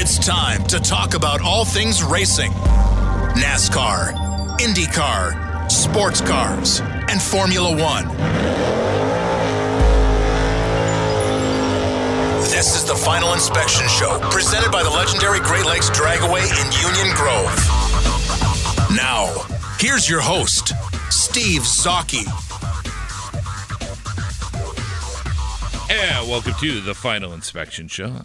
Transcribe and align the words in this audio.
It's 0.00 0.16
time 0.16 0.62
to 0.68 0.78
talk 0.78 1.14
about 1.14 1.40
all 1.40 1.64
things 1.64 2.04
racing 2.04 2.52
NASCAR, 3.34 4.12
IndyCar, 4.58 5.68
sports 5.68 6.20
cars, 6.20 6.78
and 7.08 7.20
Formula 7.20 7.70
One. 7.70 8.06
This 12.44 12.76
is 12.76 12.84
the 12.84 12.94
Final 12.94 13.32
Inspection 13.32 13.88
Show, 13.88 14.20
presented 14.30 14.70
by 14.70 14.84
the 14.84 14.88
legendary 14.88 15.40
Great 15.40 15.66
Lakes 15.66 15.90
Dragaway 15.90 16.44
in 16.44 16.72
Union 16.80 17.16
Grove. 17.16 17.52
Now, 18.94 19.34
here's 19.80 20.08
your 20.08 20.20
host, 20.20 20.74
Steve 21.10 21.62
Zocchi. 21.62 22.24
Yeah, 25.90 26.22
welcome 26.22 26.54
to 26.60 26.80
the 26.82 26.94
Final 26.94 27.32
Inspection 27.32 27.88
Show. 27.88 28.22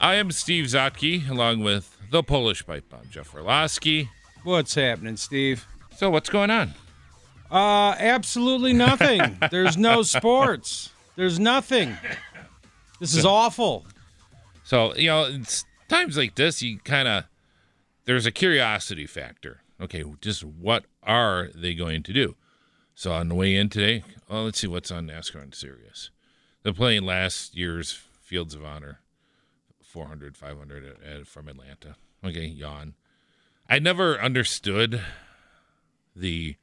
I 0.00 0.16
am 0.16 0.30
Steve 0.30 0.66
Zotke, 0.66 1.28
along 1.28 1.62
with 1.62 1.96
the 2.10 2.22
Polish 2.22 2.66
Pipe 2.66 2.88
Bomb, 2.90 3.08
Jeff 3.10 3.34
Orlowski. 3.34 4.10
What's 4.44 4.74
happening, 4.74 5.16
Steve? 5.16 5.66
So, 5.96 6.10
what's 6.10 6.28
going 6.28 6.50
on? 6.50 6.74
Uh, 7.50 7.94
absolutely 7.98 8.74
nothing. 8.74 9.38
There's 9.50 9.76
no 9.76 10.02
sports. 10.02 10.90
There's 11.16 11.40
nothing. 11.40 11.96
This 13.00 13.14
is 13.14 13.24
awful. 13.24 13.86
So, 14.64 14.94
you 14.96 15.08
know, 15.08 15.24
it's 15.24 15.64
times 15.88 16.16
like 16.18 16.34
this, 16.34 16.60
you 16.60 16.78
kind 16.78 17.08
of, 17.08 17.24
there's 18.04 18.26
a 18.26 18.32
curiosity 18.32 19.06
factor. 19.06 19.62
Okay, 19.80 20.04
just 20.20 20.44
what 20.44 20.84
are 21.02 21.50
they 21.54 21.74
going 21.74 22.02
to 22.02 22.12
do? 22.12 22.36
So, 22.94 23.12
on 23.12 23.28
the 23.28 23.34
way 23.34 23.54
in 23.54 23.70
today, 23.70 24.02
well, 24.28 24.44
let's 24.44 24.60
see 24.60 24.66
what's 24.66 24.90
on 24.90 25.06
NASCAR 25.06 25.42
and 25.42 25.54
Sirius. 25.54 26.10
They're 26.62 26.72
playing 26.72 27.04
last 27.04 27.56
year's 27.56 27.98
Folds 28.22 28.54
of 28.54 28.64
Honor 28.64 29.00
400, 29.96 30.36
500 30.36 30.84
at, 30.84 30.90
uh, 30.90 30.94
at, 31.10 31.20
uh, 31.22 31.24
from 31.24 31.48
Atlanta. 31.48 31.96
Okay, 32.22 32.44
yawn. 32.44 32.92
I 33.66 33.78
never 33.78 34.20
understood 34.20 35.00
the, 36.14 36.56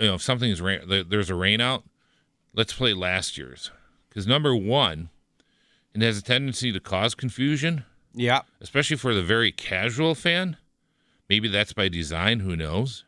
you 0.00 0.06
know, 0.06 0.14
if 0.14 0.22
something's 0.22 0.62
rain, 0.62 0.80
there's 0.88 1.28
a 1.28 1.34
rain 1.34 1.60
out, 1.60 1.84
let's 2.54 2.72
play 2.72 2.94
last 2.94 3.36
year's. 3.36 3.70
Because 4.08 4.26
number 4.26 4.56
one, 4.56 5.10
it 5.94 6.00
has 6.00 6.16
a 6.16 6.22
tendency 6.22 6.72
to 6.72 6.80
cause 6.80 7.14
confusion. 7.14 7.84
Yeah. 8.14 8.40
Especially 8.58 8.96
for 8.96 9.12
the 9.12 9.22
very 9.22 9.52
casual 9.52 10.14
fan. 10.14 10.56
Maybe 11.28 11.48
that's 11.48 11.74
by 11.74 11.90
design, 11.90 12.40
who 12.40 12.56
knows? 12.56 13.04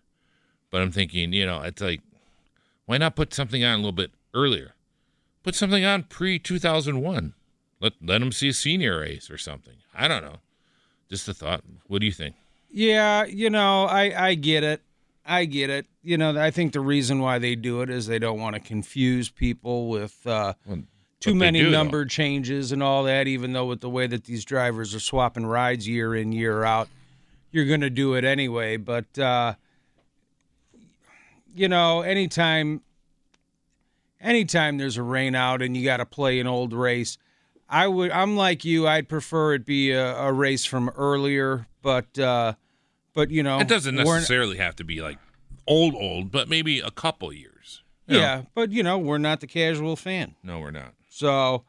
But 0.70 0.82
I'm 0.82 0.92
thinking, 0.92 1.32
you 1.32 1.46
know, 1.46 1.62
it's 1.62 1.80
like, 1.80 2.02
why 2.84 2.98
not 2.98 3.16
put 3.16 3.32
something 3.32 3.64
on 3.64 3.72
a 3.72 3.76
little 3.76 3.92
bit 3.92 4.10
earlier? 4.34 4.74
Put 5.42 5.54
something 5.54 5.86
on 5.86 6.02
pre 6.02 6.38
2001. 6.38 7.32
Let 7.80 7.92
let 8.02 8.18
them 8.18 8.32
see 8.32 8.48
a 8.48 8.52
senior 8.52 9.00
race 9.00 9.30
or 9.30 9.38
something. 9.38 9.74
I 9.94 10.08
don't 10.08 10.22
know. 10.22 10.36
Just 11.10 11.28
a 11.28 11.34
thought. 11.34 11.62
What 11.86 12.00
do 12.00 12.06
you 12.06 12.12
think? 12.12 12.34
Yeah, 12.70 13.24
you 13.24 13.50
know, 13.50 13.84
I 13.84 14.28
I 14.28 14.34
get 14.34 14.64
it. 14.64 14.82
I 15.24 15.44
get 15.44 15.70
it. 15.70 15.86
You 16.02 16.16
know, 16.18 16.40
I 16.40 16.50
think 16.50 16.72
the 16.72 16.80
reason 16.80 17.18
why 17.20 17.38
they 17.38 17.54
do 17.56 17.82
it 17.82 17.90
is 17.90 18.06
they 18.06 18.18
don't 18.18 18.38
want 18.40 18.54
to 18.54 18.60
confuse 18.60 19.28
people 19.28 19.88
with 19.88 20.24
uh, 20.26 20.54
Well, 20.66 20.82
too 21.20 21.34
many 21.34 21.58
do, 21.60 21.64
though. 21.66 21.70
number 21.78 22.04
changes 22.04 22.70
and 22.72 22.82
all 22.82 23.04
that. 23.04 23.26
Even 23.26 23.52
though 23.52 23.66
with 23.66 23.80
the 23.80 23.90
way 23.90 24.06
that 24.06 24.24
these 24.24 24.44
drivers 24.44 24.94
are 24.94 25.00
swapping 25.00 25.44
rides 25.46 25.86
year 25.88 26.14
in 26.14 26.32
year 26.32 26.62
out, 26.64 26.88
you're 27.50 27.66
going 27.66 27.80
to 27.80 27.90
do 27.90 28.14
it 28.14 28.24
anyway. 28.24 28.76
But 28.76 29.18
uh, 29.18 29.54
you 31.54 31.68
know, 31.68 32.02
anytime, 32.02 32.82
anytime 34.20 34.78
there's 34.78 34.96
a 34.96 35.02
rain 35.02 35.34
out 35.34 35.62
and 35.62 35.76
you 35.76 35.84
got 35.84 35.96
to 35.98 36.06
play 36.06 36.38
an 36.40 36.46
old 36.46 36.72
race, 36.72 37.18
I 37.68 37.88
would. 37.88 38.10
I'm 38.10 38.36
like 38.36 38.64
you. 38.64 38.86
I'd 38.86 39.08
prefer 39.08 39.54
it 39.54 39.66
be 39.66 39.92
a, 39.92 40.16
a 40.16 40.32
race 40.32 40.64
from 40.64 40.88
earlier, 40.90 41.66
but 41.82 42.18
uh, 42.18 42.54
but 43.14 43.30
you 43.30 43.42
know, 43.42 43.58
It 43.60 43.68
doesn't 43.68 43.94
necessarily 43.94 44.56
have 44.58 44.76
to 44.76 44.84
be 44.84 45.00
like 45.00 45.18
old, 45.66 45.94
old, 45.94 46.30
but 46.30 46.48
maybe 46.48 46.80
a 46.80 46.90
couple 46.90 47.32
years. 47.32 47.82
You 48.06 48.14
know? 48.14 48.20
Yeah, 48.20 48.42
but 48.54 48.70
you 48.70 48.82
know, 48.82 48.98
we're 48.98 49.18
not 49.18 49.40
the 49.40 49.46
casual 49.46 49.96
fan. 49.96 50.36
No, 50.42 50.60
we're 50.60 50.70
not. 50.70 50.94
So 51.08 51.64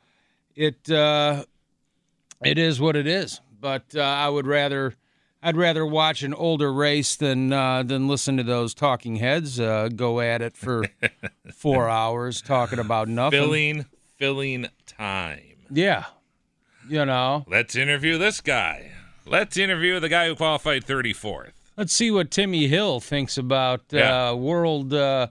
it 0.55 0.89
uh, 0.89 1.45
it 2.43 2.57
is 2.57 2.79
what 2.79 2.95
it 2.95 3.07
is. 3.07 3.41
But 3.59 3.95
uh, 3.95 4.01
I 4.01 4.29
would 4.29 4.45
rather 4.45 4.93
I'd 5.41 5.57
rather 5.57 5.85
watch 5.85 6.23
an 6.23 6.33
older 6.33 6.71
race 6.71 7.15
than 7.15 7.53
uh, 7.53 7.83
than 7.83 8.07
listen 8.07 8.37
to 8.37 8.43
those 8.43 8.73
talking 8.73 9.15
heads 9.15 9.59
uh, 9.59 9.89
go 9.95 10.19
at 10.19 10.41
it 10.41 10.57
for 10.57 10.83
four 11.53 11.89
hours 11.89 12.41
talking 12.41 12.79
about 12.79 13.07
nothing. 13.07 13.39
Filling, 13.39 13.85
filling 14.17 14.67
time. 14.85 15.56
Yeah, 15.69 16.05
you 16.89 17.05
know. 17.05 17.45
Let's 17.47 17.75
interview 17.75 18.17
this 18.17 18.41
guy. 18.41 18.91
Let's 19.25 19.57
interview 19.57 19.99
the 19.99 20.09
guy 20.09 20.27
who 20.27 20.35
qualified 20.35 20.85
34th. 20.85 21.51
Let's 21.75 21.93
see 21.93 22.09
what 22.11 22.31
Timmy 22.31 22.67
Hill 22.67 22.99
thinks 22.99 23.37
about 23.37 23.81
Yeah. 23.91 24.29
uh, 24.29 24.35
world 24.35 24.93
uh, 24.93 25.27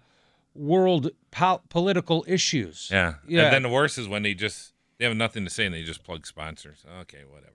world 0.54 1.10
po- 1.30 1.62
political 1.68 2.24
issues. 2.28 2.88
Yeah. 2.92 3.14
Yeah. 3.26 3.44
And 3.46 3.54
then 3.54 3.62
the 3.62 3.68
worst 3.68 3.98
is 3.98 4.06
when 4.08 4.22
they 4.22 4.34
just 4.34 4.72
they 4.98 5.04
have 5.06 5.16
nothing 5.16 5.44
to 5.44 5.50
say 5.50 5.66
and 5.66 5.74
they 5.74 5.82
just 5.82 6.02
plug 6.04 6.26
sponsors. 6.26 6.84
Okay, 7.02 7.22
whatever. 7.28 7.52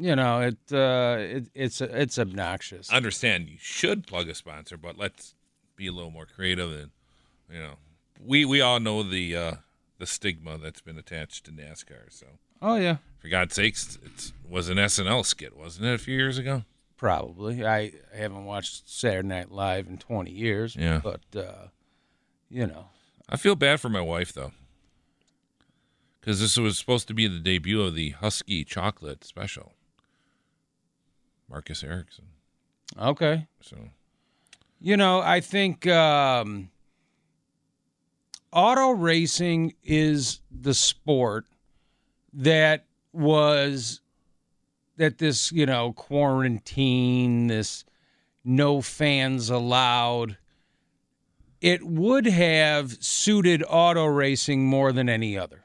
You 0.00 0.14
know, 0.14 0.40
it, 0.42 0.56
uh, 0.72 1.16
it 1.18 1.48
it's 1.54 1.80
it's 1.80 2.18
obnoxious. 2.18 2.92
I 2.92 2.96
understand 2.96 3.48
you 3.48 3.56
should 3.58 4.06
plug 4.06 4.28
a 4.28 4.34
sponsor, 4.34 4.76
but 4.76 4.96
let's 4.96 5.34
be 5.74 5.86
a 5.88 5.92
little 5.92 6.10
more 6.12 6.26
creative 6.26 6.70
and 6.72 6.90
you 7.50 7.58
know. 7.58 7.74
We 8.20 8.44
we 8.44 8.60
all 8.60 8.78
know 8.78 9.02
the 9.02 9.36
uh 9.36 9.52
the 9.98 10.06
stigma 10.06 10.58
that's 10.58 10.80
been 10.80 10.98
attached 10.98 11.44
to 11.46 11.50
NASCAR, 11.50 12.10
so 12.10 12.26
oh 12.62 12.76
yeah. 12.76 12.98
for 13.18 13.28
God's 13.28 13.54
sakes, 13.54 13.98
it 14.04 14.32
was 14.48 14.68
an 14.68 14.76
SNL 14.78 15.24
skit, 15.24 15.56
wasn't 15.56 15.86
it, 15.86 15.94
a 15.94 15.98
few 15.98 16.16
years 16.16 16.38
ago? 16.38 16.64
Probably. 16.96 17.64
I 17.64 17.92
haven't 18.12 18.44
watched 18.44 18.88
Saturday 18.90 19.28
Night 19.28 19.52
Live 19.52 19.86
in 19.86 19.98
20 19.98 20.32
years. 20.32 20.74
Yeah. 20.74 21.00
But, 21.02 21.20
uh, 21.36 21.68
you 22.50 22.66
know, 22.66 22.86
I 23.28 23.36
feel 23.36 23.54
bad 23.54 23.80
for 23.80 23.88
my 23.88 24.00
wife 24.00 24.32
though, 24.32 24.52
because 26.20 26.40
this 26.40 26.56
was 26.56 26.76
supposed 26.76 27.06
to 27.08 27.14
be 27.14 27.28
the 27.28 27.38
debut 27.38 27.82
of 27.82 27.94
the 27.94 28.14
Huski 28.14 28.66
Chocolate 28.66 29.22
Special. 29.24 29.74
Marcus 31.48 31.82
Ericsson. 31.82 32.26
okay. 33.00 33.46
So 33.60 33.76
You 34.80 34.96
know, 34.96 35.20
I 35.20 35.40
think 35.40 35.86
um, 35.86 36.70
auto 38.52 38.90
racing 38.90 39.74
is 39.82 40.40
the 40.50 40.74
sport 40.74 41.46
that 42.32 42.86
was 43.12 44.00
that 44.96 45.18
this, 45.18 45.52
you 45.52 45.66
know, 45.66 45.92
quarantine, 45.92 47.46
this 47.46 47.84
no 48.44 48.80
fans 48.80 49.50
allowed. 49.50 50.36
It 51.60 51.84
would 51.84 52.26
have 52.26 53.02
suited 53.02 53.64
auto 53.68 54.06
racing 54.06 54.66
more 54.66 54.92
than 54.92 55.08
any 55.08 55.36
other. 55.36 55.64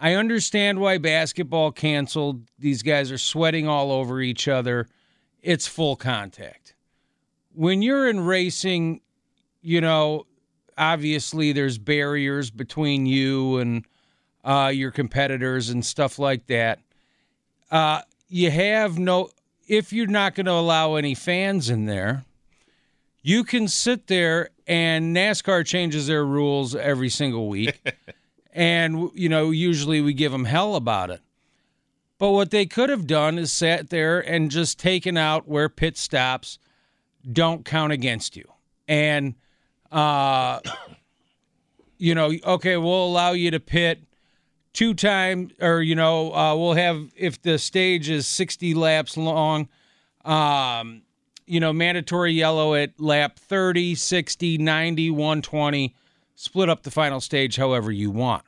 I 0.00 0.14
understand 0.14 0.78
why 0.78 0.98
basketball 0.98 1.72
canceled. 1.72 2.42
These 2.58 2.82
guys 2.82 3.10
are 3.10 3.18
sweating 3.18 3.66
all 3.66 3.90
over 3.90 4.20
each 4.20 4.48
other. 4.48 4.88
It's 5.42 5.66
full 5.66 5.96
contact 5.96 6.74
when 7.58 7.82
you're 7.82 8.08
in 8.08 8.20
racing, 8.20 9.00
you 9.62 9.80
know, 9.80 10.24
obviously 10.78 11.52
there's 11.52 11.78
barriers 11.78 12.50
between 12.50 13.06
you 13.06 13.58
and 13.58 13.84
uh, 14.44 14.70
your 14.72 14.90
competitors 14.90 15.68
and 15.68 15.84
stuff 15.84 16.18
like 16.18 16.46
that. 16.46 16.80
Uh, 17.70 18.00
you 18.28 18.50
have 18.50 18.98
no, 18.98 19.30
if 19.66 19.92
you're 19.92 20.06
not 20.06 20.34
going 20.34 20.46
to 20.46 20.52
allow 20.52 20.94
any 20.94 21.14
fans 21.14 21.68
in 21.68 21.86
there, 21.86 22.24
you 23.22 23.44
can 23.44 23.68
sit 23.68 24.06
there 24.06 24.50
and 24.66 25.14
NASCAR 25.14 25.66
changes 25.66 26.06
their 26.06 26.24
rules 26.24 26.74
every 26.74 27.08
single 27.08 27.48
week. 27.48 27.80
And, 28.58 29.10
you 29.14 29.28
know, 29.28 29.52
usually 29.52 30.00
we 30.00 30.12
give 30.12 30.32
them 30.32 30.44
hell 30.44 30.74
about 30.74 31.10
it. 31.10 31.20
But 32.18 32.30
what 32.30 32.50
they 32.50 32.66
could 32.66 32.90
have 32.90 33.06
done 33.06 33.38
is 33.38 33.52
sat 33.52 33.90
there 33.90 34.18
and 34.18 34.50
just 34.50 34.80
taken 34.80 35.16
out 35.16 35.46
where 35.46 35.68
pit 35.68 35.96
stops 35.96 36.58
don't 37.30 37.64
count 37.64 37.92
against 37.92 38.36
you. 38.36 38.50
And, 38.88 39.36
uh, 39.90 40.60
you 41.98 42.14
know, 42.14 42.32
okay, 42.44 42.76
we'll 42.76 43.04
allow 43.06 43.32
you 43.32 43.50
to 43.50 43.60
pit 43.60 44.00
two 44.72 44.94
times, 44.94 45.52
or, 45.60 45.82
you 45.82 45.94
know, 45.94 46.32
uh, 46.32 46.54
we'll 46.54 46.74
have, 46.74 47.10
if 47.16 47.40
the 47.42 47.58
stage 47.58 48.08
is 48.08 48.26
60 48.26 48.74
laps 48.74 49.16
long, 49.16 49.68
um, 50.24 51.02
you 51.46 51.58
know, 51.58 51.72
mandatory 51.72 52.32
yellow 52.32 52.74
at 52.74 52.98
lap 53.00 53.38
30, 53.38 53.94
60, 53.94 54.58
90, 54.58 55.10
120, 55.10 55.94
split 56.34 56.68
up 56.68 56.82
the 56.82 56.90
final 56.90 57.20
stage 57.20 57.56
however 57.56 57.90
you 57.90 58.10
want. 58.10 58.44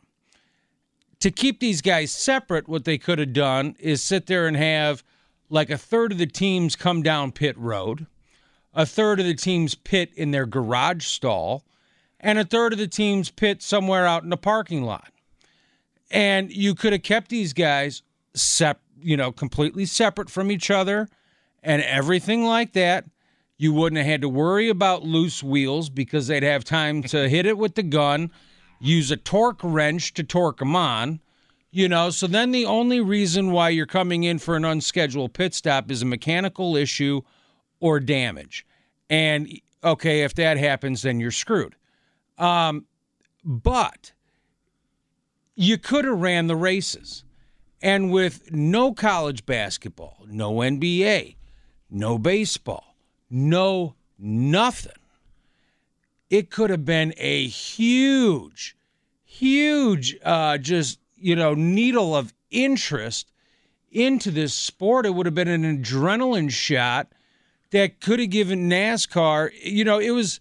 To 1.20 1.30
keep 1.30 1.60
these 1.60 1.82
guys 1.82 2.12
separate, 2.12 2.68
what 2.68 2.84
they 2.84 2.96
could 2.96 3.18
have 3.18 3.32
done 3.32 3.74
is 3.78 4.02
sit 4.02 4.26
there 4.26 4.46
and 4.46 4.56
have 4.56 5.02
like 5.48 5.70
a 5.70 5.76
third 5.76 6.12
of 6.12 6.18
the 6.18 6.26
teams 6.26 6.76
come 6.76 7.02
down 7.02 7.32
pit 7.32 7.58
road, 7.58 8.06
a 8.74 8.86
third 8.86 9.20
of 9.20 9.26
the 9.26 9.34
teams 9.34 9.74
pit 9.74 10.10
in 10.14 10.30
their 10.30 10.46
garage 10.46 11.04
stall, 11.04 11.64
and 12.18 12.38
a 12.38 12.44
third 12.44 12.72
of 12.72 12.78
the 12.78 12.86
teams 12.86 13.30
pit 13.30 13.62
somewhere 13.62 14.06
out 14.06 14.22
in 14.22 14.30
the 14.30 14.36
parking 14.36 14.84
lot. 14.84 15.12
And 16.10 16.50
you 16.52 16.74
could 16.74 16.92
have 16.92 17.02
kept 17.02 17.28
these 17.28 17.52
guys 17.52 18.02
sep- 18.34 18.82
you 19.02 19.16
know, 19.16 19.32
completely 19.32 19.86
separate 19.86 20.30
from 20.30 20.50
each 20.50 20.70
other 20.70 21.08
and 21.62 21.82
everything 21.82 22.44
like 22.44 22.72
that. 22.72 23.04
You 23.56 23.72
wouldn't 23.72 23.98
have 23.98 24.06
had 24.06 24.20
to 24.22 24.28
worry 24.28 24.68
about 24.68 25.02
loose 25.02 25.42
wheels 25.42 25.90
because 25.90 26.26
they'd 26.26 26.42
have 26.42 26.64
time 26.64 27.02
to 27.04 27.28
hit 27.28 27.46
it 27.46 27.58
with 27.58 27.74
the 27.74 27.82
gun, 27.82 28.30
use 28.78 29.10
a 29.10 29.16
torque 29.16 29.60
wrench 29.62 30.14
to 30.14 30.24
torque 30.24 30.58
them 30.58 30.74
on. 30.74 31.20
You 31.70 31.88
know, 31.88 32.10
so 32.10 32.26
then 32.26 32.50
the 32.50 32.66
only 32.66 33.00
reason 33.00 33.52
why 33.52 33.68
you're 33.68 33.86
coming 33.86 34.24
in 34.24 34.38
for 34.38 34.56
an 34.56 34.64
unscheduled 34.64 35.34
pit 35.34 35.54
stop 35.54 35.90
is 35.90 36.02
a 36.02 36.06
mechanical 36.06 36.74
issue 36.76 37.20
or 37.80 37.98
damage. 38.00 38.66
And 39.08 39.48
okay, 39.82 40.22
if 40.22 40.34
that 40.34 40.56
happens, 40.56 41.02
then 41.02 41.20
you're 41.20 41.30
screwed. 41.30 41.74
Um, 42.38 42.86
but 43.44 44.12
you 45.54 45.78
could 45.78 46.04
have 46.04 46.20
ran 46.20 46.46
the 46.46 46.56
races. 46.56 47.24
And 47.82 48.12
with 48.12 48.52
no 48.52 48.92
college 48.92 49.46
basketball, 49.46 50.24
no 50.26 50.54
NBA, 50.54 51.36
no 51.90 52.18
baseball, 52.18 52.94
no 53.30 53.94
nothing, 54.18 54.92
it 56.28 56.50
could 56.50 56.70
have 56.70 56.84
been 56.84 57.14
a 57.16 57.46
huge, 57.46 58.76
huge, 59.24 60.16
uh, 60.22 60.58
just, 60.58 61.00
you 61.16 61.34
know, 61.34 61.54
needle 61.54 62.14
of 62.14 62.32
interest 62.50 63.32
into 63.90 64.30
this 64.30 64.54
sport. 64.54 65.06
It 65.06 65.14
would 65.14 65.26
have 65.26 65.34
been 65.34 65.48
an 65.48 65.82
adrenaline 65.82 66.50
shot 66.50 67.08
that 67.70 68.00
could 68.00 68.20
have 68.20 68.30
given 68.30 68.68
NASCAR, 68.68 69.50
you 69.62 69.84
know, 69.84 69.98
it 69.98 70.10
was, 70.10 70.40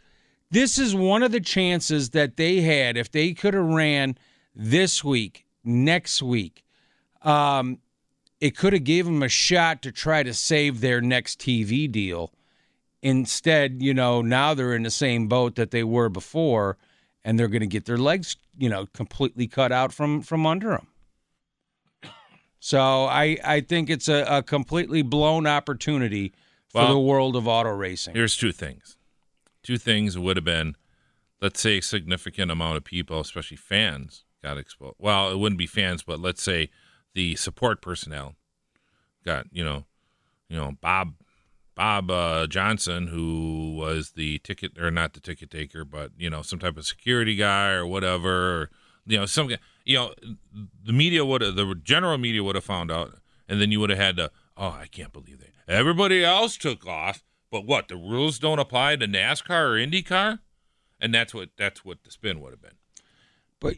this 0.52 0.78
is 0.78 0.96
one 0.96 1.24
of 1.24 1.32
the 1.32 1.40
chances 1.40 2.12
that 2.12 2.38
they 2.38 2.62
had 2.62 2.98
if 2.98 3.12
they 3.12 3.34
could 3.34 3.54
have 3.54 3.66
ran 3.66 4.18
this 4.56 5.04
week, 5.04 5.46
next 5.64 6.22
week. 6.22 6.64
Um, 7.22 7.80
it 8.40 8.56
could 8.56 8.74
have 8.74 8.84
gave 8.84 9.06
them 9.06 9.22
a 9.22 9.30
shot 9.30 9.82
to 9.82 9.92
try 9.92 10.24
to 10.24 10.34
save 10.34 10.82
their 10.82 11.02
next 11.02 11.40
TV 11.40 11.92
deal. 11.92 12.32
Instead, 13.02 13.82
you 13.82 13.94
know, 13.94 14.22
now 14.22 14.54
they're 14.54 14.76
in 14.76 14.84
the 14.84 14.92
same 14.92 15.28
boat 15.28 15.56
that 15.56 15.72
they 15.72 15.84
were 15.84 16.10
before, 16.10 16.78
and 17.24 17.38
they're 17.38 17.48
going 17.48 17.62
to 17.62 17.68
get 17.68 17.86
their 17.86 17.98
legs, 17.98 18.38
you 18.58 18.70
know, 18.70 18.88
completely 18.94 19.48
cut 19.48 19.72
out 19.72 19.94
from 19.94 20.22
from 20.22 20.46
under 20.46 20.70
them. 20.70 20.88
So 22.60 23.06
I 23.06 23.38
I 23.44 23.62
think 23.62 23.90
it's 23.90 24.10
a, 24.10 24.26
a 24.30 24.44
completely 24.44 25.02
blown 25.02 25.48
opportunity 25.48 26.34
for 26.70 26.82
Well, 26.82 26.94
the 26.94 27.00
world 27.00 27.36
of 27.36 27.48
auto 27.48 27.72
racing. 27.72 28.16
Here's 28.16 28.38
two 28.38 28.52
things. 28.52 28.98
Two 29.64 29.78
things 29.78 30.18
would 30.18 30.38
have 30.38 30.46
been, 30.46 30.76
let's 31.42 31.60
say, 31.60 31.80
a 31.80 31.82
significant 31.82 32.52
amount 32.52 32.78
of 32.78 32.84
people, 32.84 33.20
especially 33.20 33.58
fans, 33.58 34.24
got 34.42 34.58
exposed. 34.58 34.96
Well, 35.00 35.32
it 35.32 35.38
wouldn't 35.38 35.60
be 35.60 35.68
fans, 35.68 36.04
but 36.04 36.20
let's 36.20 36.42
say 36.42 36.70
the 37.14 37.36
support 37.36 37.82
personnel 37.82 38.36
got, 39.26 39.48
you 39.52 39.64
know, 39.64 39.86
you 40.48 40.58
know, 40.58 40.78
Bob 40.82 41.16
Bob 41.76 42.12
uh, 42.12 42.46
Johnson, 42.48 43.08
who 43.08 43.74
was 43.78 44.12
the 44.12 44.40
ticket 44.40 44.78
or 44.78 44.92
not 44.92 45.14
the 45.14 45.20
ticket 45.20 45.50
taker, 45.50 45.86
but 45.86 46.12
you 46.18 46.30
know, 46.30 46.42
some 46.42 46.60
type 46.60 46.78
of 46.78 46.86
security 46.86 47.36
guy 47.36 47.70
or 47.70 47.86
whatever, 47.86 48.62
or, 48.62 48.70
you 49.06 49.18
know, 49.18 49.26
some 49.26 49.50
you 49.86 49.98
know, 49.98 50.14
the 50.84 50.94
media 50.94 51.24
would 51.26 51.42
have, 51.42 51.56
the 51.56 51.74
general 51.84 52.18
media 52.18 52.44
would 52.44 52.56
have 52.56 52.66
found 52.66 52.92
out, 52.92 53.18
and 53.48 53.62
then 53.62 53.72
you 53.72 53.80
would 53.80 53.90
have 53.90 54.00
had 54.00 54.18
to, 54.18 54.30
oh, 54.60 54.78
I 54.80 54.86
can't 54.88 55.14
believe 55.14 55.40
that 55.40 55.74
everybody 55.74 56.24
else 56.24 56.58
took 56.58 56.86
off, 56.86 57.24
but 57.50 57.66
what 57.66 57.88
the 57.88 57.96
rules 57.96 58.38
don't 58.38 58.60
apply 58.60 58.98
to 58.98 59.08
NASCAR 59.08 59.50
or 59.50 59.76
IndyCar, 59.76 60.40
and 61.00 61.14
that's 61.14 61.34
what 61.34 61.50
that's 61.58 61.84
what 61.86 62.04
the 62.04 62.12
spin 62.12 62.42
would 62.42 62.52
have 62.52 62.62
been, 62.62 62.78
But 63.60 63.76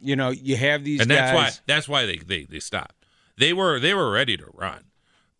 you 0.00 0.16
know, 0.16 0.30
you 0.30 0.56
have 0.56 0.82
these 0.82 1.00
and 1.00 1.10
that's 1.10 1.30
guys. 1.32 1.34
why 1.34 1.62
that's 1.66 1.88
why 1.88 2.06
they, 2.06 2.16
they 2.16 2.44
they 2.44 2.58
stopped. 2.60 3.04
They 3.36 3.52
were 3.52 3.78
they 3.78 3.94
were 3.94 4.10
ready 4.10 4.36
to 4.36 4.46
run, 4.54 4.86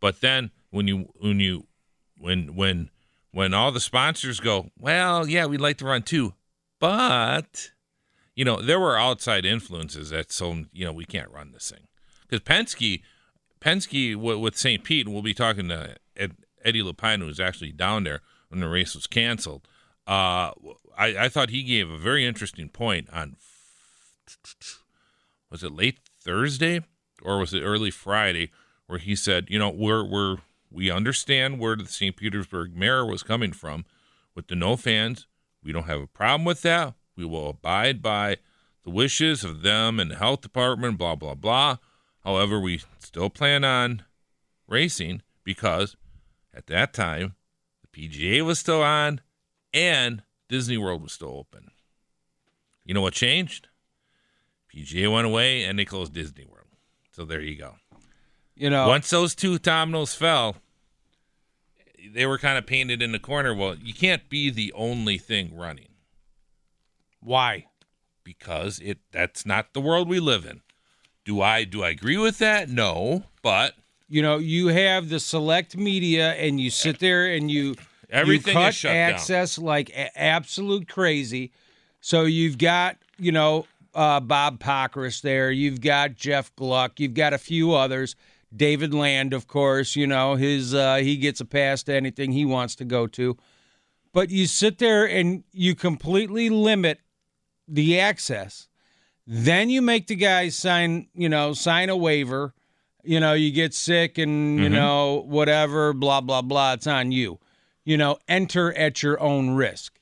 but 0.01 0.21
then 0.21 0.51
when 0.71 0.87
you 0.87 1.09
when 1.19 1.41
you 1.41 1.67
when 2.19 2.55
when 2.55 2.91
when 3.33 3.55
all 3.55 3.73
the 3.73 3.81
sponsors 3.81 4.39
go, 4.39 4.71
well, 4.79 5.27
yeah, 5.29 5.47
we'd 5.47 5.61
like 5.61 5.79
to 5.79 5.87
run 5.87 6.03
too, 6.03 6.35
but 6.79 7.71
you 8.37 8.45
know 8.45 8.61
there 8.61 8.79
were 8.81 8.99
outside 8.99 9.45
influences 9.47 10.11
that 10.11 10.31
so 10.31 10.65
you 10.73 10.85
know 10.85 10.93
we 10.93 11.05
can't 11.05 11.31
run 11.31 11.53
this 11.53 11.71
thing 11.71 11.87
because 12.23 12.41
Penske 12.41 13.03
Penske 13.65 14.13
w- 14.15 14.39
with 14.39 14.57
St. 14.57 14.85
Pete, 14.85 15.07
and 15.07 15.15
we'll 15.15 15.23
be 15.23 15.35
talking 15.35 15.69
to 15.69 15.97
Ed, 16.17 16.37
Eddie 16.65 16.83
LePine, 16.83 17.21
who 17.21 17.27
was 17.27 17.41
actually 17.41 17.73
down 17.73 18.05
there 18.05 18.21
when 18.49 18.61
the 18.61 18.69
race 18.69 18.95
was 18.95 19.07
canceled. 19.07 19.67
Uh, 20.07 20.53
I, 20.97 21.17
I 21.19 21.29
thought 21.29 21.49
he 21.49 21.63
gave 21.63 21.89
a 21.89 21.97
very 21.97 22.27
interesting 22.27 22.69
point 22.69 23.09
on 23.11 23.37
was 25.51 25.63
it 25.63 25.73
late 25.73 25.99
Thursday 26.21 26.83
or 27.23 27.39
was 27.39 27.55
it 27.55 27.63
early 27.63 27.91
Friday 27.91 28.51
where 28.87 28.99
he 28.99 29.17
said, 29.17 29.47
you 29.49 29.59
know, 29.59 29.71
we're 29.71 30.05
we're 30.05 30.37
we 30.71 30.91
understand 30.91 31.59
where 31.59 31.77
the 31.77 31.87
St. 31.87 32.17
Petersburg 32.17 32.77
mayor 32.77 33.07
was 33.07 33.23
coming 33.23 33.53
from 33.53 33.85
with 34.35 34.49
the 34.49 34.57
no 34.57 34.77
fans. 34.77 35.27
We 35.63 35.73
don't 35.73 35.85
have 35.85 36.01
a 36.01 36.07
problem 36.07 36.45
with 36.45 36.63
that. 36.63 36.95
We 37.17 37.25
will 37.25 37.49
abide 37.49 38.03
by 38.03 38.39
the 38.83 38.91
wishes 38.91 39.45
of 39.45 39.63
them 39.63 40.01
and 40.01 40.11
the 40.11 40.17
health 40.17 40.43
department, 40.43 40.99
blah 40.99 41.15
blah 41.15 41.35
blah. 41.35 41.79
However, 42.25 42.59
we 42.59 42.81
still 42.99 43.31
plan 43.31 43.65
on 43.65 44.03
racing 44.67 45.23
because 45.45 45.97
at 46.55 46.67
that 46.69 46.93
time 46.93 47.35
the 47.83 48.09
PGA 48.09 48.43
was 48.45 48.59
still 48.59 48.83
on 48.83 49.21
and 49.73 50.23
Disney 50.49 50.79
World 50.79 51.03
was 51.03 51.13
still 51.13 51.37
open. 51.37 51.71
You 52.85 52.95
know 52.95 53.03
what 53.03 53.15
changed? 53.15 53.69
PGA 54.75 55.13
went 55.13 55.27
away 55.27 55.65
and 55.65 55.79
they 55.79 55.85
closed 55.85 56.13
Disney 56.15 56.45
World. 56.45 56.69
So 57.13 57.25
there 57.25 57.41
you 57.41 57.57
go. 57.57 57.77
you 58.57 58.71
know, 58.71 58.89
Once 58.89 59.11
those 59.11 59.35
two 59.35 59.59
dominoes 59.59 60.15
fell, 60.15 60.57
they 62.13 62.27
were 62.27 62.39
kind 62.39 62.59
of 62.59 62.67
painted 62.67 63.03
in 63.03 63.13
the 63.13 63.19
corner. 63.19 63.55
Well, 63.55 63.77
you 63.77 63.95
can't 63.95 64.29
be 64.29 64.51
the 64.51 64.73
only 64.75 65.19
thing 65.19 65.57
running 65.57 65.89
why? 67.21 67.67
because 68.23 68.79
it 68.81 68.99
that's 69.13 69.45
not 69.45 69.73
the 69.75 69.81
world 69.81 70.09
we 70.09 70.19
live 70.21 70.45
in. 70.47 70.61
Do 71.25 71.41
I 71.41 71.65
do 71.65 71.83
I 71.83 71.91
agree 71.91 72.17
with 72.19 72.39
that? 72.39 72.69
No, 72.69 73.25
but 73.43 73.75
You 74.09 74.23
know, 74.23 74.39
you 74.39 74.69
have 74.69 75.09
the 75.09 75.19
select 75.21 75.77
media, 75.77 76.33
and 76.35 76.61
you 76.61 76.71
sit 76.71 76.99
there 76.99 77.27
and 77.27 77.51
you 77.51 77.75
Everything 78.11 78.55
you 78.55 78.61
is 78.61 78.65
cut 78.67 78.75
shut 78.75 78.93
down. 78.93 79.11
access 79.15 79.59
like 79.59 79.89
a- 79.91 80.17
absolute 80.21 80.89
crazy. 80.89 81.53
So 82.01 82.23
you've 82.25 82.59
got 82.59 82.99
you 83.19 83.33
know 83.33 83.67
uh, 83.95 84.21
Bob 84.21 84.59
Pockrass 84.61 85.23
there. 85.23 85.51
You've 85.51 85.81
got 85.81 86.15
Jeff 86.15 86.55
Gluck. 86.57 87.01
You've 87.01 87.15
got 87.15 87.33
a 87.33 87.39
few 87.39 87.73
others. 87.73 88.15
David 88.55 88.93
Land, 88.95 89.33
of 89.33 89.49
course. 89.49 89.97
You 89.97 90.07
know 90.07 90.35
his 90.37 90.75
uh, 90.75 90.97
he 90.97 91.17
gets 91.17 91.41
a 91.41 91.45
pass 91.45 91.83
to 91.85 91.95
anything 91.95 92.33
he 92.33 92.45
wants 92.45 92.75
to 92.77 92.85
go 92.85 93.07
to. 93.09 93.37
But 94.13 94.31
you 94.31 94.47
sit 94.47 94.79
there 94.79 95.07
and 95.09 95.43
you 95.53 95.75
completely 95.75 96.49
limit 96.51 97.01
the 97.67 97.99
access. 97.99 98.69
Then 99.27 99.71
you 99.71 99.81
make 99.81 100.07
the 100.07 100.17
guys 100.17 100.57
sign, 100.57 101.09
you 101.15 101.29
know, 101.29 101.55
sign 101.55 101.89
a 101.89 101.97
waiver. 101.97 102.55
You 103.03 103.21
know, 103.21 103.35
you 103.35 103.51
get 103.53 103.75
sick 103.75 104.19
and, 104.19 104.59
you 104.59 104.67
mm-hmm. 104.67 104.75
know, 104.75 105.25
whatever, 105.27 105.93
blah, 105.93 106.21
blah, 106.21 106.43
blah. 106.43 106.75
It's 106.75 106.87
on 106.87 107.13
you. 107.13 107.39
You 107.85 107.97
know, 107.97 108.19
enter 108.29 108.73
at 108.75 109.03
your 109.03 109.21
own 109.21 109.51
risk. 109.51 109.99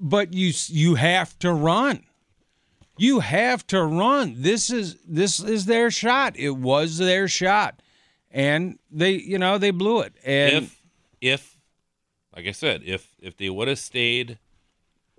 But 0.00 0.32
you 0.32 0.52
you 0.68 0.96
have 0.96 1.38
to 1.40 1.52
run. 1.52 2.04
You 2.96 3.20
have 3.20 3.66
to 3.68 3.82
run. 3.82 4.36
This 4.38 4.70
is 4.70 4.96
this 5.06 5.40
is 5.40 5.66
their 5.66 5.90
shot. 5.90 6.36
It 6.36 6.50
was 6.50 6.98
their 6.98 7.28
shot. 7.28 7.80
And 8.30 8.78
they, 8.90 9.12
you 9.12 9.38
know, 9.38 9.58
they 9.58 9.70
blew 9.70 10.00
it. 10.00 10.14
And 10.24 10.64
if 10.64 10.82
if 11.20 11.58
like 12.34 12.46
I 12.46 12.52
said, 12.52 12.82
if 12.84 13.14
if 13.20 13.36
they 13.36 13.48
would 13.48 13.68
have 13.68 13.78
stayed, 13.78 14.38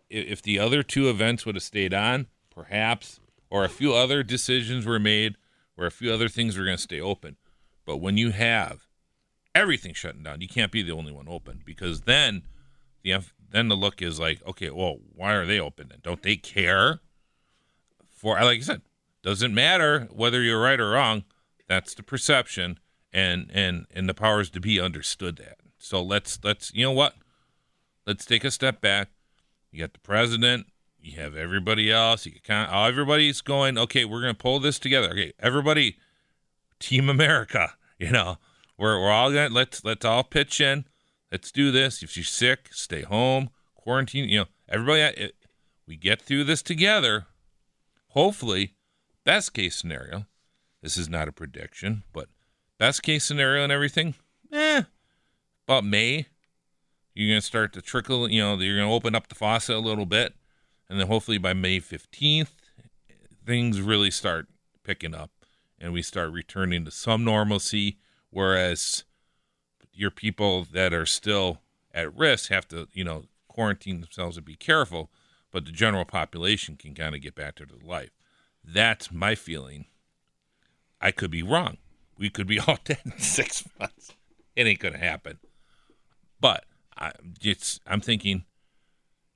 if 0.10 0.42
the 0.42 0.60
other 0.60 0.84
two 0.84 1.10
events 1.10 1.46
would 1.46 1.56
have 1.56 1.64
stayed 1.64 1.94
on, 1.94 2.28
perhaps 2.56 3.20
or 3.50 3.64
a 3.64 3.70
few 3.70 3.94
other 3.94 4.24
decisions 4.24 4.86
were 4.86 5.00
made 5.00 5.36
where 5.76 5.88
a 5.88 5.92
few 5.92 6.12
other 6.12 6.30
things 6.30 6.58
were 6.58 6.66
going 6.66 6.78
to 6.78 6.82
stay 6.82 7.02
open. 7.02 7.38
But 7.86 7.98
when 7.98 8.18
you 8.18 8.32
have 8.32 8.88
everything 9.54 9.94
shutting 9.94 10.24
down, 10.24 10.42
you 10.42 10.48
can't 10.48 10.72
be 10.72 10.82
the 10.82 10.94
only 10.94 11.12
one 11.12 11.28
open 11.28 11.62
because 11.66 12.02
then 12.02 12.44
the 13.04 13.20
then 13.52 13.68
the 13.68 13.76
look 13.76 14.02
is 14.02 14.20
like, 14.20 14.46
okay, 14.46 14.70
well, 14.70 14.98
why 15.14 15.34
are 15.34 15.46
they 15.46 15.60
open? 15.60 15.92
Don't 16.02 16.24
they 16.24 16.36
care? 16.36 17.00
For 18.10 18.36
like 18.36 18.60
I 18.60 18.62
said, 18.62 18.82
doesn't 19.22 19.54
matter 19.54 20.08
whether 20.12 20.42
you're 20.42 20.62
right 20.62 20.80
or 20.80 20.92
wrong. 20.92 21.24
That's 21.68 21.94
the 21.94 22.04
perception, 22.04 22.80
and 23.14 23.50
and 23.54 23.86
and 23.94 24.10
the 24.10 24.14
powers 24.14 24.50
to 24.52 24.60
be 24.60 24.80
understood 24.80 25.38
that. 25.38 25.58
So 25.78 26.02
let's 26.02 26.40
let's 26.44 26.74
you 26.74 26.84
know 26.84 26.92
what? 26.92 27.16
Let's 28.08 28.26
take 28.26 28.44
a 28.44 28.52
step 28.52 28.82
back. 28.82 29.10
You 29.72 29.80
got 29.82 29.94
the 29.94 30.00
president. 30.00 30.68
You 31.06 31.22
have 31.22 31.36
everybody 31.36 31.92
else. 31.92 32.26
You 32.26 32.32
kind 32.44 32.68
of, 32.68 32.90
everybody's 32.90 33.42
going. 33.42 33.78
Okay, 33.78 34.06
we're 34.06 34.22
gonna 34.22 34.34
pull 34.34 34.60
this 34.60 34.80
together. 34.80 35.12
Okay, 35.12 35.34
everybody, 35.40 35.98
Team 36.80 37.10
America. 37.10 37.74
You 37.98 38.12
know, 38.12 38.40
we're 38.78 39.00
we're 39.00 39.10
all 39.10 39.32
gonna 39.32 39.48
let's 39.56 39.86
let's 39.86 40.04
all 40.04 40.26
pitch 40.26 40.60
in. 40.60 40.84
Let's 41.32 41.50
do 41.50 41.72
this. 41.72 42.04
If 42.04 42.18
you're 42.18 42.26
sick, 42.26 42.68
stay 42.72 43.04
home, 43.04 43.52
quarantine. 43.74 44.28
You 44.28 44.40
know, 44.40 44.46
everybody. 44.68 45.00
It, 45.00 45.36
we 45.88 45.96
get 45.96 46.22
through 46.22 46.44
this 46.44 46.62
together. 46.62 47.28
Hopefully, 48.10 48.74
best 49.24 49.54
case 49.54 49.78
scenario. 49.78 50.26
This 50.82 50.98
is 50.98 51.08
not 51.08 51.30
a 51.30 51.32
prediction, 51.32 52.04
but 52.12 52.28
best 52.78 53.02
case 53.02 53.24
scenario 53.24 53.64
and 53.64 53.72
everything. 53.72 54.16
Eh, 54.52 54.84
about 55.66 55.86
May, 55.86 56.26
you're 57.14 57.32
gonna 57.32 57.40
start 57.40 57.72
to 57.74 57.82
trickle. 57.82 58.30
You 58.30 58.42
know, 58.42 58.56
you're 58.58 58.78
gonna 58.78 58.94
open 58.94 59.16
up 59.16 59.30
the 59.30 59.36
faucet 59.36 59.78
a 59.78 59.80
little 59.80 60.06
bit, 60.06 60.34
and 60.90 61.00
then 61.00 61.08
hopefully 61.08 61.38
by 61.38 61.54
May 61.54 61.80
15th, 61.80 62.50
things 63.46 63.82
really 63.82 64.12
start 64.12 64.48
picking 64.84 65.14
up 65.14 65.32
and 65.80 65.94
we 65.94 66.02
start 66.02 66.32
returning 66.32 66.86
to 66.86 66.92
some 66.92 67.24
normalcy. 67.24 67.98
Whereas 68.30 69.04
your 69.94 70.12
people 70.12 70.66
that 70.72 70.94
are 70.94 71.06
still 71.06 71.60
at 71.94 72.16
risk 72.16 72.50
have 72.50 72.68
to, 72.70 72.88
you 72.94 73.04
know, 73.04 73.26
quarantine 73.48 74.02
themselves 74.02 74.38
and 74.38 74.46
be 74.46 74.56
careful, 74.56 75.10
but 75.52 75.66
the 75.66 75.72
general 75.72 76.06
population 76.06 76.76
can 76.76 76.94
kind 76.94 77.16
of 77.16 77.22
get 77.22 77.36
back 77.36 77.56
to 77.56 77.66
their 77.66 77.78
life. 77.82 78.12
That's 78.64 79.12
my 79.12 79.36
feeling. 79.36 79.86
I 81.00 81.12
could 81.12 81.32
be 81.32 81.44
wrong. 81.44 81.78
We 82.18 82.30
could 82.30 82.48
be 82.48 82.60
all 82.68 82.80
dead 82.84 83.00
in 83.06 83.18
six 83.20 83.64
months. 83.80 84.14
It 84.56 84.68
ain't 84.68 84.80
gonna 84.80 84.98
happen. 84.98 85.40
But 86.40 86.66
I, 86.98 87.14
it's 87.42 87.80
I'm 87.88 88.02
thinking, 88.02 88.44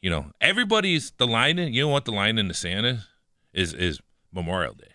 you 0.02 0.10
know, 0.10 0.32
everybody's 0.40 1.12
the 1.12 1.28
line. 1.28 1.60
In, 1.60 1.74
you 1.74 1.84
know 1.84 1.90
what 1.90 2.06
the 2.06 2.12
line 2.12 2.38
in 2.38 2.48
the 2.48 2.54
sand 2.54 2.86
is? 2.86 3.08
Is 3.54 3.74
is 3.74 4.00
Memorial 4.32 4.74
Day 4.74 4.94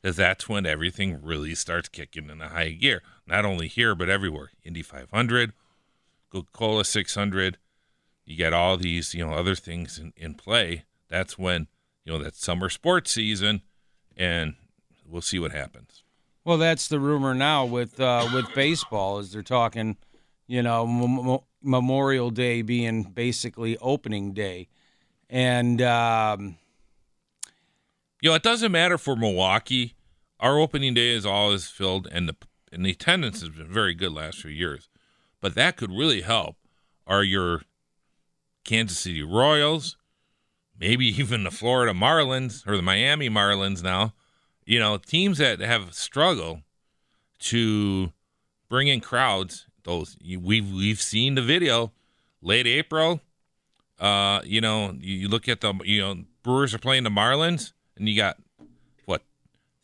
because 0.00 0.16
that's 0.16 0.48
when 0.48 0.66
everything 0.66 1.20
really 1.22 1.54
starts 1.54 1.88
kicking 1.88 2.30
in 2.30 2.40
a 2.40 2.48
high 2.48 2.70
gear. 2.70 3.02
Not 3.26 3.44
only 3.44 3.68
here, 3.68 3.94
but 3.94 4.08
everywhere. 4.08 4.50
Indy 4.64 4.82
500, 4.82 5.52
Coca-Cola 6.32 6.84
600. 6.84 7.58
You 8.24 8.36
get 8.36 8.52
all 8.52 8.76
these, 8.76 9.14
you 9.14 9.26
know, 9.26 9.34
other 9.34 9.54
things 9.54 9.98
in, 9.98 10.12
in 10.16 10.34
play. 10.34 10.84
That's 11.08 11.38
when, 11.38 11.66
you 12.04 12.12
know, 12.12 12.22
that 12.22 12.36
summer 12.36 12.70
sports 12.70 13.12
season, 13.12 13.62
and 14.16 14.54
we'll 15.04 15.22
see 15.22 15.38
what 15.38 15.52
happens. 15.52 16.02
Well, 16.44 16.58
that's 16.58 16.88
the 16.88 17.00
rumor 17.00 17.34
now 17.34 17.66
with 17.66 18.00
uh, 18.00 18.28
with 18.32 18.54
baseball, 18.54 19.18
is 19.18 19.32
they're 19.32 19.42
talking, 19.42 19.96
you 20.50 20.64
know, 20.64 21.44
Memorial 21.62 22.30
Day 22.30 22.62
being 22.62 23.04
basically 23.04 23.78
opening 23.78 24.32
day, 24.32 24.66
and 25.28 25.80
um, 25.80 26.56
you 28.20 28.30
know, 28.30 28.34
it 28.34 28.42
doesn't 28.42 28.72
matter 28.72 28.98
for 28.98 29.14
Milwaukee. 29.14 29.94
Our 30.40 30.58
opening 30.58 30.94
day 30.94 31.10
is 31.10 31.24
always 31.24 31.68
filled, 31.68 32.08
and 32.10 32.28
the 32.28 32.34
and 32.72 32.84
the 32.84 32.90
attendance 32.90 33.42
has 33.42 33.50
been 33.50 33.72
very 33.72 33.94
good 33.94 34.12
last 34.12 34.40
few 34.40 34.50
years. 34.50 34.88
But 35.40 35.54
that 35.54 35.76
could 35.76 35.92
really 35.92 36.22
help. 36.22 36.56
Are 37.06 37.22
your 37.22 37.62
Kansas 38.64 38.98
City 38.98 39.22
Royals, 39.22 39.96
maybe 40.80 41.06
even 41.20 41.44
the 41.44 41.52
Florida 41.52 41.92
Marlins 41.92 42.66
or 42.66 42.76
the 42.76 42.82
Miami 42.82 43.30
Marlins 43.30 43.84
now? 43.84 44.14
You 44.64 44.80
know, 44.80 44.98
teams 44.98 45.38
that 45.38 45.60
have 45.60 45.94
struggled 45.94 46.62
to 47.38 48.12
bring 48.68 48.88
in 48.88 49.00
crowds. 49.00 49.68
Those 49.84 50.16
we've 50.22 50.70
we've 50.70 51.00
seen 51.00 51.34
the 51.34 51.42
video. 51.42 51.92
Late 52.42 52.66
April, 52.66 53.20
uh, 53.98 54.40
you 54.44 54.62
know, 54.62 54.96
you 54.98 55.28
look 55.28 55.46
at 55.46 55.60
the 55.60 55.74
you 55.84 56.00
know 56.00 56.24
Brewers 56.42 56.74
are 56.74 56.78
playing 56.78 57.04
the 57.04 57.10
Marlins 57.10 57.72
and 57.96 58.08
you 58.08 58.16
got 58.16 58.38
what 59.04 59.22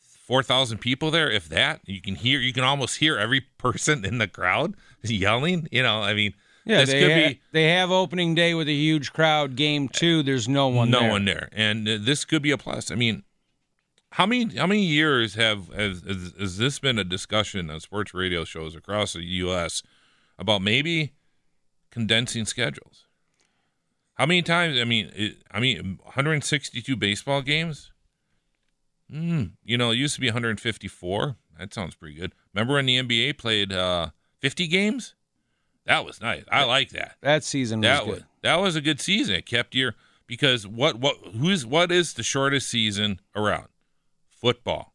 four 0.00 0.42
thousand 0.42 0.78
people 0.78 1.10
there, 1.10 1.30
if 1.30 1.48
that. 1.50 1.80
You 1.84 2.00
can 2.00 2.14
hear, 2.14 2.40
you 2.40 2.52
can 2.52 2.64
almost 2.64 2.98
hear 2.98 3.18
every 3.18 3.42
person 3.58 4.04
in 4.04 4.18
the 4.18 4.26
crowd 4.26 4.74
yelling. 5.02 5.68
You 5.70 5.82
know, 5.82 6.02
I 6.02 6.14
mean, 6.14 6.32
yeah, 6.64 6.84
they 6.84 7.02
ha- 7.02 7.28
be, 7.28 7.40
they 7.52 7.68
have 7.70 7.90
opening 7.90 8.34
day 8.34 8.54
with 8.54 8.68
a 8.68 8.74
huge 8.74 9.12
crowd. 9.12 9.54
Game 9.54 9.88
two, 9.88 10.22
there's 10.22 10.48
no 10.48 10.68
one, 10.68 10.90
no 10.90 11.00
there. 11.00 11.10
one 11.10 11.24
there, 11.26 11.48
and 11.52 11.86
uh, 11.86 11.98
this 12.00 12.24
could 12.24 12.42
be 12.42 12.50
a 12.50 12.58
plus. 12.58 12.90
I 12.90 12.94
mean, 12.94 13.22
how 14.16 14.24
many 14.24 14.56
how 14.56 14.66
many 14.66 14.82
years 14.82 15.34
have 15.34 15.68
has, 15.74 16.00
has, 16.00 16.32
has 16.40 16.56
this 16.56 16.78
been 16.78 16.98
a 16.98 17.04
discussion 17.04 17.68
on 17.68 17.80
sports 17.80 18.14
radio 18.14 18.46
shows 18.46 18.74
across 18.74 19.12
the 19.12 19.22
U.S. 19.22 19.82
about 20.38 20.62
maybe 20.62 21.12
condensing 21.90 22.46
schedules? 22.46 23.04
How 24.14 24.24
many 24.24 24.40
times? 24.40 24.80
I 24.80 24.84
mean, 24.84 25.12
it, 25.14 25.42
I 25.50 25.60
mean, 25.60 25.98
162 26.02 26.96
baseball 26.96 27.42
games. 27.42 27.92
Mm, 29.12 29.50
you 29.62 29.76
know, 29.76 29.90
it 29.90 29.96
used 29.96 30.14
to 30.14 30.22
be 30.22 30.28
154. 30.28 31.36
That 31.58 31.74
sounds 31.74 31.94
pretty 31.94 32.14
good. 32.14 32.32
Remember 32.54 32.72
when 32.72 32.86
the 32.86 32.98
NBA 32.98 33.36
played 33.36 33.70
uh, 33.70 34.08
50 34.40 34.66
games? 34.66 35.14
That 35.84 36.06
was 36.06 36.22
nice. 36.22 36.44
I 36.50 36.64
like 36.64 36.88
that. 36.92 37.16
That 37.20 37.44
season 37.44 37.80
was 37.80 37.88
that 37.88 38.04
good. 38.04 38.10
was 38.10 38.22
that 38.40 38.56
was 38.56 38.76
a 38.76 38.80
good 38.80 38.98
season. 38.98 39.34
It 39.34 39.44
kept 39.44 39.74
your 39.74 39.94
because 40.26 40.66
what 40.66 40.98
what 40.98 41.16
who's 41.38 41.66
what 41.66 41.92
is 41.92 42.14
the 42.14 42.22
shortest 42.22 42.70
season 42.70 43.20
around? 43.34 43.66
Football. 44.40 44.92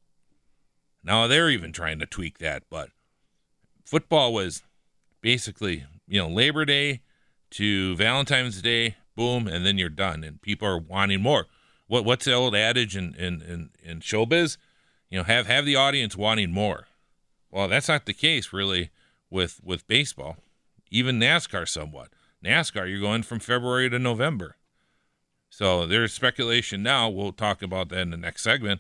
Now 1.04 1.28
they're 1.28 1.50
even 1.50 1.72
trying 1.72 2.00
to 2.00 2.06
tweak 2.06 2.38
that, 2.38 2.64
but 2.70 2.90
football 3.84 4.34
was 4.34 4.64
basically 5.22 5.86
you 6.08 6.22
know 6.22 6.30
Labor 6.30 6.66
Day 6.66 7.02
to 7.52 7.96
Valentine's 7.96 8.62
Day, 8.62 8.96
boom, 9.16 9.48
and 9.48 9.66
then 9.66 9.78
you're 9.78 9.90
done, 9.90 10.24
and 10.24 10.42
people 10.42 10.68
are 10.68 10.78
wanting 10.78 11.22
more 11.22 11.48
what 11.92 12.06
what's 12.06 12.24
the 12.24 12.32
old 12.32 12.56
adage 12.56 12.96
in, 12.96 13.14
in, 13.16 13.42
in, 13.42 13.70
in 13.84 14.00
showbiz? 14.00 14.56
You 15.10 15.18
know, 15.18 15.26
have 15.26 15.48
have 15.48 15.66
the 15.66 15.76
audience 15.76 16.16
wanting 16.16 16.54
more. 16.54 16.88
Well, 17.50 17.68
that's 17.68 17.90
not 17.90 18.06
the 18.06 18.14
case 18.14 18.54
really 18.54 18.92
with 19.30 19.60
with 19.62 19.86
baseball. 19.88 20.38
Even 20.90 21.20
NASCAR 21.20 21.68
somewhat. 21.68 22.08
NASCAR, 22.44 22.90
you're 22.90 23.02
going 23.02 23.24
from 23.24 23.40
February 23.40 23.90
to 23.90 24.00
November. 24.00 24.56
So 25.50 25.86
there's 25.86 26.14
speculation 26.14 26.82
now. 26.82 27.10
We'll 27.10 27.34
talk 27.34 27.62
about 27.62 27.90
that 27.90 28.00
in 28.00 28.12
the 28.12 28.18
next 28.18 28.44
segment 28.44 28.80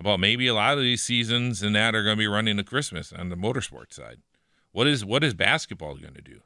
about 0.00 0.18
maybe 0.18 0.46
a 0.46 0.54
lot 0.54 0.78
of 0.78 0.82
these 0.82 1.02
seasons 1.02 1.62
and 1.62 1.76
that 1.76 1.94
are 1.94 2.02
going 2.02 2.16
to 2.16 2.18
be 2.18 2.26
running 2.26 2.56
to 2.56 2.64
Christmas 2.64 3.12
on 3.12 3.28
the 3.28 3.36
motorsport 3.36 3.92
side. 3.92 4.20
What 4.72 4.86
is 4.86 5.04
what 5.04 5.22
is 5.22 5.34
basketball 5.34 5.96
going 5.96 6.14
to 6.14 6.22
do? 6.22 6.40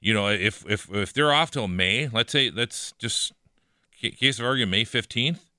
You 0.00 0.14
know, 0.14 0.28
if 0.28 0.64
if 0.68 0.90
if 0.90 1.12
they're 1.12 1.32
off 1.32 1.50
till 1.50 1.68
May, 1.68 2.08
let's 2.08 2.32
say 2.32 2.50
let's 2.50 2.92
just 2.92 3.32
case 4.00 4.38
of 4.38 4.46
argument, 4.46 4.70
May 4.70 4.84
fifteenth. 4.84 5.50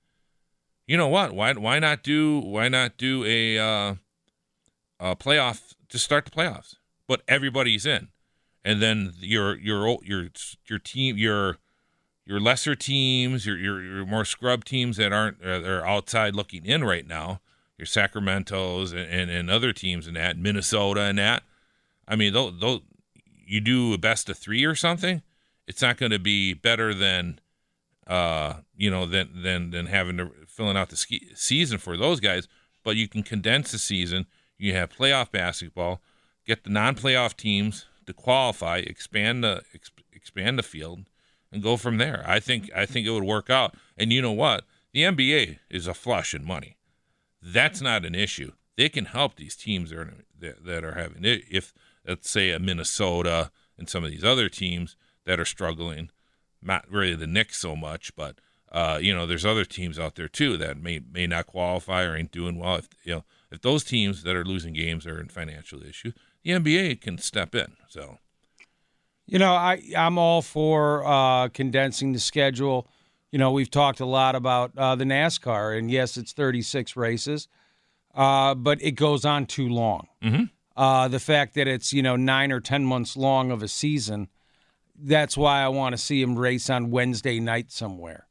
You 0.88 0.98
know 0.98 1.08
what? 1.08 1.32
Why 1.32 1.54
why 1.54 1.78
not 1.78 2.02
do 2.02 2.40
why 2.40 2.70
not 2.70 2.98
do 2.98 3.24
a 3.24 3.60
uh, 3.60 3.96
a 5.00 5.16
playoff 5.16 5.76
to 5.90 6.00
start 6.00 6.26
the 6.26 6.32
playoffs? 6.32 6.76
But 7.08 7.22
everybody's 7.28 7.86
in, 7.86 8.08
and 8.66 8.82
then 8.82 9.14
your 9.20 9.56
your 9.58 10.00
your 10.04 10.30
your 10.68 10.80
team 10.80 11.18
your 11.18 11.58
your 12.30 12.40
lesser 12.40 12.76
teams, 12.76 13.48
your 13.48 13.58
your, 13.58 13.82
your 13.82 14.06
more 14.06 14.24
scrub 14.24 14.64
teams 14.64 14.98
that 14.98 15.12
aren't 15.12 15.44
uh, 15.44 15.64
are 15.64 15.84
outside 15.84 16.36
looking 16.36 16.64
in 16.64 16.84
right 16.84 17.08
now, 17.08 17.42
your 17.76 17.88
Sacramento's 17.88 18.92
and, 18.92 19.10
and, 19.10 19.32
and 19.32 19.50
other 19.50 19.74
teams 19.74 20.08
in 20.08 20.14
that 20.14 20.38
Minnesota 20.38 21.02
and 21.02 21.18
that. 21.18 21.42
I 22.08 22.16
mean, 22.16 22.34
those, 22.34 22.54
those 22.60 22.82
you 23.48 23.60
do 23.60 23.96
a 23.96 23.98
best 23.98 24.30
of 24.30 24.38
three 24.38 24.64
or 24.64 24.76
something. 24.76 25.24
It's 25.68 25.82
not 25.82 25.98
going 25.98 26.12
to 26.12 26.20
be 26.20 26.54
better 26.54 26.94
than 26.94 27.40
uh, 28.06 28.58
you 28.78 28.92
know, 28.92 29.08
than 29.08 29.42
than 29.42 29.72
than 29.72 29.88
having 29.88 30.18
to 30.18 30.30
filling 30.48 30.78
out 30.78 30.90
the 30.90 30.98
ski, 30.98 31.30
season 31.34 31.80
for 31.80 31.98
those 31.98 32.20
guys. 32.20 32.48
But 32.84 32.96
you 32.96 33.08
can 33.08 33.24
condense 33.24 33.72
the 33.72 33.80
season. 33.80 34.28
You 34.60 34.74
have 34.76 34.96
playoff 34.96 35.32
basketball. 35.32 36.00
Get 36.46 36.64
the 36.64 36.70
non-playoff 36.70 37.36
teams 37.36 37.86
to 38.06 38.14
qualify. 38.14 38.78
Expand 38.78 39.44
the 39.44 39.64
expand 40.14 40.60
the 40.60 40.64
field, 40.64 41.06
and 41.52 41.64
go 41.64 41.78
from 41.78 41.98
there. 41.98 42.24
I 42.28 42.40
think 42.40 42.70
I 42.76 42.86
think 42.86 43.08
it 43.08 43.12
would 43.12 43.24
work 43.24 43.50
out. 43.50 43.76
And 43.98 44.12
you 44.14 44.22
know 44.22 44.32
what? 44.32 44.66
The 44.94 45.04
NBA 45.04 45.60
is 45.70 45.88
a 45.88 45.94
flush 45.94 46.34
in 46.34 46.46
money. 46.46 46.78
That's 47.42 47.82
not 47.82 48.06
an 48.06 48.16
issue. 48.16 48.52
They 48.76 48.90
can 48.90 49.06
help 49.06 49.36
these 49.36 49.56
teams 49.56 49.92
that 49.92 50.84
are, 50.84 50.94
having 50.94 51.26
it. 51.26 51.44
If 51.50 51.74
let's 52.08 52.30
say 52.30 52.52
a 52.52 52.60
Minnesota 52.60 53.52
and 53.78 53.90
some 53.90 54.04
of 54.04 54.12
these 54.12 54.24
other 54.24 54.50
teams 54.50 54.96
that 55.26 55.40
are 55.40 55.46
struggling 55.46 56.10
not 56.62 56.90
really 56.90 57.16
the 57.16 57.28
Knicks 57.28 57.58
so 57.58 57.76
much, 57.76 58.16
but 58.16 58.40
uh, 58.72 59.00
you 59.02 59.14
know, 59.14 59.26
there's 59.26 59.46
other 59.46 59.66
teams 59.66 59.98
out 59.98 60.16
there 60.16 60.28
too 60.28 60.58
that 60.58 60.78
may 60.78 61.00
may 61.12 61.28
not 61.28 61.48
qualify 61.48 62.04
or 62.04 62.16
ain't 62.16 62.32
doing 62.32 62.58
well. 62.58 62.76
If 62.76 62.90
you 63.04 63.16
know, 63.16 63.24
if 63.52 63.62
those 63.62 63.84
teams 63.84 64.24
that 64.24 64.36
are 64.36 64.46
losing 64.46 64.74
games 64.74 65.08
are 65.08 65.20
in 65.20 65.30
financial 65.30 65.84
issue, 65.84 66.12
the 66.44 66.52
NBA 66.52 67.02
can 67.02 67.18
step 67.18 67.56
in. 67.56 67.78
So, 67.88 68.20
You 69.30 69.38
know, 69.40 69.54
I 69.54 69.82
I'm 69.96 70.18
all 70.18 70.42
for 70.42 71.06
uh, 71.06 71.50
condensing 71.50 72.14
the 72.14 72.20
schedule. 72.20 72.88
You 73.32 73.38
know, 73.38 73.52
we've 73.52 73.70
talked 73.70 74.00
a 74.00 74.06
lot 74.06 74.36
about 74.36 74.72
uh, 74.76 74.96
the 74.96 75.04
NASCAR, 75.04 75.78
and 75.78 75.92
yes, 75.92 76.18
it's 76.18 76.34
36 76.34 76.96
races, 76.96 77.48
uh, 78.16 78.56
but 78.56 78.82
it 78.82 78.92
goes 78.92 79.26
on 79.26 79.46
too 79.46 79.70
long. 79.70 80.08
mm-hmm. 80.24 80.44
Uh, 80.76 81.10
the 81.10 81.20
fact 81.20 81.56
that 81.56 81.68
it's 81.68 81.92
you 81.92 82.02
know 82.02 82.16
nine 82.16 82.54
or 82.54 82.62
ten 82.62 82.86
months 82.86 83.18
long 83.18 83.52
of 83.52 83.62
a 83.62 83.68
season, 83.68 84.30
that's 84.98 85.36
why 85.36 85.62
I 85.62 85.68
want 85.68 85.94
to 85.94 85.98
see 85.98 86.22
him 86.22 86.40
race 86.40 86.70
on 86.70 86.90
Wednesday 86.90 87.42
night 87.42 87.70
somewhere, 87.70 88.28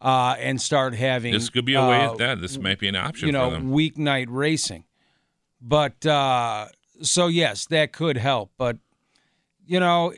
uh, 0.00 0.36
and 0.38 0.62
start 0.62 0.94
having 0.94 1.32
this 1.32 1.50
could 1.50 1.64
be 1.64 1.74
a 1.74 1.82
way 1.82 2.00
uh, 2.00 2.12
at 2.12 2.18
that. 2.18 2.40
This 2.40 2.56
might 2.56 2.78
be 2.78 2.86
an 2.86 2.94
option 2.94 3.26
you 3.26 3.32
know 3.32 3.50
weeknight 3.50 4.26
racing. 4.28 4.84
But 5.60 6.06
uh, 6.06 6.68
so 7.02 7.26
yes, 7.26 7.66
that 7.66 7.92
could 7.92 8.16
help. 8.16 8.52
But 8.56 8.78
you 9.66 9.80
know, 9.80 10.12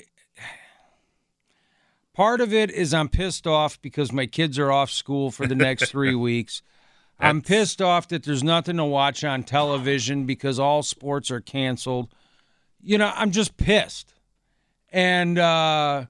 part 2.21 2.43
of 2.43 2.53
it 2.53 2.71
is 2.71 2.93
I'm 2.93 3.09
pissed 3.09 3.47
off 3.47 3.81
because 3.81 4.13
my 4.13 4.27
kids 4.27 4.59
are 4.59 4.71
off 4.71 4.91
school 4.91 5.31
for 5.31 5.47
the 5.47 5.55
next 5.55 5.87
three 5.91 6.15
weeks. 6.15 6.61
I'm 7.19 7.41
pissed 7.41 7.81
off 7.81 8.09
that 8.09 8.25
there's 8.25 8.45
nothing 8.45 8.77
to 8.77 8.85
watch 8.85 9.25
on 9.25 9.43
television 9.43 10.27
because 10.27 10.59
all 10.59 10.83
sports 10.83 11.31
are 11.31 11.41
canceled. 11.41 12.15
You 12.83 12.99
know, 12.99 13.11
I'm 13.17 13.31
just 13.31 13.57
pissed. 13.57 14.13
And 14.91 15.39
uh, 15.39 16.05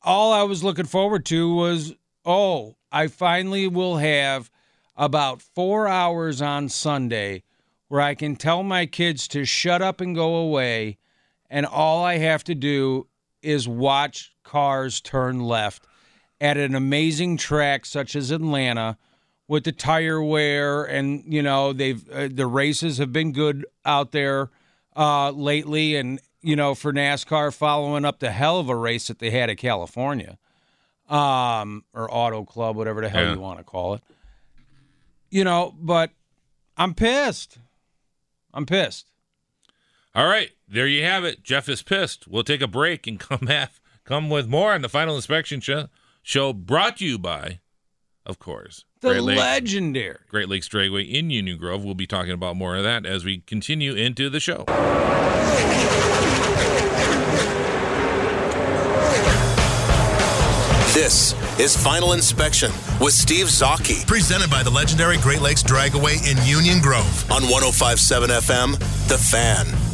all 0.00 0.32
I 0.32 0.44
was 0.44 0.64
looking 0.64 0.86
forward 0.86 1.26
to 1.26 1.54
was, 1.54 1.94
oh, 2.24 2.76
I 2.90 3.08
finally 3.08 3.68
will 3.68 3.98
have 3.98 4.50
about 4.96 5.42
four 5.42 5.86
hours 5.86 6.40
on 6.40 6.70
Sunday 6.70 7.42
where 7.88 8.00
I 8.00 8.14
can 8.14 8.34
tell 8.34 8.62
my 8.62 8.86
kids 8.86 9.28
to 9.28 9.44
shut 9.44 9.82
up 9.82 10.00
and 10.00 10.14
go 10.14 10.36
away. 10.36 10.96
And 11.50 11.66
all 11.66 12.02
I 12.02 12.16
have 12.16 12.42
to 12.44 12.54
do 12.54 13.08
is 13.48 13.66
watch 13.66 14.34
cars 14.44 15.00
turn 15.00 15.40
left 15.40 15.86
at 16.40 16.56
an 16.56 16.74
amazing 16.74 17.36
track 17.36 17.84
such 17.86 18.14
as 18.14 18.30
Atlanta 18.30 18.96
with 19.48 19.64
the 19.64 19.72
tire 19.72 20.22
wear 20.22 20.84
and 20.84 21.24
you 21.26 21.42
know 21.42 21.72
they've 21.72 22.08
uh, 22.10 22.28
the 22.30 22.46
races 22.46 22.98
have 22.98 23.12
been 23.12 23.32
good 23.32 23.64
out 23.84 24.12
there 24.12 24.50
uh, 24.96 25.30
lately. 25.30 25.96
And 25.96 26.20
you 26.42 26.54
know 26.54 26.74
for 26.74 26.92
NASCAR 26.92 27.52
following 27.54 28.04
up 28.04 28.18
the 28.20 28.30
hell 28.30 28.58
of 28.60 28.68
a 28.68 28.76
race 28.76 29.08
that 29.08 29.18
they 29.18 29.30
had 29.30 29.50
at 29.50 29.56
California 29.56 30.38
um 31.08 31.84
or 31.94 32.12
Auto 32.14 32.44
Club 32.44 32.76
whatever 32.76 33.00
the 33.00 33.08
hell 33.08 33.22
Yeah. 33.24 33.32
you 33.34 33.40
want 33.40 33.58
to 33.58 33.64
call 33.64 33.94
it. 33.94 34.02
You 35.30 35.44
know 35.44 35.74
but 35.80 36.10
I'm 36.76 36.94
pissed. 36.94 37.58
I'm 38.54 38.66
pissed 38.66 39.10
All 40.14 40.26
right, 40.26 40.50
there 40.66 40.86
you 40.86 41.04
have 41.04 41.24
it. 41.24 41.42
Jeff 41.42 41.68
is 41.68 41.82
pissed. 41.82 42.26
We'll 42.26 42.44
take 42.44 42.60
a 42.62 42.66
break 42.66 43.06
and 43.06 43.18
come 43.20 43.46
have 43.46 43.80
come 44.04 44.30
with 44.30 44.48
more 44.48 44.72
on 44.72 44.82
the 44.82 44.88
final 44.88 45.16
inspection 45.16 45.60
show. 45.60 45.88
Show 46.22 46.52
brought 46.52 46.98
to 46.98 47.06
you 47.06 47.18
by, 47.18 47.60
of 48.26 48.38
course, 48.38 48.84
the 49.00 49.10
Great 49.10 49.22
Lakes, 49.22 49.40
legendary 49.40 50.16
Great 50.28 50.48
Lakes 50.48 50.68
Dragaway 50.68 51.10
in 51.10 51.30
Union 51.30 51.56
Grove. 51.58 51.84
We'll 51.84 51.94
be 51.94 52.06
talking 52.06 52.32
about 52.32 52.56
more 52.56 52.76
of 52.76 52.84
that 52.84 53.06
as 53.06 53.24
we 53.24 53.38
continue 53.38 53.94
into 53.94 54.28
the 54.28 54.40
show. 54.40 54.64
This 60.94 61.34
is 61.60 61.76
Final 61.76 62.12
Inspection 62.12 62.72
with 63.00 63.12
Steve 63.12 63.46
Zocchi 63.46 64.04
Presented 64.06 64.50
by 64.50 64.62
the 64.62 64.70
legendary 64.70 65.16
Great 65.18 65.40
Lakes 65.40 65.62
Dragaway 65.62 66.16
in 66.28 66.44
Union 66.46 66.80
Grove. 66.80 67.30
on 67.30 67.42
1057 67.44 68.30
FM, 68.30 68.72
The 69.08 69.18
Fan. 69.18 69.87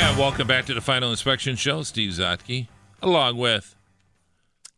And 0.00 0.16
welcome 0.16 0.46
back 0.46 0.64
to 0.66 0.74
the 0.74 0.80
final 0.80 1.10
inspection 1.10 1.56
show. 1.56 1.82
Steve 1.82 2.12
Zotke, 2.12 2.68
along 3.02 3.36
with 3.36 3.74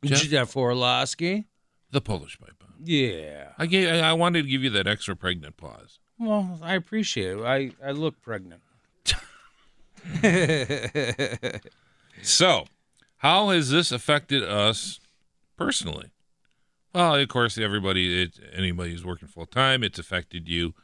Jeff? 0.02 0.22
Jeff 0.22 0.56
Orlowski 0.56 1.44
the 1.90 2.00
Polish 2.00 2.38
Pipe. 2.40 2.64
Yeah 2.82 3.52
I 3.58 3.66
gave. 3.66 4.02
I 4.02 4.14
wanted 4.14 4.44
to 4.44 4.48
give 4.48 4.62
you 4.62 4.70
that 4.70 4.86
extra 4.86 5.14
pregnant 5.14 5.58
pause. 5.58 5.98
well 6.18 6.58
I 6.62 6.74
appreciate 6.74 7.36
it 7.38 7.44
I 7.44 7.72
I 7.84 7.90
look 7.90 8.22
pregnant 8.22 8.62
So, 12.22 12.64
how 13.18 13.50
has 13.50 13.70
this 13.70 13.92
affected 13.92 14.42
us 14.42 15.00
personally? 15.56 16.10
Well, 16.94 17.16
of 17.16 17.28
course, 17.28 17.58
everybody, 17.58 18.22
it, 18.22 18.40
anybody 18.52 18.92
who's 18.92 19.04
working 19.04 19.28
full 19.28 19.46
time, 19.46 19.84
it's 19.84 19.98
affected 19.98 20.48
you 20.48 20.74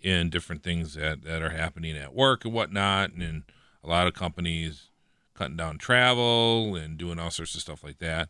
in 0.00 0.30
different 0.30 0.62
things 0.62 0.94
that, 0.94 1.22
that 1.22 1.42
are 1.42 1.50
happening 1.50 1.96
at 1.96 2.14
work 2.14 2.44
and 2.44 2.52
whatnot. 2.52 3.12
And 3.12 3.44
a 3.84 3.88
lot 3.88 4.06
of 4.06 4.14
companies 4.14 4.90
cutting 5.34 5.56
down 5.56 5.78
travel 5.78 6.76
and 6.76 6.98
doing 6.98 7.18
all 7.18 7.30
sorts 7.30 7.54
of 7.54 7.60
stuff 7.60 7.82
like 7.82 7.98
that. 7.98 8.28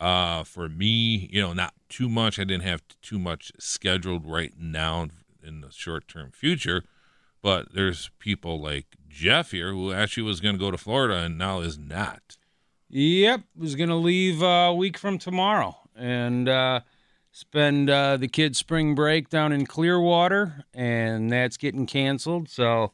Uh, 0.00 0.42
for 0.44 0.68
me, 0.68 1.28
you 1.32 1.40
know, 1.40 1.52
not 1.52 1.74
too 1.88 2.08
much. 2.08 2.38
I 2.38 2.44
didn't 2.44 2.64
have 2.64 2.82
too 3.00 3.18
much 3.18 3.52
scheduled 3.58 4.26
right 4.26 4.52
now 4.58 5.08
in 5.42 5.60
the 5.60 5.70
short 5.70 6.08
term 6.08 6.30
future. 6.30 6.84
But 7.42 7.74
there's 7.74 8.10
people 8.18 8.60
like 8.60 8.86
Jeff 9.08 9.50
here 9.50 9.72
who 9.72 9.92
actually 9.92 10.22
was 10.24 10.40
going 10.40 10.54
to 10.54 10.58
go 10.58 10.70
to 10.70 10.78
Florida 10.78 11.16
and 11.16 11.36
now 11.36 11.60
is 11.60 11.78
not. 11.78 12.36
Yep, 12.96 13.40
was 13.56 13.74
gonna 13.74 13.96
leave 13.96 14.40
uh, 14.40 14.68
a 14.68 14.74
week 14.74 14.96
from 14.98 15.18
tomorrow 15.18 15.76
and 15.96 16.48
uh, 16.48 16.80
spend 17.32 17.90
uh, 17.90 18.16
the 18.16 18.28
kids' 18.28 18.58
spring 18.58 18.94
break 18.94 19.28
down 19.28 19.52
in 19.52 19.66
Clearwater, 19.66 20.64
and 20.72 21.28
that's 21.28 21.56
getting 21.56 21.86
canceled. 21.86 22.48
So, 22.48 22.92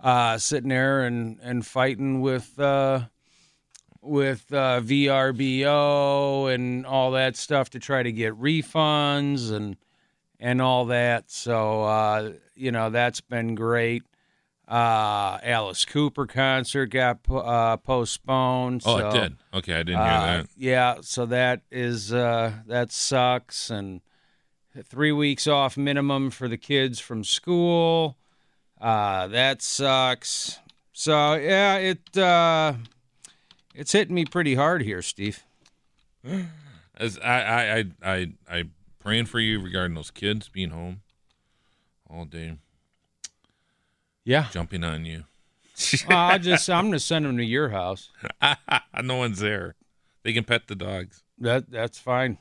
uh, 0.00 0.38
sitting 0.38 0.68
there 0.68 1.04
and 1.04 1.38
and 1.42 1.66
fighting 1.66 2.20
with 2.20 2.58
uh, 2.58 3.06
with 4.00 4.52
uh, 4.52 4.80
VRBO 4.80 6.54
and 6.54 6.86
all 6.86 7.12
that 7.12 7.36
stuff 7.36 7.70
to 7.70 7.78
try 7.78 8.02
to 8.02 8.12
get 8.12 8.34
refunds 8.34 9.50
and 9.52 9.76
and 10.38 10.60
all 10.60 10.86
that. 10.86 11.30
So, 11.30 11.84
uh, 11.84 12.32
you 12.54 12.70
know, 12.70 12.90
that's 12.90 13.20
been 13.20 13.54
great. 13.54 14.02
Uh, 14.66 15.38
Alice 15.42 15.84
Cooper 15.84 16.26
concert 16.26 16.86
got 16.86 17.18
uh, 17.30 17.76
postponed. 17.78 18.82
Oh, 18.86 18.98
so, 18.98 19.08
it 19.08 19.12
did. 19.12 19.36
Okay, 19.52 19.74
I 19.74 19.82
didn't 19.82 20.00
hear 20.00 20.08
that. 20.08 20.46
Yeah, 20.56 20.96
so 21.02 21.26
that 21.26 21.62
is 21.70 22.12
uh, 22.12 22.52
that 22.66 22.90
sucks, 22.90 23.68
and 23.68 24.00
three 24.84 25.12
weeks 25.12 25.46
off 25.46 25.76
minimum 25.76 26.30
for 26.30 26.48
the 26.48 26.56
kids 26.56 26.98
from 26.98 27.24
school. 27.24 28.16
Uh, 28.80 29.28
that 29.28 29.62
sucks. 29.62 30.58
So 30.92 31.34
yeah, 31.34 31.76
it 31.76 32.16
uh, 32.16 32.74
it's 33.74 33.92
hitting 33.92 34.14
me 34.14 34.24
pretty 34.24 34.54
hard 34.54 34.82
here, 34.82 35.02
Steve. 35.02 35.42
As 36.96 37.18
I, 37.18 37.40
I, 37.40 37.78
I, 37.78 37.84
I, 38.04 38.32
I 38.48 38.64
praying 39.00 39.26
for 39.26 39.40
you 39.40 39.60
regarding 39.60 39.96
those 39.96 40.12
kids 40.12 40.48
being 40.48 40.70
home 40.70 41.00
all 42.08 42.24
day, 42.24 42.56
Yeah, 44.24 44.46
jumping 44.52 44.84
on 44.84 45.04
you. 45.04 45.24
I 46.08 46.38
just 46.38 46.70
I'm 46.70 46.86
gonna 46.86 47.00
send 47.00 47.26
them 47.26 47.36
to 47.36 47.44
your 47.44 47.70
house. 47.70 48.10
no 49.02 49.16
one's 49.16 49.40
there. 49.40 49.74
They 50.22 50.32
can 50.32 50.44
pet 50.44 50.68
the 50.68 50.76
dogs. 50.76 51.22
That 51.38 51.68
that's 51.70 51.98
fine. 51.98 52.38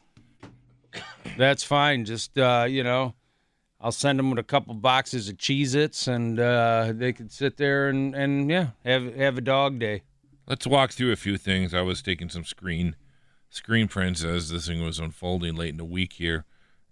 That's 1.35 1.63
fine. 1.63 2.05
Just 2.05 2.37
uh, 2.37 2.65
you 2.69 2.83
know, 2.83 3.15
I'll 3.83 3.91
send 3.91 4.17
them 4.17 4.29
with 4.29 4.39
a 4.39 4.43
couple 4.43 4.73
boxes 4.75 5.27
of 5.27 5.35
Cheez-Its 5.35 6.07
and 6.07 6.39
uh, 6.39 6.93
they 6.95 7.11
could 7.11 7.33
sit 7.33 7.57
there 7.57 7.89
and, 7.89 8.15
and 8.15 8.49
yeah, 8.49 8.67
have 8.85 9.13
have 9.15 9.37
a 9.37 9.41
dog 9.41 9.77
day. 9.77 10.03
Let's 10.47 10.65
walk 10.65 10.91
through 10.91 11.11
a 11.11 11.17
few 11.17 11.37
things. 11.37 11.73
I 11.73 11.81
was 11.81 12.01
taking 12.01 12.29
some 12.29 12.45
screen 12.45 12.95
screen 13.49 13.89
prints 13.89 14.23
as 14.23 14.49
this 14.49 14.67
thing 14.67 14.81
was 14.81 14.99
unfolding 14.99 15.55
late 15.55 15.71
in 15.71 15.77
the 15.77 15.83
week 15.83 16.13
here, 16.13 16.45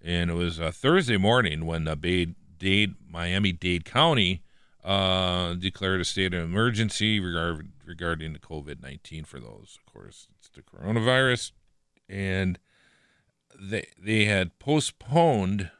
and 0.04 0.30
it 0.30 0.34
was 0.34 0.60
uh, 0.60 0.70
Thursday 0.70 1.16
morning 1.16 1.66
when 1.66 1.86
the 1.86 1.96
Bay, 1.96 2.36
Dade, 2.58 2.96
Miami 3.10 3.54
Dade 3.54 3.86
County 3.86 4.44
uh, 4.84 5.54
declared 5.54 6.02
a 6.02 6.06
state 6.06 6.34
of 6.34 6.44
emergency 6.44 7.22
regard, 7.22 7.72
regarding 7.86 8.34
the 8.34 8.40
COVID 8.40 8.82
nineteen. 8.82 9.24
For 9.24 9.40
those, 9.40 9.80
of 9.80 9.94
course, 9.94 10.28
it's 10.38 10.50
the 10.50 10.62
coronavirus, 10.62 11.54
and 12.10 12.60
they 13.58 13.88
they 13.98 14.26
had 14.26 14.60
postponed. 14.60 15.72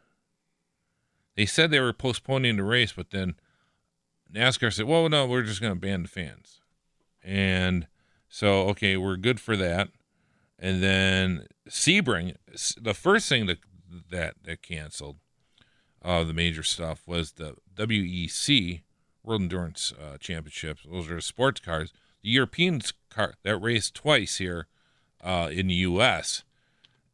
They 1.36 1.46
said 1.46 1.72
they 1.72 1.80
were 1.80 1.94
postponing 1.94 2.58
the 2.58 2.64
race, 2.64 2.94
but 2.94 3.12
then 3.12 3.36
NASCAR 4.34 4.74
said, 4.74 4.86
"Well, 4.86 5.08
no, 5.10 5.26
we're 5.26 5.44
just 5.44 5.62
going 5.62 5.74
to 5.74 5.80
ban 5.80 6.04
the 6.04 6.10
fans," 6.10 6.62
and 7.24 7.88
so 8.28 8.68
okay, 8.70 8.98
we're 8.98 9.18
good 9.18 9.40
for 9.40 9.56
that. 9.58 9.90
And 10.60 10.82
then 10.84 11.48
Sebring, 11.70 12.36
the 12.80 12.94
first 12.94 13.28
thing 13.28 13.46
that 13.48 13.60
that 14.10 14.36
that 14.44 14.62
canceled, 14.62 15.18
uh, 16.04 16.24
the 16.24 16.34
major 16.34 16.64
stuff 16.64 17.08
was 17.08 17.34
the 17.34 17.56
WEC 17.76 18.82
World 19.24 19.42
Endurance 19.42 19.94
uh, 20.00 20.18
Championships. 20.18 20.86
Those 20.90 21.10
are 21.10 21.22
sports 21.22 21.60
cars. 21.60 21.94
The 22.24 22.30
European 22.30 22.82
car 23.10 23.36
that 23.44 23.58
raced 23.58 23.96
twice 23.96 24.38
here 24.38 24.68
uh, 25.24 25.50
in 25.52 25.68
the 25.68 25.76
U.S. 25.76 26.44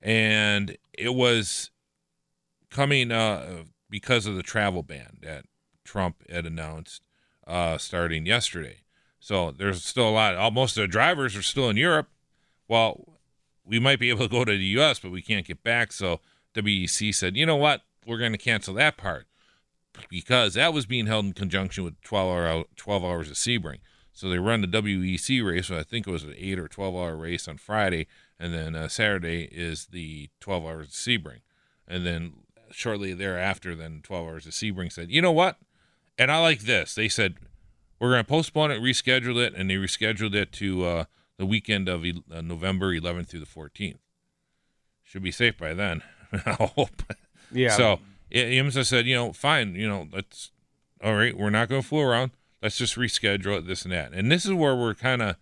and 0.01 0.77
it 0.93 1.13
was 1.13 1.71
coming 2.69 3.11
uh, 3.11 3.63
because 3.89 4.25
of 4.25 4.35
the 4.35 4.43
travel 4.43 4.83
ban 4.83 5.17
that 5.21 5.45
Trump 5.83 6.29
had 6.29 6.45
announced 6.45 7.01
uh, 7.45 7.77
starting 7.77 8.25
yesterday. 8.25 8.81
So 9.19 9.51
there's 9.51 9.83
still 9.83 10.09
a 10.09 10.11
lot. 10.11 10.53
Most 10.53 10.77
of 10.77 10.81
the 10.81 10.87
drivers 10.87 11.35
are 11.35 11.41
still 11.41 11.69
in 11.69 11.77
Europe. 11.77 12.07
Well, 12.67 13.19
we 13.65 13.79
might 13.79 13.99
be 13.99 14.09
able 14.09 14.27
to 14.27 14.31
go 14.31 14.45
to 14.45 14.51
the 14.57 14.65
U.S., 14.65 14.99
but 14.99 15.11
we 15.11 15.21
can't 15.21 15.45
get 15.45 15.63
back. 15.63 15.91
So 15.91 16.19
WEC 16.53 17.13
said, 17.13 17.35
you 17.35 17.45
know 17.45 17.55
what? 17.55 17.81
We're 18.05 18.17
going 18.17 18.31
to 18.31 18.37
cancel 18.37 18.73
that 18.75 18.97
part 18.97 19.27
because 20.09 20.53
that 20.53 20.73
was 20.73 20.85
being 20.85 21.07
held 21.07 21.25
in 21.25 21.33
conjunction 21.33 21.83
with 21.83 21.99
12, 22.01 22.29
hour, 22.29 22.63
12 22.75 23.03
hours 23.03 23.29
of 23.29 23.35
Sebring. 23.35 23.79
So 24.13 24.29
they 24.29 24.39
run 24.39 24.61
the 24.61 24.67
WEC 24.67 25.45
race. 25.45 25.67
So 25.67 25.77
I 25.77 25.83
think 25.83 26.07
it 26.07 26.11
was 26.11 26.23
an 26.23 26.33
8 26.37 26.59
or 26.59 26.67
12 26.67 26.95
hour 26.95 27.15
race 27.15 27.47
on 27.47 27.57
Friday. 27.57 28.07
And 28.39 28.53
then 28.53 28.75
uh, 28.75 28.87
Saturday 28.87 29.49
is 29.51 29.87
the 29.87 30.29
12 30.39 30.65
hours 30.65 30.87
of 30.87 30.93
Sebring. 30.93 31.41
And 31.87 32.05
then 32.05 32.33
shortly 32.71 33.13
thereafter, 33.13 33.75
then 33.75 34.01
12 34.03 34.27
hours 34.27 34.45
of 34.45 34.53
Sebring 34.53 34.91
said, 34.91 35.11
you 35.11 35.21
know 35.21 35.31
what? 35.31 35.57
And 36.17 36.31
I 36.31 36.39
like 36.39 36.61
this. 36.61 36.95
They 36.95 37.09
said, 37.09 37.35
we're 37.99 38.11
going 38.11 38.23
to 38.23 38.27
postpone 38.27 38.71
it, 38.71 38.81
reschedule 38.81 39.37
it. 39.37 39.53
And 39.55 39.69
they 39.69 39.75
rescheduled 39.75 40.33
it 40.33 40.51
to 40.53 40.85
uh, 40.85 41.05
the 41.37 41.45
weekend 41.45 41.87
of 41.87 42.03
uh, 42.03 42.41
November 42.41 42.93
11th 42.93 43.27
through 43.27 43.41
the 43.41 43.45
14th. 43.45 43.97
Should 45.03 45.23
be 45.23 45.31
safe 45.31 45.57
by 45.57 45.73
then. 45.73 46.03
I 46.33 46.53
hope. 46.75 47.13
Yeah. 47.51 47.69
So 47.69 47.99
IMSA 48.31 48.85
said, 48.85 49.05
you 49.05 49.15
know, 49.15 49.33
fine, 49.33 49.75
you 49.75 49.87
know, 49.87 50.07
let's, 50.11 50.51
all 51.03 51.15
right, 51.15 51.37
we're 51.37 51.49
not 51.49 51.69
going 51.69 51.81
to 51.81 51.87
fool 51.87 52.01
around. 52.01 52.31
Let's 52.61 52.77
just 52.77 52.95
reschedule 52.95 53.59
it, 53.59 53.67
this 53.67 53.83
and 53.83 53.93
that. 53.93 54.13
And 54.13 54.31
this 54.31 54.45
is 54.45 54.53
where 54.53 54.75
we're 54.75 54.95
kind 54.95 55.21
of 55.21 55.37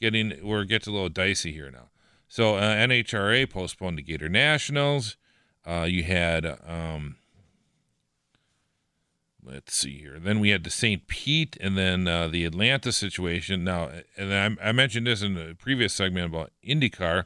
getting, 0.00 0.30
where 0.46 0.62
it 0.62 0.68
gets 0.68 0.86
a 0.86 0.90
little 0.90 1.08
dicey 1.08 1.52
here 1.52 1.70
now. 1.70 1.88
So 2.28 2.56
uh, 2.56 2.74
NHRA 2.76 3.48
postponed 3.50 3.98
the 3.98 4.02
Gatornationals. 4.02 5.16
Uh, 5.68 5.84
you 5.84 6.02
had, 6.02 6.46
um, 6.66 7.16
let's 9.44 9.74
see 9.74 9.98
here. 9.98 10.18
Then 10.18 10.40
we 10.40 10.48
had 10.48 10.64
the 10.64 10.70
St. 10.70 11.06
Pete 11.06 11.58
and 11.60 11.76
then 11.76 12.08
uh, 12.08 12.28
the 12.28 12.46
Atlanta 12.46 12.90
situation. 12.90 13.64
Now, 13.64 13.90
and 14.16 14.58
I, 14.60 14.68
I 14.68 14.72
mentioned 14.72 15.06
this 15.06 15.20
in 15.20 15.34
the 15.34 15.54
previous 15.58 15.92
segment 15.92 16.26
about 16.26 16.52
IndyCar, 16.66 17.24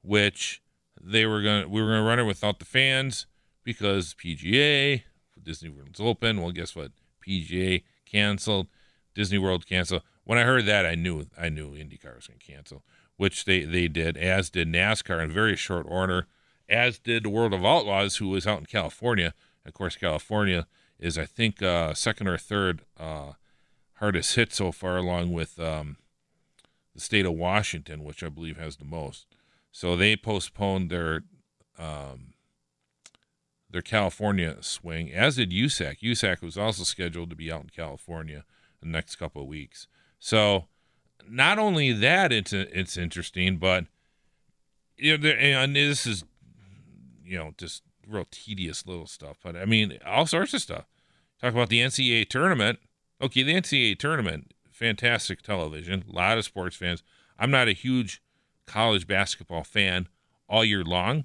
which 0.00 0.62
they 0.98 1.26
were 1.26 1.42
going 1.42 1.64
to, 1.64 1.68
we 1.68 1.82
were 1.82 1.88
going 1.88 2.02
to 2.02 2.08
run 2.08 2.18
it 2.18 2.24
without 2.24 2.60
the 2.60 2.64
fans 2.64 3.26
because 3.62 4.14
PGA, 4.14 5.02
Disney 5.42 5.68
World's 5.68 6.00
open. 6.00 6.40
Well, 6.40 6.52
guess 6.52 6.74
what? 6.74 6.92
PGA 7.26 7.82
canceled, 8.06 8.68
Disney 9.14 9.38
World 9.38 9.66
canceled. 9.66 10.02
When 10.24 10.38
I 10.38 10.44
heard 10.44 10.64
that, 10.66 10.86
I 10.86 10.94
knew 10.94 11.26
I 11.38 11.48
knew 11.48 11.72
IndyCar 11.72 12.16
was 12.16 12.28
going 12.28 12.38
to 12.38 12.52
cancel, 12.52 12.84
which 13.16 13.44
they 13.44 13.64
they 13.64 13.88
did, 13.88 14.16
as 14.16 14.50
did 14.50 14.68
NASCAR 14.68 15.22
in 15.22 15.30
very 15.30 15.56
short 15.56 15.84
order, 15.88 16.26
as 16.68 16.98
did 16.98 17.24
the 17.24 17.30
World 17.30 17.54
of 17.54 17.64
Outlaws, 17.64 18.16
who 18.16 18.28
was 18.28 18.46
out 18.46 18.60
in 18.60 18.66
California. 18.66 19.34
Of 19.64 19.74
course, 19.74 19.96
California 19.96 20.66
is 20.98 21.18
I 21.18 21.24
think 21.24 21.62
uh, 21.62 21.94
second 21.94 22.28
or 22.28 22.38
third 22.38 22.82
uh, 22.98 23.32
hardest 23.94 24.34
hit 24.34 24.52
so 24.52 24.72
far, 24.72 24.96
along 24.96 25.32
with 25.32 25.58
um, 25.58 25.96
the 26.94 27.00
state 27.00 27.26
of 27.26 27.34
Washington, 27.34 28.04
which 28.04 28.22
I 28.22 28.28
believe 28.28 28.56
has 28.56 28.76
the 28.76 28.84
most. 28.84 29.26
So 29.70 29.96
they 29.96 30.16
postponed 30.16 30.90
their 30.90 31.22
um, 31.78 32.34
their 33.70 33.82
California 33.82 34.56
swing, 34.60 35.12
as 35.12 35.36
did 35.36 35.50
USAC. 35.50 36.00
USAC 36.00 36.42
was 36.42 36.58
also 36.58 36.84
scheduled 36.84 37.30
to 37.30 37.36
be 37.36 37.50
out 37.50 37.62
in 37.62 37.70
California 37.70 38.44
the 38.80 38.88
next 38.88 39.16
couple 39.16 39.42
of 39.42 39.48
weeks. 39.48 39.88
So 40.18 40.66
not 41.28 41.58
only 41.58 41.92
that, 41.92 42.32
it's 42.32 42.52
it's 42.52 42.96
interesting, 42.96 43.56
but 43.56 43.86
you 44.96 45.16
know, 45.16 45.30
and 45.30 45.74
this 45.74 46.06
is 46.06 46.24
you 47.24 47.38
know 47.38 47.54
just 47.56 47.82
real 48.08 48.26
tedious 48.30 48.86
little 48.86 49.06
stuff. 49.06 49.38
But 49.42 49.56
I 49.56 49.64
mean, 49.64 49.98
all 50.04 50.26
sorts 50.26 50.54
of 50.54 50.62
stuff. 50.62 50.84
Talk 51.40 51.52
about 51.52 51.68
the 51.68 51.80
NCAA 51.80 52.28
tournament. 52.28 52.78
Okay, 53.20 53.42
the 53.42 53.54
NCAA 53.54 53.98
tournament, 53.98 54.52
fantastic 54.70 55.42
television. 55.42 56.04
A 56.08 56.12
lot 56.12 56.38
of 56.38 56.44
sports 56.44 56.76
fans. 56.76 57.02
I'm 57.38 57.50
not 57.50 57.68
a 57.68 57.72
huge 57.72 58.22
college 58.66 59.06
basketball 59.06 59.64
fan 59.64 60.08
all 60.48 60.64
year 60.64 60.84
long. 60.84 61.24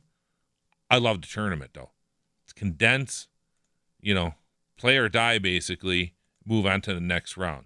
I 0.90 0.98
love 0.98 1.22
the 1.22 1.28
tournament 1.28 1.72
though. 1.74 1.92
It's 2.44 2.54
condensed, 2.54 3.28
you 4.02 4.14
know, 4.14 4.36
play 4.78 4.98
or 4.98 5.10
die 5.10 5.40
basically, 5.40 6.14
move 6.46 6.66
on 6.66 6.82
to 6.82 6.94
the 6.94 7.02
next 7.02 7.38
round. 7.38 7.66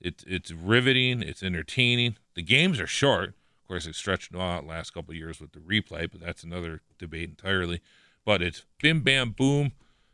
It's 0.00 0.24
it's 0.26 0.52
riveting, 0.52 1.22
it's 1.22 1.42
entertaining. 1.42 2.16
The 2.34 2.42
games 2.42 2.78
are 2.78 2.86
short. 2.86 3.34
Course, 3.68 3.86
it's 3.86 3.98
stretched 3.98 4.34
out 4.34 4.66
last 4.66 4.94
couple 4.94 5.14
years 5.14 5.40
with 5.40 5.52
the 5.52 5.58
replay, 5.58 6.10
but 6.10 6.22
that's 6.22 6.42
another 6.42 6.80
debate 6.98 7.28
entirely. 7.28 7.82
But 8.24 8.40
it's 8.40 8.64
bim 8.80 9.02
bam 9.02 9.32
boom. 9.32 9.72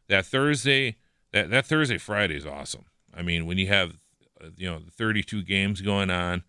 That 0.09 0.27
Thursday, 0.27 0.97
that 1.33 1.51
that 1.51 1.65
Thursday 1.65 1.99
Friday 1.99 2.37
is 2.37 2.47
awesome. 2.47 2.87
I 3.15 3.23
mean, 3.23 3.47
when 3.47 3.57
you 3.59 3.69
have 3.69 3.93
uh, 4.43 4.49
you 4.57 4.69
know 4.69 4.81
the 4.81 4.91
32 4.91 5.45
games 5.45 5.83
going 5.83 6.11
on, 6.11 6.43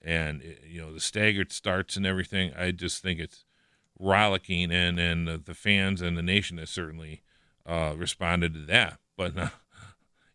and 0.00 0.56
you 0.64 0.80
know 0.80 0.94
the 0.94 1.00
staggered 1.00 1.50
starts 1.50 1.96
and 1.96 2.06
everything, 2.06 2.52
I 2.56 2.70
just 2.70 3.02
think 3.02 3.18
it's 3.18 3.44
rollicking, 3.98 4.70
and 4.70 5.00
and 5.00 5.44
the 5.44 5.54
fans 5.54 6.00
and 6.00 6.16
the 6.16 6.22
nation 6.22 6.58
has 6.58 6.70
certainly 6.70 7.22
uh, 7.66 7.94
responded 7.96 8.54
to 8.54 8.60
that. 8.66 8.98
But 9.16 9.36
uh, 9.36 9.48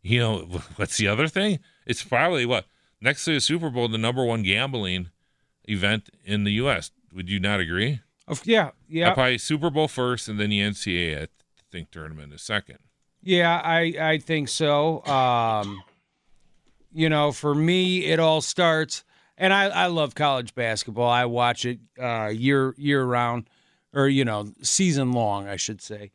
you 0.02 0.20
know, 0.20 0.40
what's 0.76 0.98
the 0.98 1.08
other 1.08 1.30
thing? 1.30 1.60
It's 1.86 2.04
probably 2.04 2.46
what 2.46 2.66
next 3.00 3.24
to 3.26 3.34
the 3.34 3.40
Super 3.40 3.70
Bowl, 3.70 3.88
the 3.88 3.98
number 3.98 4.26
one 4.26 4.44
gambling 4.44 5.10
event 5.68 6.10
in 6.24 6.44
the 6.44 6.54
U.S. 6.54 6.92
Would 7.14 7.30
you 7.30 7.40
not 7.40 7.60
agree? 7.60 8.02
yeah, 8.44 8.72
yeah. 8.90 9.14
Probably 9.14 9.38
Super 9.38 9.70
Bowl 9.70 9.88
first, 9.88 10.28
and 10.28 10.40
then 10.40 10.50
the 10.50 10.60
NCAA, 10.60 11.24
I 11.24 11.28
think, 11.72 11.92
tournament 11.92 12.34
is 12.34 12.42
second. 12.42 12.80
Yeah, 13.22 13.62
I 13.64 13.94
I 14.00 14.18
think 14.20 14.50
so. 14.50 15.04
Um, 15.06 15.82
you 16.92 17.10
know, 17.10 17.32
for 17.32 17.54
me, 17.56 18.06
it 18.06 18.20
all 18.20 18.42
starts, 18.42 19.04
and 19.38 19.54
I 19.54 19.66
I 19.66 19.88
love 19.88 20.16
college 20.16 20.56
basketball. 20.56 21.10
I 21.10 21.26
watch 21.26 21.66
it 21.66 21.80
uh, 22.02 22.28
year 22.28 22.74
year 22.78 23.04
round, 23.04 23.50
or 23.94 24.08
you 24.08 24.26
know, 24.26 24.52
season 24.62 25.12
long, 25.14 25.48
I 25.48 25.56
should 25.56 25.82
say. 25.82 26.12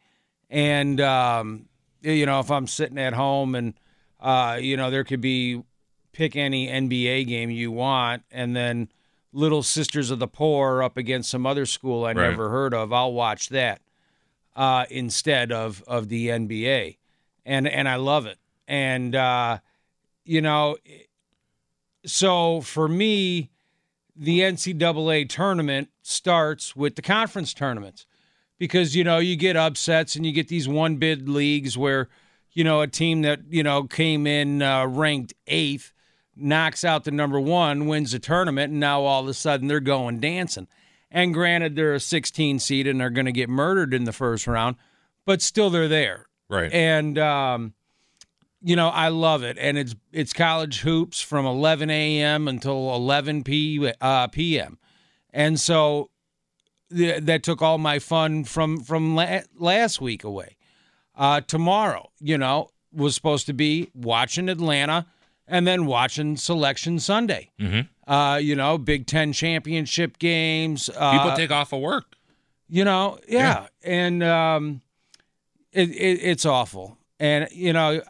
And 0.50 1.00
um, 1.00 1.66
you 2.02 2.26
know, 2.26 2.40
if 2.40 2.50
I'm 2.50 2.66
sitting 2.66 2.98
at 2.98 3.14
home 3.14 3.54
and 3.54 3.74
uh, 4.20 4.58
you 4.60 4.76
know, 4.76 4.90
there 4.90 5.04
could 5.04 5.20
be 5.20 5.62
pick 6.12 6.36
any 6.36 6.68
NBA 6.68 7.26
game 7.26 7.50
you 7.50 7.70
want, 7.70 8.22
and 8.30 8.54
then 8.54 8.88
Little 9.32 9.62
Sisters 9.62 10.10
of 10.10 10.18
the 10.18 10.28
Poor 10.28 10.82
up 10.82 10.96
against 10.96 11.30
some 11.30 11.46
other 11.46 11.66
school 11.66 12.04
I 12.04 12.12
Right. 12.12 12.30
never 12.30 12.50
heard 12.50 12.74
of. 12.74 12.92
I'll 12.92 13.12
watch 13.12 13.48
that 13.48 13.80
uh, 14.54 14.84
instead 14.90 15.50
of 15.52 15.82
of 15.86 16.08
the 16.08 16.28
NBA, 16.28 16.98
and 17.46 17.66
and 17.66 17.88
I 17.88 17.96
love 17.96 18.26
it. 18.26 18.38
And 18.68 19.14
uh, 19.14 19.58
you 20.24 20.40
know, 20.40 20.76
so 22.04 22.60
for 22.60 22.88
me, 22.88 23.50
the 24.16 24.40
NCAA 24.40 25.28
tournament 25.28 25.88
starts 26.02 26.76
with 26.76 26.96
the 26.96 27.02
conference 27.02 27.54
tournaments 27.54 28.06
because 28.58 28.94
you 28.94 29.04
know 29.04 29.18
you 29.18 29.36
get 29.36 29.56
upsets 29.56 30.16
and 30.16 30.26
you 30.26 30.32
get 30.32 30.48
these 30.48 30.68
one 30.68 30.96
bid 30.96 31.28
leagues 31.28 31.78
where 31.78 32.08
you 32.52 32.64
know 32.64 32.80
a 32.82 32.86
team 32.86 33.22
that 33.22 33.40
you 33.48 33.62
know 33.62 33.84
came 33.84 34.26
in 34.26 34.60
uh, 34.62 34.86
ranked 34.86 35.32
eighth 35.46 35.91
knocks 36.36 36.84
out 36.84 37.04
the 37.04 37.10
number 37.10 37.38
one 37.40 37.86
wins 37.86 38.12
the 38.12 38.18
tournament 38.18 38.70
and 38.70 38.80
now 38.80 39.02
all 39.02 39.22
of 39.22 39.28
a 39.28 39.34
sudden 39.34 39.68
they're 39.68 39.80
going 39.80 40.18
dancing 40.20 40.66
and 41.10 41.34
granted 41.34 41.76
they're 41.76 41.94
a 41.94 42.00
16 42.00 42.58
seed 42.58 42.86
and 42.86 43.00
they're 43.00 43.10
going 43.10 43.26
to 43.26 43.32
get 43.32 43.48
murdered 43.50 43.92
in 43.92 44.04
the 44.04 44.12
first 44.12 44.46
round 44.46 44.76
but 45.26 45.42
still 45.42 45.68
they're 45.70 45.88
there 45.88 46.26
Right. 46.48 46.72
and 46.72 47.18
um, 47.18 47.74
you 48.62 48.76
know 48.76 48.88
I 48.88 49.08
love 49.08 49.42
it, 49.42 49.56
and 49.58 49.76
it's 49.78 49.94
it's 50.12 50.32
college 50.32 50.80
hoops 50.80 51.20
from 51.20 51.46
11 51.46 51.88
a.m. 51.90 52.46
until 52.46 52.94
11 52.94 53.42
p 53.44 53.92
uh, 54.00 54.26
p.m. 54.28 54.78
And 55.32 55.58
so 55.58 56.10
th- 56.94 57.22
that 57.22 57.42
took 57.42 57.62
all 57.62 57.78
my 57.78 57.98
fun 57.98 58.44
from 58.44 58.80
from 58.80 59.14
la- 59.16 59.40
last 59.58 60.00
week 60.00 60.24
away. 60.24 60.56
Uh, 61.16 61.40
tomorrow, 61.40 62.10
you 62.20 62.36
know, 62.38 62.68
was 62.92 63.14
supposed 63.14 63.46
to 63.46 63.52
be 63.54 63.90
watching 63.94 64.48
Atlanta 64.48 65.06
and 65.46 65.66
then 65.66 65.86
watching 65.86 66.36
Selection 66.36 66.98
Sunday. 66.98 67.50
Mm-hmm. 67.60 68.10
Uh, 68.12 68.36
you 68.36 68.56
know, 68.56 68.78
Big 68.78 69.06
Ten 69.06 69.32
championship 69.32 70.18
games. 70.18 70.90
Uh, 70.94 71.12
People 71.12 71.36
take 71.36 71.50
off 71.50 71.72
of 71.72 71.80
work. 71.80 72.16
you 72.68 72.84
know, 72.84 73.18
yeah, 73.28 73.66
and 73.84 74.22
um, 74.22 74.80
it, 75.72 75.90
it 75.90 76.18
it's 76.22 76.44
awful. 76.46 76.98
And 77.20 77.48
you 77.52 77.72
know, 77.72 78.02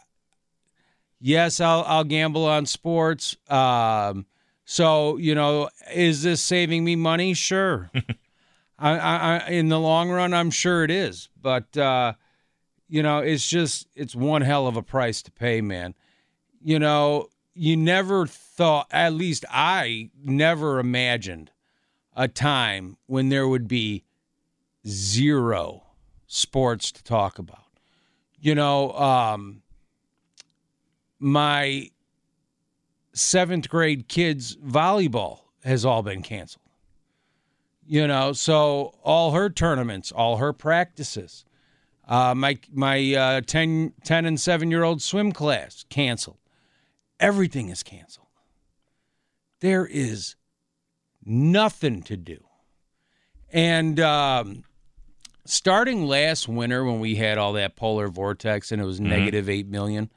yes, 1.19 1.59
I'll 1.59 1.83
I'll 1.87 2.03
gamble 2.03 2.45
on 2.45 2.65
sports. 2.65 3.37
Um, 3.49 4.25
so 4.65 5.17
you 5.17 5.35
know, 5.35 5.69
is 5.93 6.23
this 6.23 6.41
saving 6.41 6.83
me 6.83 6.95
money? 6.95 7.33
Sure. 7.33 7.91
I, 8.79 8.97
I, 8.97 9.37
I 9.37 9.49
in 9.49 9.69
the 9.69 9.79
long 9.79 10.09
run, 10.09 10.33
I'm 10.33 10.49
sure 10.51 10.83
it 10.83 10.91
is. 10.91 11.29
But 11.39 11.77
uh, 11.77 12.13
you 12.89 13.03
know, 13.03 13.19
it's 13.19 13.47
just 13.47 13.87
it's 13.95 14.15
one 14.15 14.41
hell 14.41 14.65
of 14.67 14.75
a 14.75 14.81
price 14.81 15.21
to 15.23 15.31
pay, 15.31 15.61
man. 15.61 15.93
You 16.63 16.79
know, 16.79 17.27
you 17.53 17.75
never 17.75 18.25
thought. 18.25 18.87
At 18.89 19.13
least 19.13 19.43
I 19.51 20.11
never 20.23 20.79
imagined 20.79 21.51
a 22.15 22.29
time 22.29 22.95
when 23.05 23.27
there 23.27 23.47
would 23.47 23.67
be 23.67 24.05
zero 24.87 25.83
sports 26.25 26.91
to 26.93 27.03
talk 27.03 27.37
about. 27.37 27.59
You 28.39 28.55
know, 28.55 28.91
um, 28.93 29.61
my 31.19 31.89
seventh 33.13 33.67
grade 33.69 34.07
kids' 34.07 34.55
volleyball 34.55 35.39
has 35.65 35.85
all 35.85 36.01
been 36.01 36.21
canceled. 36.21 36.61
You 37.85 38.07
know, 38.07 38.31
so 38.31 38.93
all 39.03 39.31
her 39.31 39.49
tournaments, 39.49 40.13
all 40.13 40.37
her 40.37 40.53
practices, 40.53 41.43
uh, 42.07 42.33
my 42.33 42.57
my 42.71 43.13
uh, 43.13 43.41
10, 43.41 43.93
10 44.05 44.25
and 44.25 44.39
seven 44.39 44.71
year 44.71 44.83
old 44.83 45.01
swim 45.01 45.33
class 45.33 45.83
canceled. 45.89 46.37
Everything 47.23 47.69
is 47.69 47.83
canceled. 47.83 48.27
There 49.61 49.85
is 49.85 50.35
nothing 51.23 52.03
to 52.03 52.17
do. 52.17 52.43
And 53.49 53.97
um, 54.01 54.65
starting 55.45 56.05
last 56.05 56.49
winter, 56.49 56.83
when 56.83 56.99
we 56.99 57.15
had 57.15 57.37
all 57.37 57.53
that 57.53 57.77
polar 57.77 58.09
vortex 58.09 58.73
and 58.73 58.81
it 58.81 58.85
was 58.85 58.99
negative 58.99 59.47
8 59.47 59.69
million, 59.69 60.09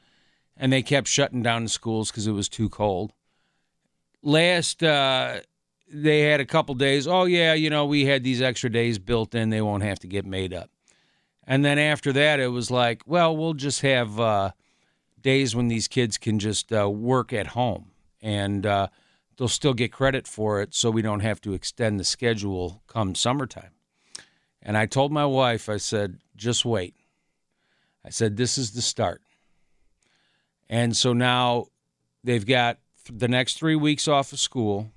and 0.56 0.72
they 0.72 0.82
kept 0.82 1.06
shutting 1.06 1.44
down 1.44 1.62
the 1.62 1.68
schools 1.68 2.10
because 2.10 2.26
it 2.26 2.32
was 2.32 2.48
too 2.48 2.68
cold. 2.68 3.12
Last, 4.20 4.82
uh, 4.82 5.42
they 5.88 6.22
had 6.22 6.40
a 6.40 6.44
couple 6.44 6.74
days. 6.74 7.06
Oh, 7.06 7.22
yeah, 7.22 7.54
you 7.54 7.70
know, 7.70 7.86
we 7.86 8.06
had 8.06 8.24
these 8.24 8.42
extra 8.42 8.68
days 8.68 8.98
built 8.98 9.32
in. 9.32 9.50
They 9.50 9.62
won't 9.62 9.84
have 9.84 10.00
to 10.00 10.08
get 10.08 10.26
made 10.26 10.52
up. 10.52 10.70
And 11.44 11.64
then 11.64 11.78
after 11.78 12.12
that, 12.14 12.40
it 12.40 12.48
was 12.48 12.68
like, 12.68 13.02
well, 13.06 13.36
we'll 13.36 13.54
just 13.54 13.82
have 13.82 14.18
uh, 14.18 14.50
days 15.20 15.56
when 15.56 15.68
these 15.68 15.88
kids 15.88 16.18
can 16.18 16.38
just 16.38 16.72
uh, 16.72 16.88
work 16.88 17.32
at 17.32 17.48
home 17.48 17.90
and 18.22 18.66
uh, 18.66 18.88
they'll 19.36 19.48
still 19.48 19.74
get 19.74 19.92
credit 19.92 20.26
for 20.26 20.60
it 20.60 20.74
so 20.74 20.90
we 20.90 21.02
don't 21.02 21.20
have 21.20 21.40
to 21.42 21.54
extend 21.54 21.98
the 21.98 22.04
schedule 22.04 22.82
come 22.86 23.14
summertime. 23.14 23.70
And 24.62 24.76
I 24.76 24.86
told 24.86 25.12
my 25.12 25.26
wife, 25.26 25.68
I 25.68 25.76
said, 25.76 26.18
just 26.34 26.64
wait. 26.64 26.94
I 28.04 28.10
said, 28.10 28.36
this 28.36 28.58
is 28.58 28.72
the 28.72 28.82
start. 28.82 29.22
And 30.68 30.96
so 30.96 31.12
now 31.12 31.66
they've 32.24 32.46
got 32.46 32.78
the 33.10 33.28
next 33.28 33.58
three 33.58 33.76
weeks 33.76 34.08
off 34.08 34.32
of 34.32 34.40
school. 34.40 34.90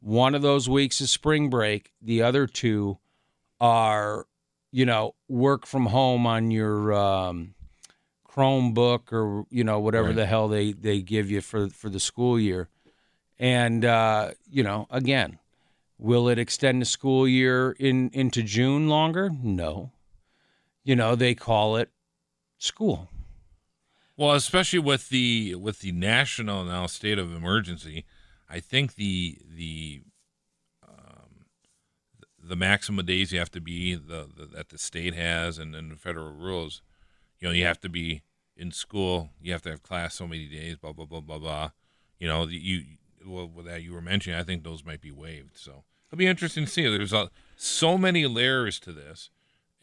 One 0.00 0.34
of 0.34 0.42
those 0.42 0.68
weeks 0.68 1.00
is 1.00 1.10
spring 1.10 1.50
break. 1.50 1.92
The 2.00 2.22
other 2.22 2.46
two 2.46 2.98
are, 3.60 4.26
you 4.70 4.86
know, 4.86 5.14
work 5.28 5.66
from 5.66 5.86
home 5.86 6.26
on 6.26 6.50
your 6.50 6.92
um, 6.92 7.54
Chromebook 8.34 9.12
or 9.12 9.46
you 9.50 9.62
know 9.64 9.78
whatever 9.78 10.08
Right. 10.08 10.16
the 10.16 10.26
hell 10.26 10.48
they 10.48 10.72
they 10.72 11.00
give 11.02 11.30
you 11.30 11.40
for 11.40 11.68
for 11.68 11.88
the 11.88 12.00
school 12.00 12.38
year. 12.38 12.68
And 13.38 13.84
uh, 13.84 14.32
you 14.50 14.62
know, 14.62 14.86
again, 14.90 15.38
will 15.98 16.28
it 16.28 16.38
extend 16.38 16.80
the 16.82 16.86
school 16.86 17.28
year 17.28 17.72
in 17.78 18.10
into 18.12 18.42
June 18.42 18.88
longer? 18.88 19.30
No. 19.42 19.92
You 20.82 20.96
know, 20.96 21.14
they 21.16 21.34
call 21.34 21.76
it 21.76 21.90
school. 22.58 23.08
Well, 24.16 24.32
especially 24.32 24.78
with 24.80 25.08
the 25.08 25.54
with 25.56 25.80
the 25.80 25.92
national 25.92 26.64
now 26.64 26.86
state 26.86 27.18
of 27.18 27.34
emergency, 27.34 28.04
I 28.48 28.60
think 28.60 28.94
the 28.94 29.38
the 29.48 30.02
um, 30.86 31.46
the 32.42 32.56
maximum 32.56 33.04
days 33.06 33.32
you 33.32 33.38
have 33.38 33.50
to 33.52 33.60
be 33.60 33.94
the, 33.94 34.28
the 34.36 34.46
that 34.54 34.68
the 34.68 34.78
state 34.78 35.14
has 35.14 35.58
and 35.58 35.74
then 35.74 35.88
the 35.88 35.96
federal 35.96 36.32
rules, 36.32 36.82
you 37.44 37.50
know, 37.50 37.54
you 37.54 37.66
have 37.66 37.80
to 37.82 37.90
be 37.90 38.22
in 38.56 38.72
school, 38.72 39.28
you 39.38 39.52
have 39.52 39.60
to 39.60 39.68
have 39.68 39.82
class 39.82 40.14
so 40.14 40.26
many 40.26 40.46
days, 40.46 40.76
blah 40.76 40.92
blah 40.92 41.04
blah 41.04 41.20
blah 41.20 41.38
blah. 41.38 41.70
You 42.18 42.26
know, 42.26 42.46
you 42.46 42.84
well 43.26 43.50
that 43.66 43.82
you 43.82 43.92
were 43.92 44.00
mentioning, 44.00 44.40
I 44.40 44.42
think 44.42 44.64
those 44.64 44.82
might 44.82 45.02
be 45.02 45.10
waived. 45.12 45.58
So 45.58 45.84
it'll 46.08 46.16
be 46.16 46.26
interesting 46.26 46.64
to 46.64 46.70
see. 46.70 46.84
There's 46.84 47.12
a, 47.12 47.30
so 47.54 47.98
many 47.98 48.26
layers 48.26 48.80
to 48.80 48.92
this. 48.92 49.28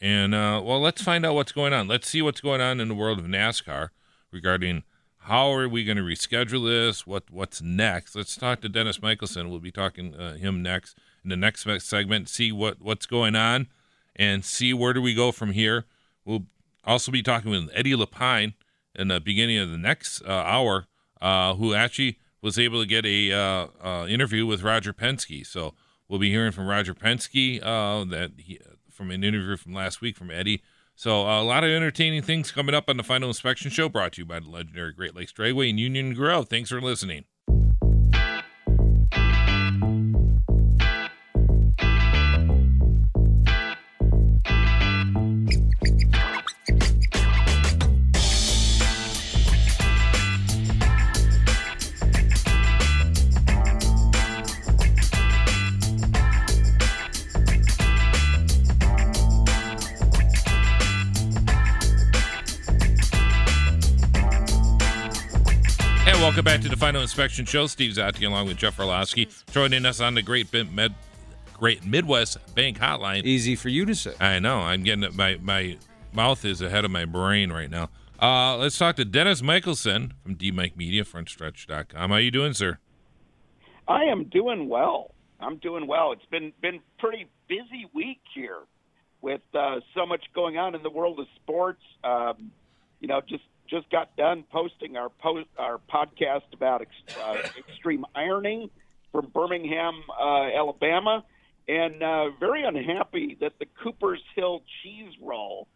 And 0.00 0.34
uh, 0.34 0.60
well, 0.64 0.80
let's 0.80 1.02
find 1.02 1.24
out 1.24 1.36
what's 1.36 1.52
going 1.52 1.72
on. 1.72 1.86
Let's 1.86 2.08
see 2.08 2.20
what's 2.20 2.40
going 2.40 2.60
on 2.60 2.80
in 2.80 2.88
the 2.88 2.96
world 2.96 3.20
of 3.20 3.26
NASCAR 3.26 3.90
regarding 4.32 4.82
how 5.18 5.54
are 5.54 5.68
we 5.68 5.84
going 5.84 5.98
to 5.98 6.02
reschedule 6.02 6.66
this? 6.66 7.06
What 7.06 7.30
what's 7.30 7.62
next? 7.62 8.16
Let's 8.16 8.34
talk 8.34 8.60
to 8.62 8.68
Dennis 8.68 9.00
Michelson. 9.00 9.50
We'll 9.50 9.60
be 9.60 9.70
talking 9.70 10.16
uh, 10.16 10.34
him 10.34 10.64
next 10.64 10.98
in 11.22 11.30
the 11.30 11.36
next 11.36 11.64
segment. 11.78 12.28
See 12.28 12.50
what 12.50 12.82
what's 12.82 13.06
going 13.06 13.36
on, 13.36 13.68
and 14.16 14.44
see 14.44 14.74
where 14.74 14.92
do 14.92 15.00
we 15.00 15.14
go 15.14 15.30
from 15.30 15.52
here. 15.52 15.84
We'll 16.24 16.46
also 16.84 17.12
be 17.12 17.22
talking 17.22 17.50
with 17.50 17.70
Eddie 17.74 17.94
LePine 17.94 18.54
in 18.94 19.08
the 19.08 19.20
beginning 19.20 19.58
of 19.58 19.70
the 19.70 19.78
next 19.78 20.22
uh, 20.22 20.30
hour, 20.30 20.86
uh, 21.20 21.54
who 21.54 21.74
actually 21.74 22.18
was 22.40 22.58
able 22.58 22.80
to 22.80 22.86
get 22.86 23.06
a 23.06 23.32
uh, 23.32 23.66
uh, 23.82 24.06
interview 24.06 24.44
with 24.44 24.62
Roger 24.62 24.92
Penske. 24.92 25.46
So 25.46 25.74
we'll 26.08 26.18
be 26.18 26.30
hearing 26.30 26.52
from 26.52 26.66
Roger 26.66 26.94
Penske 26.94 27.60
uh, 27.62 28.04
that 28.10 28.32
he, 28.36 28.58
from 28.90 29.10
an 29.10 29.24
interview 29.24 29.56
from 29.56 29.72
last 29.72 30.00
week 30.00 30.16
from 30.16 30.30
Eddie. 30.30 30.62
So 30.94 31.26
uh, 31.26 31.40
a 31.40 31.44
lot 31.44 31.64
of 31.64 31.70
entertaining 31.70 32.22
things 32.22 32.52
coming 32.52 32.74
up 32.74 32.88
on 32.88 32.96
the 32.96 33.02
final 33.02 33.28
inspection 33.28 33.70
show, 33.70 33.88
brought 33.88 34.12
to 34.14 34.22
you 34.22 34.26
by 34.26 34.40
the 34.40 34.50
legendary 34.50 34.92
Great 34.92 35.16
Lakes 35.16 35.32
Dragaway 35.32 35.70
and 35.70 35.80
Union 35.80 36.14
Grove. 36.14 36.48
Thanks 36.48 36.68
for 36.68 36.80
listening. 36.80 37.24
Final 66.82 67.02
Inspection 67.02 67.44
Show. 67.44 67.68
Steve 67.68 67.92
Zatti 67.92 68.26
along 68.26 68.48
with 68.48 68.56
Jeff 68.56 68.76
Orlowski 68.76 69.28
joining 69.52 69.86
us 69.86 70.00
on 70.00 70.14
the 70.14 70.20
Great 70.20 70.50
Bin- 70.50 70.74
Med- 70.74 70.96
Great 71.52 71.86
Midwest 71.86 72.38
Bank 72.56 72.80
Hotline. 72.80 73.22
Easy 73.22 73.54
for 73.54 73.68
you 73.68 73.84
to 73.84 73.94
say. 73.94 74.14
I 74.18 74.40
know. 74.40 74.58
I'm 74.58 74.82
getting 74.82 75.04
it. 75.04 75.14
My 75.14 75.38
my 75.40 75.78
mouth 76.12 76.44
is 76.44 76.60
ahead 76.60 76.84
of 76.84 76.90
my 76.90 77.04
brain 77.04 77.52
right 77.52 77.70
now. 77.70 77.88
Uh, 78.20 78.56
let's 78.56 78.76
talk 78.76 78.96
to 78.96 79.04
Dennis 79.04 79.42
Michelson 79.42 80.14
from 80.24 80.34
D 80.34 80.50
Mike 80.50 80.76
Media, 80.76 81.04
frontstretch.com. 81.04 82.10
How 82.10 82.16
are 82.16 82.20
you 82.20 82.32
doing, 82.32 82.52
sir? 82.52 82.78
I 83.86 84.02
am 84.06 84.24
doing 84.24 84.68
well. 84.68 85.14
I'm 85.38 85.58
doing 85.58 85.86
well. 85.86 86.10
It's 86.10 86.26
been 86.32 86.52
been 86.60 86.80
pretty 86.98 87.28
busy 87.46 87.88
week 87.94 88.22
here 88.34 88.58
with 89.20 89.42
uh, 89.54 89.76
so 89.94 90.04
much 90.04 90.24
going 90.34 90.58
on 90.58 90.74
in 90.74 90.82
the 90.82 90.90
world 90.90 91.20
of 91.20 91.26
sports. 91.36 91.82
Um, 92.02 92.50
you 92.98 93.06
know, 93.06 93.20
just 93.20 93.44
just 93.72 93.88
got 93.90 94.14
done 94.16 94.44
posting 94.52 94.98
our 94.98 95.08
post 95.08 95.48
our 95.58 95.80
podcast 95.92 96.42
about 96.52 96.82
ex- 96.82 97.16
uh, 97.18 97.38
extreme 97.56 98.04
ironing 98.14 98.68
from 99.10 99.28
Birmingham, 99.34 100.02
uh, 100.20 100.48
Alabama, 100.54 101.24
and 101.66 102.02
uh, 102.02 102.30
very 102.38 102.64
unhappy 102.64 103.36
that 103.40 103.52
the 103.58 103.66
Cooper's 103.82 104.22
Hill 104.36 104.62
cheese 104.82 105.12
roll 105.22 105.68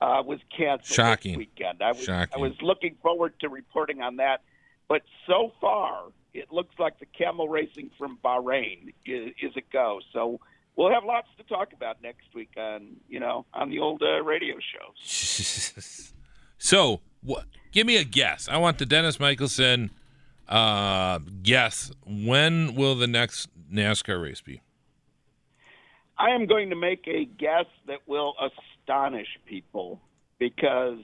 uh, 0.00 0.22
was 0.24 0.38
canceled 0.56 0.94
Shocking. 0.94 1.32
this 1.32 1.38
weekend. 1.38 1.82
I 1.82 1.92
was 1.92 2.04
Shocking. 2.04 2.34
I 2.34 2.38
was 2.38 2.52
looking 2.62 2.96
forward 3.02 3.34
to 3.40 3.48
reporting 3.48 4.00
on 4.00 4.16
that, 4.16 4.42
but 4.88 5.02
so 5.26 5.52
far 5.60 6.04
it 6.32 6.52
looks 6.52 6.76
like 6.78 7.00
the 7.00 7.06
camel 7.06 7.48
racing 7.48 7.90
from 7.98 8.16
Bahrain 8.24 8.94
is, 9.04 9.32
is 9.42 9.56
a 9.56 9.62
go. 9.72 10.00
So 10.12 10.38
we'll 10.76 10.92
have 10.92 11.04
lots 11.04 11.26
to 11.38 11.42
talk 11.42 11.72
about 11.72 12.00
next 12.00 12.32
week 12.32 12.50
on 12.56 12.96
you 13.08 13.18
know 13.18 13.44
on 13.52 13.70
the 13.70 13.80
old 13.80 14.02
uh, 14.02 14.22
radio 14.22 14.54
shows. 14.54 16.12
so, 16.58 17.00
what? 17.22 17.44
Give 17.72 17.86
me 17.86 17.96
a 17.96 18.04
guess. 18.04 18.48
I 18.48 18.58
want 18.58 18.78
the 18.78 18.86
Dennis 18.86 19.20
Michelson 19.20 19.90
uh, 20.48 21.20
guess. 21.42 21.92
When 22.04 22.74
will 22.74 22.94
the 22.96 23.06
next 23.06 23.48
NASCAR 23.72 24.20
race 24.22 24.40
be? 24.40 24.60
I 26.18 26.30
am 26.30 26.46
going 26.46 26.70
to 26.70 26.76
make 26.76 27.06
a 27.06 27.24
guess 27.24 27.66
that 27.86 28.00
will 28.06 28.34
astonish 28.40 29.38
people 29.46 30.00
because 30.38 30.98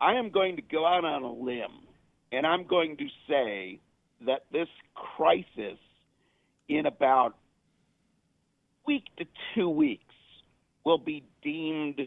I 0.00 0.14
am 0.14 0.30
going 0.30 0.56
to 0.56 0.62
go 0.62 0.84
out 0.86 1.04
on 1.04 1.22
a 1.22 1.32
limb 1.32 1.86
and 2.32 2.46
I'm 2.46 2.66
going 2.66 2.96
to 2.98 3.06
say 3.28 3.80
that 4.26 4.44
this 4.52 4.68
crisis 4.94 5.78
in 6.68 6.86
about 6.86 7.36
week 8.86 9.04
to 9.18 9.24
two 9.54 9.68
weeks 9.68 10.02
will 10.84 10.98
be 10.98 11.24
deemed 11.42 12.00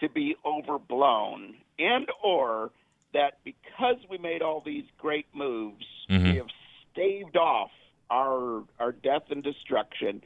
to 0.00 0.08
be 0.08 0.34
overblown 0.44 1.54
and 1.78 2.06
or 2.22 2.70
that 3.12 3.38
because 3.44 3.96
we 4.08 4.18
made 4.18 4.42
all 4.42 4.60
these 4.60 4.84
great 4.98 5.26
moves 5.34 5.86
Mhm. 6.08 6.32
we 6.32 6.36
have 6.36 6.48
staved 6.92 7.36
off 7.36 7.70
our 8.10 8.64
our 8.78 8.92
death 8.92 9.30
and 9.30 9.42
destruction 9.42 10.22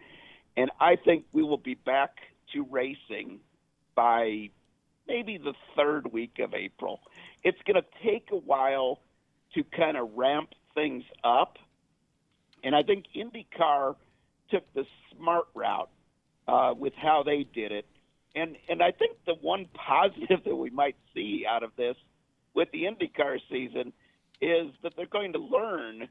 and 0.57 0.71
I 0.81 0.97
think 0.97 1.25
we 1.33 1.43
will 1.43 1.59
be 1.59 1.75
back 1.75 2.19
to 2.53 2.63
racing 2.65 3.41
by 3.95 4.51
maybe 5.07 5.37
the 5.39 5.55
third 5.77 6.13
week 6.13 6.39
of 6.39 6.55
April. 6.55 7.01
It's 7.45 7.61
going 7.63 7.81
to 7.81 7.87
take 8.03 8.31
a 8.33 8.37
while 8.37 9.01
to 9.55 9.63
kind 9.65 9.97
of 9.97 10.17
ramp 10.17 10.55
things 10.75 11.05
up. 11.23 11.59
And 12.65 12.75
I 12.75 12.83
think 12.83 13.05
IndyCar 13.15 13.97
took 14.51 14.73
the 14.75 14.87
smart 15.15 15.47
route 15.55 15.91
uh, 16.49 16.75
with 16.77 16.95
how 16.95 17.23
they 17.23 17.45
did 17.45 17.71
it. 17.73 17.87
And 18.37 18.57
and 18.69 18.83
I 18.83 18.93
think 18.93 19.17
the 19.27 19.35
one 19.35 19.67
positive 19.75 20.41
that 20.45 20.55
we 20.55 20.71
might 20.71 20.97
see 21.15 21.45
out 21.49 21.65
of 21.65 21.73
this 21.77 21.97
with 22.55 22.71
the 22.71 22.85
IndyCar 22.85 23.41
season 23.51 23.93
is 24.41 24.69
that 24.83 24.93
they're 24.97 25.07
going 25.07 25.33
to 25.33 25.39
learn 25.39 26.09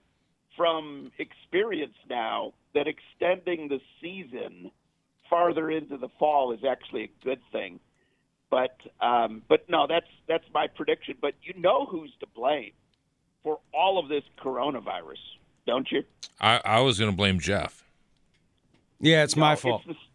from 0.57 1.11
experience 1.19 1.95
now 2.09 2.53
that 2.73 2.87
extending 2.87 3.67
the 3.67 3.79
season 4.01 4.71
farther 5.29 5.69
into 5.69 5.97
the 5.97 6.09
fall 6.19 6.51
is 6.51 6.59
actually 6.67 7.03
a 7.03 7.25
good 7.25 7.39
thing. 7.51 7.79
But 8.49 8.77
um, 9.01 9.41
but 9.47 9.69
no, 9.69 9.87
that's 9.87 10.07
that's 10.27 10.45
my 10.53 10.67
prediction. 10.67 11.15
But 11.21 11.33
you 11.43 11.53
know 11.59 11.85
who's 11.85 12.13
to 12.19 12.27
blame 12.27 12.71
for 13.43 13.59
all 13.73 13.99
of 13.99 14.07
this 14.07 14.23
coronavirus, 14.39 15.19
don't 15.67 15.91
you? 15.91 16.03
I, 16.39 16.61
I 16.63 16.79
was 16.81 16.99
going 16.99 17.11
to 17.11 17.17
blame 17.17 17.39
Jeff. 17.39 17.83
Yeah, 18.99 19.23
it's 19.23 19.35
No, 19.35 19.41
my 19.41 19.55
fault. 19.55 19.83
It's, 19.85 19.99
the, 19.99 20.05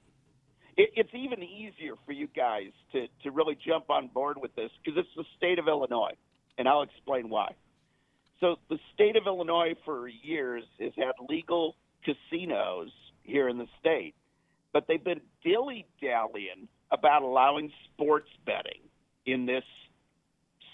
it, 0.81 0.91
it's 0.97 1.15
even 1.15 1.43
easier 1.43 1.95
for 2.07 2.13
you 2.13 2.27
guys 2.35 2.71
to, 2.93 3.07
to 3.23 3.31
really 3.31 3.57
jump 3.67 3.91
on 3.91 4.09
board 4.09 4.39
with 4.41 4.55
this 4.57 4.71
because 4.83 4.99
it's 4.99 5.15
the 5.17 5.25
state 5.37 5.59
of 5.59 5.69
Illinois, 5.69 6.15
and 6.57 6.67
I'll 6.67 6.83
explain 6.83 7.29
why. 7.29 7.53
So, 8.41 8.57
the 8.71 8.79
state 8.95 9.17
of 9.17 9.27
Illinois 9.27 9.75
for 9.85 10.09
years 10.09 10.65
has 10.81 10.93
had 10.97 11.13
legal 11.29 11.77
casinos 12.05 12.89
here 13.23 13.51
in 13.51 13.59
the 13.59 13.67
state, 13.79 14.15
but 14.73 14.87
they've 14.89 15.05
been 15.05 15.21
dilly 15.45 15.87
dallying 16.01 16.69
about 16.91 17.23
allowing 17.23 17.71
sports 17.93 18.31
betting 18.47 18.81
in 19.27 19.45
this 19.45 19.65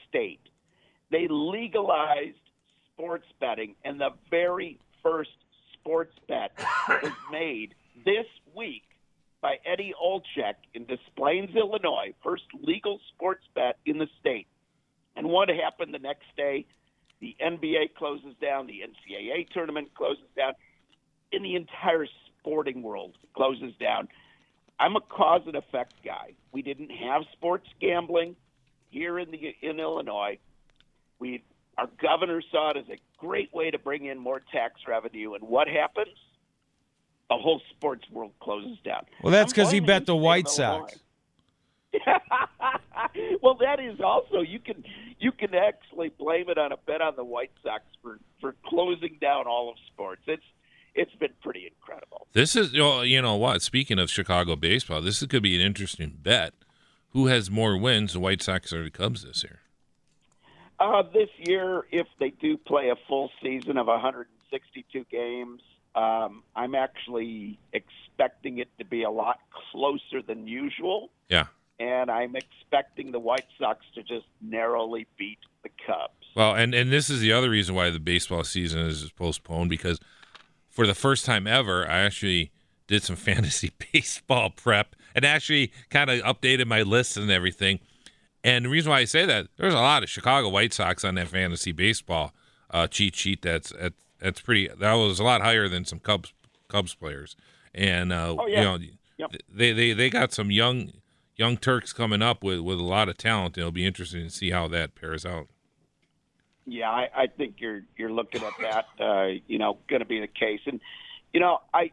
state. 0.09 0.41
They 1.11 1.27
legalized 1.29 2.39
sports 2.93 3.27
betting, 3.41 3.75
and 3.85 4.01
the 4.01 4.11
very 4.31 4.79
first 5.03 5.31
sports 5.73 6.15
bet 6.29 6.53
was 7.03 7.13
made 7.33 7.75
this 8.05 8.27
week 8.55 8.85
by 9.41 9.57
Eddie 9.65 9.95
Olczyk 10.03 10.55
in 10.75 10.85
Des 10.87 10.99
Plaines, 11.17 11.55
Illinois. 11.57 12.15
First 12.23 12.45
legal 12.61 13.01
sports 13.15 13.45
bet 13.55 13.77
in 13.87 13.99
the 13.99 14.09
state. 14.21 14.47
And 15.17 15.29
what 15.29 15.49
happened 15.49 15.95
the 15.95 15.99
next 15.99 16.27
day? 16.37 16.67
The 17.21 17.35
NBA 17.43 17.95
closes 17.97 18.35
down, 18.41 18.67
the 18.67 18.83
NCAA 18.83 19.49
tournament 19.51 19.89
closes 19.95 20.27
down, 20.37 20.53
and 21.33 21.45
the 21.45 21.57
entire 21.57 22.07
sporting 22.39 22.83
world 22.83 23.17
closes 23.35 23.73
down. 23.81 24.09
I'm 24.79 24.97
a 24.97 25.01
cause 25.01 25.41
and 25.47 25.57
effect 25.57 25.95
guy. 26.05 26.35
We 26.53 26.61
didn't 26.61 26.91
have 26.91 27.23
sports 27.33 27.67
gambling 27.81 28.37
here 28.91 29.19
in 29.19 29.31
the 29.31 29.57
in 29.63 29.81
Illinois. 29.81 30.39
We 31.19 31.43
our 31.79 31.89
governor 32.01 32.43
saw 32.51 32.71
it 32.71 32.77
as 32.77 32.89
a 32.91 32.99
great 33.19 33.53
way 33.55 33.71
to 33.71 33.79
bring 33.79 34.07
in 34.07 34.19
more 34.19 34.41
tax 34.53 34.81
revenue, 34.87 35.35
and 35.35 35.45
what 35.45 35.69
happens? 35.69 36.17
The 37.29 37.37
whole 37.37 37.61
sports 37.71 38.05
world 38.11 38.33
closes 38.41 38.79
down. 38.85 39.05
Well, 39.23 39.33
that's 39.33 39.53
I'm 39.53 39.57
'cause 39.57 39.73
he 39.73 39.81
bet 39.81 40.07
the 40.07 40.15
White 40.17 40.49
Sox. 40.49 40.99
well, 43.43 43.55
that 43.55 43.81
is 43.81 44.01
also 44.01 44.41
you 44.41 44.59
can 44.59 44.85
you 45.19 45.33
can 45.33 45.55
actually 45.55 46.11
blame 46.11 46.49
it 46.49 46.59
on 46.59 46.73
a 46.73 46.77
bet 46.77 47.01
on 47.01 47.17
the 47.17 47.25
White 47.25 47.53
Sox 47.63 47.83
for 48.03 48.19
for 48.41 48.55
closing 48.67 49.19
down 49.21 49.47
all 49.47 49.71
of 49.71 49.77
sports. 49.93 50.23
It's 50.27 50.45
it's 50.95 51.15
been 51.17 51.33
pretty 51.43 51.67
incredible. 51.67 52.27
This 52.33 52.57
is, 52.57 52.73
you 52.73 52.79
know, 52.79 53.03
you 53.03 53.21
know 53.21 53.37
what? 53.37 53.61
Speaking 53.63 53.99
of 53.99 54.11
Chicago 54.11 54.57
baseball, 54.57 55.03
this 55.03 55.25
could 55.27 55.43
be 55.43 55.55
an 55.55 55.61
interesting 55.61 56.19
bet. 56.23 56.55
Who 57.11 57.27
has 57.27 57.51
more 57.51 57.77
wins, 57.77 58.15
the 58.15 58.21
White 58.21 58.43
Sox 58.43 58.73
or 58.73 58.83
the 58.85 58.91
Cubs 58.91 59.23
this 59.23 59.45
year? 59.45 59.61
Uh, 60.79 61.03
this 61.03 61.29
year, 61.39 61.87
if 61.91 62.07
they 62.19 62.31
do 62.31 62.57
play 62.57 62.91
a 62.91 62.97
full 63.09 63.31
season 63.43 63.79
of 63.79 63.87
162 63.87 65.05
games, 65.11 65.63
um, 65.97 66.43
I'm 66.55 66.75
actually 66.75 67.59
expecting 67.73 68.59
it 68.59 68.69
to 68.79 68.85
be 68.85 69.03
a 69.03 69.11
lot 69.11 69.39
closer 69.73 70.23
than 70.27 70.47
usual, 70.47 71.11
Yeah. 71.29 71.47
and 71.81 72.11
I'm 72.11 72.37
expecting 72.37 73.13
the 73.13 73.19
White 73.19 73.47
Sox 73.59 73.85
to 73.95 74.03
just 74.03 74.27
narrowly 74.41 75.07
beat 75.19 75.39
the 75.63 75.71
Cubs. 75.87 76.13
Well, 76.35 76.55
and 76.55 76.75
and 76.75 76.93
this 76.93 77.09
is 77.11 77.21
the 77.21 77.33
other 77.33 77.49
reason 77.51 77.75
why 77.75 77.91
the 77.91 77.99
baseball 77.99 78.45
season 78.45 78.81
is 78.81 79.11
postponed 79.11 79.71
because 79.71 79.99
for 80.69 80.87
the 80.87 80.95
first 80.95 81.25
time 81.25 81.47
ever, 81.47 81.89
I 81.89 82.01
actually 82.01 82.53
did 82.87 83.03
some 83.03 83.17
fantasy 83.31 83.73
baseball 83.93 84.51
prep 84.51 84.95
and 85.15 85.25
actually 85.25 85.73
kind 85.91 86.11
of 86.11 86.21
updated 86.21 86.67
my 86.67 86.83
lists 86.83 87.17
and 87.17 87.31
everything. 87.31 87.81
And 88.45 88.67
the 88.67 88.69
reason 88.69 88.91
why 88.91 88.99
I 89.01 89.05
say 89.07 89.25
that, 89.27 89.49
there's 89.57 89.75
a 89.75 89.79
lot 89.79 90.03
of 90.05 90.09
Chicago 90.11 90.51
White 90.51 90.73
Sox 90.73 91.05
on 91.05 91.15
that 91.17 91.29
fantasy 91.29 91.73
baseball 91.73 92.33
uh, 92.71 92.87
cheat 92.87 93.17
sheet. 93.17 93.43
That's 93.43 93.73
that's, 93.73 93.97
that's 94.19 94.41
pretty. 94.41 94.69
That 94.69 94.95
was 94.95 95.19
a 95.21 95.25
lot 95.25 95.43
higher 95.43 95.69
than 95.69 95.85
some 95.85 95.99
Cubs 96.01 96.33
Cubs 96.69 96.95
players. 96.95 97.37
And 97.75 98.13
uh, 98.13 98.35
Oh, 98.39 98.47
yeah. 98.47 98.59
you 98.59 98.65
know, 98.65 98.79
Yep. 99.19 99.33
they, 99.53 99.73
they 99.73 99.93
they 99.93 100.11
got 100.11 100.33
some 100.33 100.51
young 100.51 100.93
young 101.37 101.57
Turks 101.57 101.93
coming 101.93 102.21
up 102.23 102.43
with 102.45 102.61
with 102.61 102.79
a 102.79 102.83
lot 102.85 103.09
of 103.09 103.17
talent. 103.17 103.57
It'll 103.57 103.71
be 103.71 103.87
interesting 103.87 104.25
to 104.25 104.31
see 104.31 104.51
how 104.51 104.69
that 104.69 104.95
pairs 104.95 105.25
out. 105.25 105.49
Yeah, 106.67 106.91
I, 106.91 107.09
I 107.15 107.27
think 107.29 107.57
you're 107.59 107.83
you're 107.97 108.11
looking 108.13 108.43
at 108.43 108.53
that. 108.61 108.87
Uh, 109.03 109.27
you 109.47 109.59
know, 109.59 109.79
going 109.89 110.01
to 110.01 110.07
be 110.07 110.21
the 110.21 110.27
case, 110.27 110.61
and 110.67 110.81
you 111.33 111.41
know, 111.41 111.61
I 111.73 111.93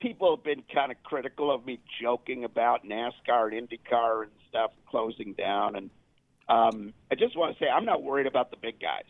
people 0.00 0.34
have 0.36 0.44
been 0.44 0.62
kind 0.72 0.90
of 0.92 1.02
critical 1.02 1.50
of 1.52 1.64
me 1.66 1.78
joking 2.00 2.44
about 2.44 2.84
NASCAR 2.86 3.56
and 3.56 3.68
IndyCar 3.68 4.22
and 4.24 4.30
stuff 4.48 4.70
closing 4.88 5.32
down, 5.34 5.76
and 5.76 5.90
um, 6.48 6.92
I 7.10 7.14
just 7.14 7.36
want 7.36 7.56
to 7.56 7.64
say 7.64 7.68
I'm 7.68 7.84
not 7.84 8.02
worried 8.02 8.26
about 8.26 8.50
the 8.50 8.56
big 8.56 8.78
guys. 8.80 9.04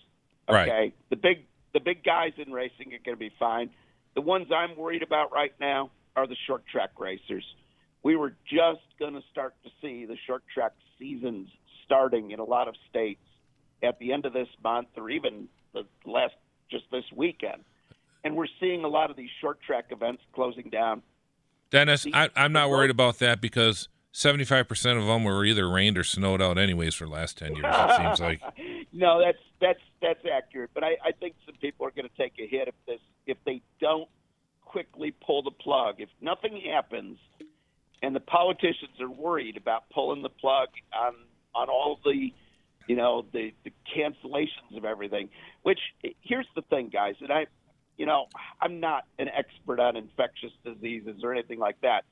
Right. 0.48 0.68
Okay, 0.68 0.94
the 1.10 1.16
big 1.16 1.44
the 1.72 1.80
big 1.80 2.04
guys 2.04 2.32
in 2.36 2.52
racing 2.52 2.88
are 2.88 3.04
going 3.04 3.16
to 3.16 3.16
be 3.16 3.32
fine. 3.38 3.70
The 4.14 4.20
ones 4.20 4.48
I'm 4.54 4.76
worried 4.76 5.02
about 5.02 5.32
right 5.32 5.52
now 5.60 5.90
are 6.16 6.26
the 6.26 6.36
short 6.46 6.64
track 6.66 6.90
racers. 6.98 7.44
We 8.02 8.16
were 8.16 8.34
just 8.50 8.80
going 8.98 9.14
to 9.14 9.22
start 9.30 9.54
to 9.64 9.70
see 9.80 10.06
the 10.06 10.16
short 10.26 10.42
track 10.52 10.72
seasons 10.98 11.48
starting 11.84 12.30
in 12.30 12.40
a 12.40 12.44
lot 12.44 12.68
of 12.68 12.74
states 12.88 13.20
at 13.82 13.98
the 13.98 14.12
end 14.12 14.26
of 14.26 14.32
this 14.32 14.48
month 14.62 14.88
or 14.96 15.10
even 15.10 15.48
the 15.72 15.84
last 16.04 16.34
just 16.70 16.84
this 16.90 17.04
weekend. 17.14 17.64
And 18.24 18.36
we're 18.36 18.46
seeing 18.58 18.84
a 18.84 18.88
lot 18.88 19.10
of 19.10 19.16
these 19.16 19.30
short 19.40 19.60
track 19.62 19.86
events 19.90 20.22
closing 20.34 20.70
down. 20.70 21.02
Dennis, 21.70 22.06
I, 22.12 22.28
I'm 22.36 22.52
not 22.52 22.68
worried 22.68 22.90
about 22.90 23.18
that 23.20 23.40
because 23.40 23.88
75% 24.12 24.98
of 24.98 25.06
them 25.06 25.24
were 25.24 25.44
either 25.44 25.68
rained 25.70 25.96
or 25.96 26.04
snowed 26.04 26.42
out 26.42 26.58
anyways 26.58 26.94
for 26.94 27.04
the 27.04 27.12
last 27.12 27.38
10 27.38 27.56
years, 27.56 27.66
it 27.68 27.96
seems 27.96 28.20
like. 28.20 28.40
no, 28.92 29.20
that's 29.20 29.38
that's 29.60 29.80
that's 30.02 30.20
accurate. 30.30 30.70
But 30.74 30.84
I, 30.84 30.96
I 31.04 31.12
think 31.12 31.36
some 31.46 31.54
people 31.60 31.86
are 31.86 31.90
going 31.90 32.08
to 32.08 32.16
take 32.16 32.34
a 32.40 32.46
hit 32.46 32.68
if 32.68 32.74
this 32.86 33.00
if 33.26 33.36
they 33.44 33.62
don't 33.80 34.08
quickly 34.64 35.14
pull 35.24 35.42
the 35.42 35.50
plug. 35.50 35.96
If 35.98 36.08
nothing 36.20 36.60
happens, 36.72 37.18
and 38.02 38.14
the 38.14 38.20
politicians 38.20 39.00
are 39.00 39.10
worried 39.10 39.56
about 39.56 39.84
pulling 39.90 40.22
the 40.22 40.28
plug 40.28 40.68
on 40.92 41.14
on 41.54 41.68
all 41.68 42.00
the 42.04 42.32
you 42.88 42.96
know 42.96 43.24
the 43.32 43.52
the 43.64 43.72
cancellations 43.96 44.76
of 44.76 44.84
everything. 44.84 45.28
Which 45.62 45.80
here's 46.20 46.48
the 46.56 46.62
thing, 46.62 46.88
guys, 46.92 47.14
and 47.20 47.32
I 47.32 47.46
you 47.96 48.06
know 48.06 48.26
I'm 48.60 48.80
not 48.80 49.04
an 49.18 49.28
expert 49.28 49.78
on 49.78 49.96
infectious 49.96 50.52
diseases 50.64 51.22
or 51.22 51.32
anything 51.32 51.58
like 51.58 51.80
that. 51.82 52.04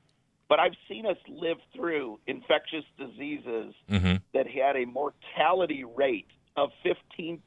But 0.49 0.59
I've 0.59 0.73
seen 0.89 1.05
us 1.05 1.17
live 1.29 1.57
through 1.75 2.19
infectious 2.27 2.83
diseases 2.97 3.73
hmm 3.87 4.15
that 4.33 4.47
had 4.47 4.75
a 4.75 4.85
mortality 4.85 5.83
rate 5.83 6.27
of 6.55 6.71
15% 6.85 7.39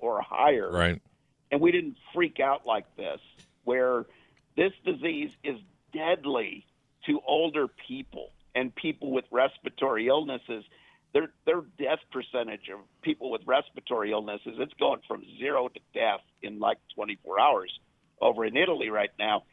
or 0.00 0.20
higher. 0.22 0.70
Right. 0.70 1.00
And 1.50 1.60
we 1.60 1.70
didn't 1.70 1.96
freak 2.14 2.40
out 2.40 2.66
like 2.66 2.84
this, 2.96 3.20
where 3.64 4.06
this 4.56 4.72
disease 4.84 5.30
is 5.44 5.56
deadly 5.92 6.66
to 7.06 7.20
older 7.26 7.68
people 7.86 8.32
and 8.54 8.74
people 8.74 9.12
with 9.12 9.24
respiratory 9.30 10.08
illnesses. 10.08 10.64
Their, 11.12 11.30
their 11.44 11.62
death 11.78 12.00
percentage 12.10 12.68
of 12.72 12.80
people 13.02 13.30
with 13.30 13.42
respiratory 13.46 14.10
illnesses, 14.12 14.54
it's 14.58 14.74
going 14.74 15.00
from 15.06 15.22
zero 15.38 15.68
to 15.68 15.80
death 15.94 16.20
in 16.42 16.58
like 16.58 16.78
24 16.94 17.40
hours 17.40 17.78
over 18.20 18.44
in 18.44 18.56
Italy 18.56 18.88
right 18.88 19.12
now. 19.18 19.44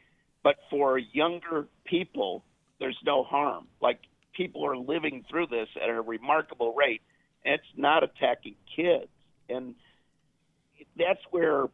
But 0.42 0.56
for 0.70 0.98
younger 0.98 1.66
people, 1.84 2.44
there's 2.78 2.98
no 3.04 3.24
harm. 3.24 3.66
Like 3.80 4.00
people 4.34 4.66
are 4.66 4.76
living 4.76 5.24
through 5.30 5.46
this 5.46 5.68
at 5.82 5.88
a 5.88 6.00
remarkable 6.00 6.74
rate, 6.74 7.02
and 7.44 7.54
it's 7.54 7.64
not 7.76 8.02
attacking 8.02 8.56
kids. 8.74 9.08
And 9.48 9.74
that's 10.96 11.20
where, 11.30 11.64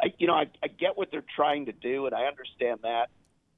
I, 0.00 0.12
you 0.18 0.26
know, 0.26 0.34
I, 0.34 0.46
I 0.62 0.68
get 0.68 0.96
what 0.96 1.10
they're 1.10 1.24
trying 1.34 1.66
to 1.66 1.72
do, 1.72 2.06
and 2.06 2.14
I 2.14 2.24
understand 2.24 2.80
that. 2.82 3.08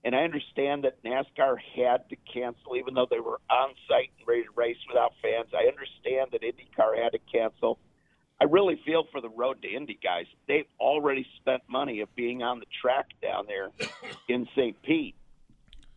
And 0.05 0.15
I 0.15 0.25
understand 0.25 0.85
that 0.85 1.03
NASCAR 1.03 1.57
had 1.77 2.09
to 2.11 2.17
cancel, 2.31 2.77
even 2.77 2.93
though 2.93 3.07
they 3.11 3.21
were 3.21 3.41
on 3.51 3.71
site 3.89 4.11
and 4.19 4.29
ready 4.29 4.43
to 4.43 4.51
race 4.55 4.77
without 4.87 5.15
fans. 5.23 5.49
I 5.55 5.67
understand 5.67 6.29
that 6.33 6.43
IndyCar 6.43 7.03
had 7.03 7.13
to 7.13 7.19
cancel. 7.33 7.79
I 8.39 8.45
really 8.45 8.79
feel 8.85 9.05
for 9.11 9.23
the 9.23 9.31
road 9.31 9.63
to 9.63 9.69
Indy 9.69 9.99
guys. 10.03 10.27
They've 10.47 10.67
already 10.79 11.27
spent 11.41 11.63
money 11.69 12.01
of 12.01 12.15
being 12.15 12.43
on 12.43 12.59
the 12.59 12.67
track 12.83 13.07
down 13.23 13.47
there 13.47 13.71
in 14.29 14.47
St. 14.55 14.81
Pete. 14.83 15.15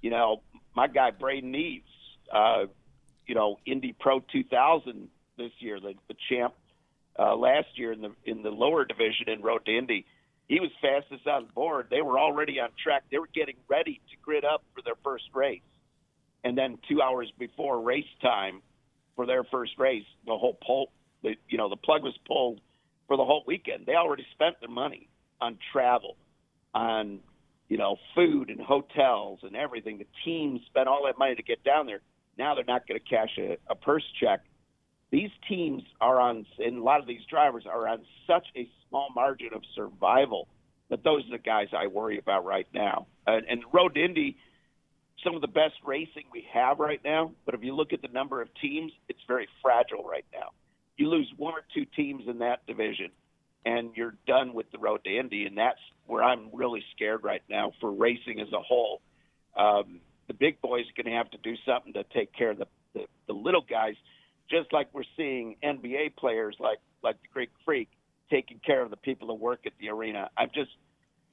You 0.01 0.11
know, 0.11 0.41
my 0.77 0.87
guy 0.87 1.09
Braden 1.09 1.55
Eves, 1.55 1.89
uh, 2.31 2.65
you 3.25 3.33
know, 3.33 3.57
Indy 3.65 3.95
Pro 3.99 4.19
2000 4.19 5.09
this 5.35 5.51
year, 5.57 5.79
the, 5.79 5.95
the 6.07 6.13
champ 6.29 6.53
uh, 7.17 7.35
last 7.35 7.67
year 7.75 7.91
in 7.91 8.01
the 8.01 8.11
in 8.25 8.43
the 8.43 8.51
lower 8.51 8.85
division 8.85 9.27
in 9.27 9.41
Road 9.41 9.65
to 9.65 9.75
Indy. 9.75 10.05
He 10.47 10.59
was 10.59 10.69
fastest 10.79 11.27
on 11.27 11.47
board. 11.53 11.87
They 11.89 12.03
were 12.03 12.19
already 12.19 12.59
on 12.59 12.69
track. 12.81 13.05
They 13.11 13.17
were 13.17 13.29
getting 13.33 13.55
ready 13.67 13.99
to 14.11 14.17
grid 14.21 14.45
up 14.45 14.63
for 14.75 14.83
their 14.83 14.93
first 15.03 15.25
race, 15.33 15.61
and 16.43 16.55
then 16.55 16.77
two 16.87 17.01
hours 17.01 17.33
before 17.39 17.81
race 17.81 18.05
time 18.21 18.61
for 19.15 19.25
their 19.25 19.43
first 19.45 19.71
race, 19.79 20.05
the 20.27 20.37
whole 20.37 20.57
pull, 20.65 20.91
the 21.23 21.35
you 21.49 21.57
know, 21.57 21.69
the 21.69 21.75
plug 21.75 22.03
was 22.03 22.15
pulled 22.27 22.61
for 23.07 23.17
the 23.17 23.25
whole 23.25 23.43
weekend. 23.47 23.87
They 23.87 23.95
already 23.95 24.27
spent 24.31 24.59
their 24.59 24.69
money 24.69 25.09
on 25.41 25.57
travel, 25.73 26.17
on 26.75 27.19
you 27.67 27.77
know, 27.77 27.97
food 28.15 28.49
and 28.49 28.61
hotels 28.61 29.39
and 29.43 29.55
everything. 29.55 29.97
The 29.97 30.07
team 30.25 30.59
spent 30.67 30.87
all 30.87 31.05
that 31.05 31.17
money 31.17 31.35
to 31.35 31.43
get 31.43 31.63
down 31.63 31.85
there. 31.85 32.01
Now 32.37 32.55
they're 32.55 32.63
not 32.65 32.87
going 32.87 32.99
to 32.99 33.05
cash 33.05 33.37
a, 33.37 33.57
a 33.69 33.75
purse 33.75 34.03
check 34.21 34.41
these 35.11 35.29
teams 35.47 35.83
are 36.01 36.19
on, 36.19 36.45
and 36.59 36.77
a 36.77 36.83
lot 36.83 36.99
of 36.99 37.07
these 37.07 37.21
drivers 37.29 37.65
are 37.65 37.87
on 37.87 38.01
such 38.25 38.45
a 38.55 38.67
small 38.87 39.07
margin 39.15 39.49
of 39.53 39.61
survival 39.73 40.47
that 40.89 41.03
those 41.03 41.25
are 41.27 41.31
the 41.31 41.43
guys 41.43 41.67
I 41.77 41.87
worry 41.87 42.17
about 42.17 42.45
right 42.45 42.67
now. 42.73 43.07
And, 43.25 43.45
and 43.49 43.61
Road 43.73 43.95
to 43.95 44.03
Indy, 44.03 44.37
some 45.23 45.35
of 45.35 45.41
the 45.41 45.47
best 45.47 45.75
racing 45.85 46.23
we 46.31 46.45
have 46.53 46.79
right 46.79 47.01
now. 47.03 47.31
But 47.45 47.55
if 47.55 47.63
you 47.63 47.75
look 47.75 47.93
at 47.93 48.01
the 48.01 48.09
number 48.09 48.41
of 48.41 48.49
teams, 48.61 48.91
it's 49.07 49.19
very 49.27 49.47
fragile 49.61 50.03
right 50.03 50.25
now. 50.33 50.51
You 50.97 51.09
lose 51.09 51.31
one 51.37 51.53
or 51.53 51.63
two 51.73 51.85
teams 51.95 52.23
in 52.27 52.39
that 52.39 52.65
division, 52.67 53.11
and 53.67 53.91
you're 53.95 54.15
done 54.25 54.53
with 54.53 54.71
the 54.71 54.77
Road 54.77 55.03
to 55.03 55.17
Indy, 55.17 55.45
and 55.45 55.57
that's 55.57 55.79
where 56.05 56.23
I'm 56.23 56.49
really 56.53 56.83
scared 56.95 57.23
right 57.23 57.43
now 57.49 57.73
for 57.81 57.91
racing 57.91 58.39
as 58.39 58.51
a 58.53 58.59
whole. 58.59 59.01
Um, 59.55 59.99
the 60.27 60.33
big 60.33 60.61
boys 60.61 60.85
are 60.85 61.03
going 61.03 61.11
to 61.11 61.17
have 61.17 61.31
to 61.31 61.37
do 61.37 61.55
something 61.65 61.93
to 61.93 62.03
take 62.13 62.33
care 62.33 62.51
of 62.51 62.57
the, 62.57 62.67
the, 62.93 63.05
the 63.27 63.33
little 63.33 63.65
guys– 63.67 63.95
just 64.49 64.71
like 64.73 64.87
we're 64.93 65.03
seeing 65.15 65.55
NBA 65.63 66.15
players 66.15 66.55
like 66.59 66.79
like 67.03 67.21
the 67.21 67.27
Greek 67.33 67.49
Freak 67.65 67.89
taking 68.29 68.59
care 68.65 68.81
of 68.81 68.89
the 68.89 68.97
people 68.97 69.27
that 69.27 69.35
work 69.35 69.61
at 69.65 69.73
the 69.79 69.89
arena. 69.89 70.29
I'm 70.37 70.49
just 70.53 70.71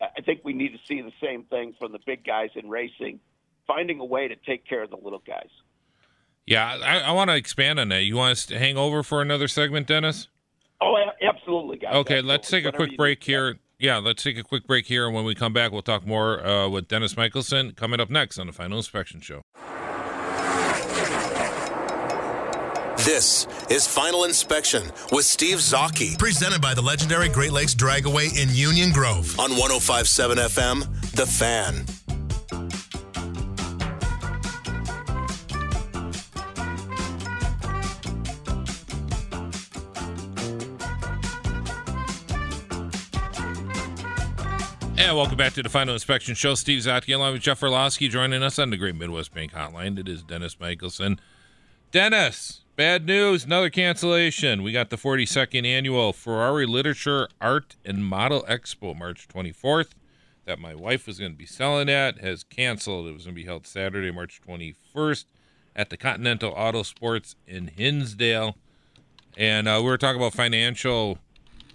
I 0.00 0.20
think 0.20 0.40
we 0.44 0.52
need 0.52 0.72
to 0.72 0.78
see 0.86 1.00
the 1.00 1.12
same 1.22 1.44
thing 1.44 1.74
from 1.78 1.92
the 1.92 2.00
big 2.04 2.24
guys 2.24 2.50
in 2.56 2.68
racing, 2.68 3.20
finding 3.66 4.00
a 4.00 4.04
way 4.04 4.28
to 4.28 4.36
take 4.36 4.66
care 4.66 4.82
of 4.82 4.90
the 4.90 4.96
little 4.96 5.22
guys. 5.26 5.48
Yeah, 6.46 6.78
I, 6.84 7.00
I 7.00 7.12
want 7.12 7.30
to 7.30 7.36
expand 7.36 7.80
on 7.80 7.88
that. 7.88 8.02
You 8.02 8.16
want 8.16 8.32
us 8.32 8.46
to 8.46 8.58
hang 8.58 8.76
over 8.76 9.02
for 9.02 9.22
another 9.22 9.48
segment, 9.48 9.86
Dennis? 9.86 10.28
Oh, 10.80 10.96
absolutely, 11.22 11.78
guys. 11.78 11.94
Okay, 11.94 12.14
absolutely. 12.14 12.28
let's 12.30 12.50
take 12.50 12.64
a 12.64 12.72
quick 12.72 12.96
break 12.96 13.22
here. 13.22 13.58
Yeah, 13.78 13.98
let's 13.98 14.22
take 14.22 14.38
a 14.38 14.42
quick 14.42 14.66
break 14.66 14.86
here, 14.86 15.06
and 15.06 15.14
when 15.14 15.24
we 15.24 15.34
come 15.34 15.52
back, 15.52 15.72
we'll 15.72 15.82
talk 15.82 16.06
more 16.06 16.44
uh, 16.46 16.68
with 16.68 16.88
Dennis 16.88 17.16
Michelson 17.16 17.72
coming 17.72 18.00
up 18.00 18.10
next 18.10 18.38
on 18.38 18.46
the 18.46 18.52
Final 18.52 18.78
Inspection 18.78 19.20
Show. 19.20 19.42
This 22.98 23.46
is 23.68 23.86
Final 23.86 24.24
Inspection 24.24 24.82
with 25.12 25.26
Steve 25.26 25.58
Zocchi. 25.58 26.18
Presented 26.18 26.62
by 26.62 26.72
the 26.72 26.80
legendary 26.80 27.28
Great 27.28 27.52
Lakes 27.52 27.74
Dragaway 27.74 28.40
in 28.40 28.48
Union 28.54 28.92
Grove. 28.92 29.38
On 29.38 29.50
1057 29.50 30.38
FM, 30.38 31.10
The 31.12 31.26
Fan. 31.26 32.03
And 45.04 45.16
welcome 45.18 45.36
back 45.36 45.52
to 45.52 45.62
the 45.62 45.68
Final 45.68 45.92
Inspection 45.92 46.34
Show. 46.34 46.54
Steve 46.54 46.80
Zotke 46.80 47.14
along 47.14 47.34
with 47.34 47.42
Jeff 47.42 47.62
Orlowski 47.62 48.08
joining 48.08 48.42
us 48.42 48.58
on 48.58 48.70
the 48.70 48.78
Great 48.78 48.94
Midwest 48.94 49.34
Bank 49.34 49.52
Hotline. 49.52 49.98
It 49.98 50.08
is 50.08 50.22
Dennis 50.22 50.58
Michelson. 50.58 51.20
Dennis, 51.90 52.62
Bad 52.76 53.06
news, 53.06 53.44
another 53.44 53.68
cancellation. 53.70 54.62
We 54.64 54.72
got 54.72 54.90
the 54.90 54.96
42nd 54.96 55.64
annual 55.64 56.12
Ferrari 56.12 56.66
Literature, 56.66 57.28
Art, 57.40 57.76
and 57.84 58.04
Model 58.04 58.44
Expo 58.48 58.98
March 58.98 59.28
24th 59.28 59.90
that 60.44 60.58
my 60.58 60.74
wife 60.74 61.06
was 61.06 61.20
going 61.20 61.32
to 61.32 61.38
be 61.38 61.46
selling 61.46 61.88
at 61.88 62.18
has 62.18 62.42
canceled. 62.42 63.06
It 63.06 63.12
was 63.12 63.24
going 63.24 63.36
to 63.36 63.40
be 63.40 63.46
held 63.46 63.66
Saturday, 63.66 64.10
March 64.10 64.40
21st 64.48 65.26
at 65.76 65.90
the 65.90 65.96
Continental 65.96 66.52
Auto 66.56 66.82
Sports 66.82 67.36
in 67.46 67.68
Hinsdale. 67.68 68.56
And 69.36 69.68
uh, 69.68 69.78
we 69.82 69.88
were 69.90 69.98
talking 69.98 70.20
about 70.20 70.34
financial, 70.34 71.18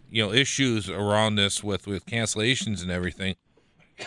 you 0.09 0.25
know, 0.25 0.31
issues 0.31 0.89
around 0.89 1.35
this 1.35 1.63
with, 1.63 1.87
with 1.87 2.05
cancellations 2.05 2.81
and 2.81 2.91
everything. 2.91 3.35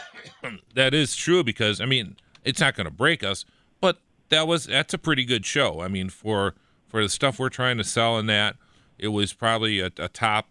that 0.75 0.95
is 0.95 1.15
true 1.15 1.45
because, 1.45 1.81
I 1.81 1.87
mean, 1.87 2.17
it's 2.45 2.61
not 2.61 2.75
going 2.75 2.87
to 2.87 2.93
break 2.93 3.23
us, 3.23 3.45
but 3.81 3.99
that 4.31 4.47
was 4.47 4.65
that's 4.65 4.95
a 4.95 4.99
pretty 4.99 5.25
good 5.25 5.45
show. 5.45 5.81
I 5.81 5.89
mean, 5.89 6.09
for 6.09 6.55
for 6.89 7.03
the 7.03 7.09
stuff 7.09 7.39
we're 7.39 7.49
trying 7.49 7.79
to 7.79 7.85
sell 7.85 8.19
in 8.19 8.27
that, 8.27 8.57
it 8.99 9.09
was 9.09 9.33
probably 9.33 9.81
a, 9.81 9.91
a 9.99 10.09
top 10.09 10.49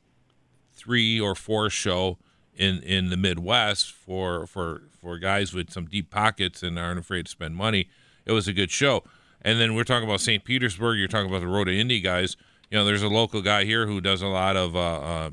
three 0.73 1.19
or 1.19 1.35
four 1.35 1.69
show 1.69 2.17
in 2.55 2.81
in 2.83 3.09
the 3.09 3.17
Midwest 3.17 3.91
for 3.91 4.45
for 4.47 4.83
for 4.99 5.17
guys 5.17 5.53
with 5.53 5.71
some 5.71 5.85
deep 5.85 6.09
pockets 6.09 6.63
and 6.63 6.77
aren't 6.77 6.99
afraid 6.99 7.25
to 7.25 7.31
spend 7.31 7.55
money. 7.55 7.89
It 8.25 8.31
was 8.31 8.47
a 8.47 8.53
good 8.53 8.71
show. 8.71 9.03
And 9.41 9.59
then 9.59 9.73
we're 9.73 9.83
talking 9.83 10.07
about 10.07 10.21
St. 10.21 10.43
Petersburg. 10.43 10.99
You're 10.99 11.07
talking 11.07 11.27
about 11.27 11.41
the 11.41 11.47
Road 11.47 11.65
to 11.65 11.77
Indy 11.77 11.99
guys. 11.99 12.37
You 12.69 12.77
know, 12.77 12.85
there's 12.85 13.01
a 13.01 13.09
local 13.09 13.41
guy 13.41 13.65
here 13.65 13.87
who 13.87 13.99
does 13.99 14.21
a 14.21 14.27
lot 14.27 14.55
of 14.55 14.75
uh, 14.75 14.79
uh, 14.79 14.83
uh, 14.83 15.29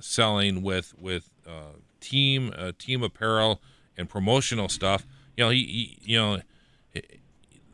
selling 0.00 0.62
with 0.62 0.94
with 0.98 1.30
uh, 1.46 1.76
team 2.00 2.52
uh, 2.56 2.72
team 2.78 3.02
apparel 3.02 3.60
and 3.96 4.08
promotional 4.08 4.68
stuff. 4.68 5.06
You 5.36 5.44
know, 5.44 5.50
he, 5.50 5.64
he 5.64 5.98
you 6.02 6.18
know 6.18 6.40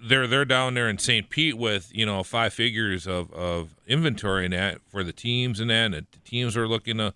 they're 0.02 0.26
they're 0.26 0.44
down 0.44 0.74
there 0.74 0.88
in 0.88 0.98
St. 0.98 1.28
Pete 1.28 1.56
with 1.56 1.90
you 1.94 2.06
know 2.06 2.22
five 2.22 2.52
figures 2.52 3.06
of, 3.06 3.32
of 3.32 3.74
inventory 3.86 4.44
and 4.44 4.54
that 4.54 4.80
for 4.88 5.02
the 5.02 5.12
teams 5.12 5.60
and 5.60 5.70
that 5.70 5.86
and 5.86 5.94
the 5.94 6.18
teams 6.24 6.56
are 6.56 6.68
looking 6.68 6.98
to, 6.98 7.14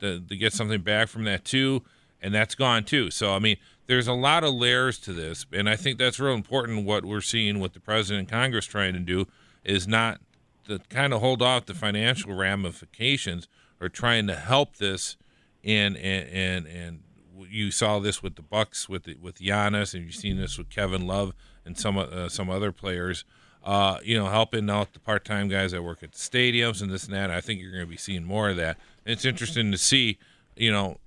to, 0.00 0.20
to 0.20 0.36
get 0.36 0.52
something 0.52 0.80
back 0.80 1.08
from 1.08 1.24
that 1.24 1.44
too 1.44 1.82
and 2.20 2.34
that's 2.34 2.54
gone 2.54 2.84
too 2.84 3.10
so 3.10 3.32
I 3.32 3.38
mean 3.38 3.56
there's 3.86 4.08
a 4.08 4.12
lot 4.12 4.44
of 4.44 4.54
layers 4.54 4.98
to 5.00 5.12
this 5.12 5.46
and 5.52 5.68
I 5.68 5.76
think 5.76 5.98
that's 5.98 6.18
real 6.18 6.34
important 6.34 6.84
what 6.84 7.04
we're 7.04 7.20
seeing 7.20 7.60
what 7.60 7.74
the 7.74 7.80
president 7.80 8.20
and 8.20 8.28
Congress 8.28 8.66
trying 8.66 8.94
to 8.94 9.00
do 9.00 9.26
is 9.64 9.86
not 9.86 10.20
to 10.66 10.80
kind 10.88 11.12
of 11.12 11.20
hold 11.20 11.42
off 11.42 11.66
the 11.66 11.74
financial 11.74 12.34
ramifications 12.34 13.48
or 13.82 13.88
trying 13.88 14.26
to 14.28 14.36
help 14.36 14.76
this 14.76 15.16
and 15.64 15.96
and 15.96 16.28
and, 16.28 16.66
and 16.66 17.00
you 17.50 17.70
saw 17.70 17.98
this 17.98 18.22
with 18.22 18.36
the 18.36 18.42
Bucks 18.42 18.88
with 18.88 19.04
the, 19.04 19.16
with 19.20 19.38
Giannis 19.38 19.92
and 19.92 20.04
you've 20.04 20.14
seen 20.14 20.38
this 20.38 20.56
with 20.56 20.70
Kevin 20.70 21.06
Love 21.06 21.34
and 21.64 21.76
some 21.76 21.98
uh, 21.98 22.28
some 22.28 22.48
other 22.48 22.72
players. 22.72 23.24
Uh, 23.64 23.98
you 24.02 24.18
know, 24.18 24.26
helping 24.26 24.68
out 24.68 24.92
the 24.92 24.98
part-time 24.98 25.46
guys 25.46 25.70
that 25.70 25.84
work 25.84 26.02
at 26.02 26.10
the 26.10 26.18
stadiums 26.18 26.82
and 26.82 26.90
this 26.90 27.04
and 27.04 27.14
that. 27.14 27.30
I 27.30 27.40
think 27.40 27.60
you're 27.60 27.70
going 27.70 27.84
to 27.84 27.88
be 27.88 27.96
seeing 27.96 28.24
more 28.24 28.50
of 28.50 28.56
that. 28.56 28.76
And 29.06 29.12
it's 29.12 29.24
interesting 29.24 29.70
to 29.70 29.78
see, 29.78 30.18
you 30.56 30.72
know, 30.72 30.98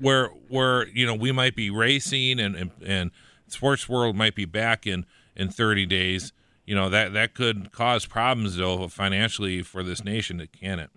where 0.00 0.30
where 0.48 0.88
you 0.88 1.06
know 1.06 1.14
we 1.14 1.30
might 1.30 1.54
be 1.54 1.70
racing 1.70 2.40
and 2.40 2.56
and, 2.56 2.70
and 2.84 3.10
sports 3.46 3.88
world 3.88 4.16
might 4.16 4.34
be 4.34 4.44
back 4.44 4.86
in 4.86 5.06
in 5.36 5.48
30 5.50 5.86
days. 5.86 6.32
You 6.64 6.74
know 6.74 6.88
that 6.88 7.12
that 7.12 7.34
could 7.34 7.70
cause 7.70 8.04
problems 8.04 8.56
though 8.56 8.88
financially 8.88 9.62
for 9.62 9.84
this 9.84 10.02
nation, 10.02 10.46
can 10.60 10.80
it? 10.80 10.90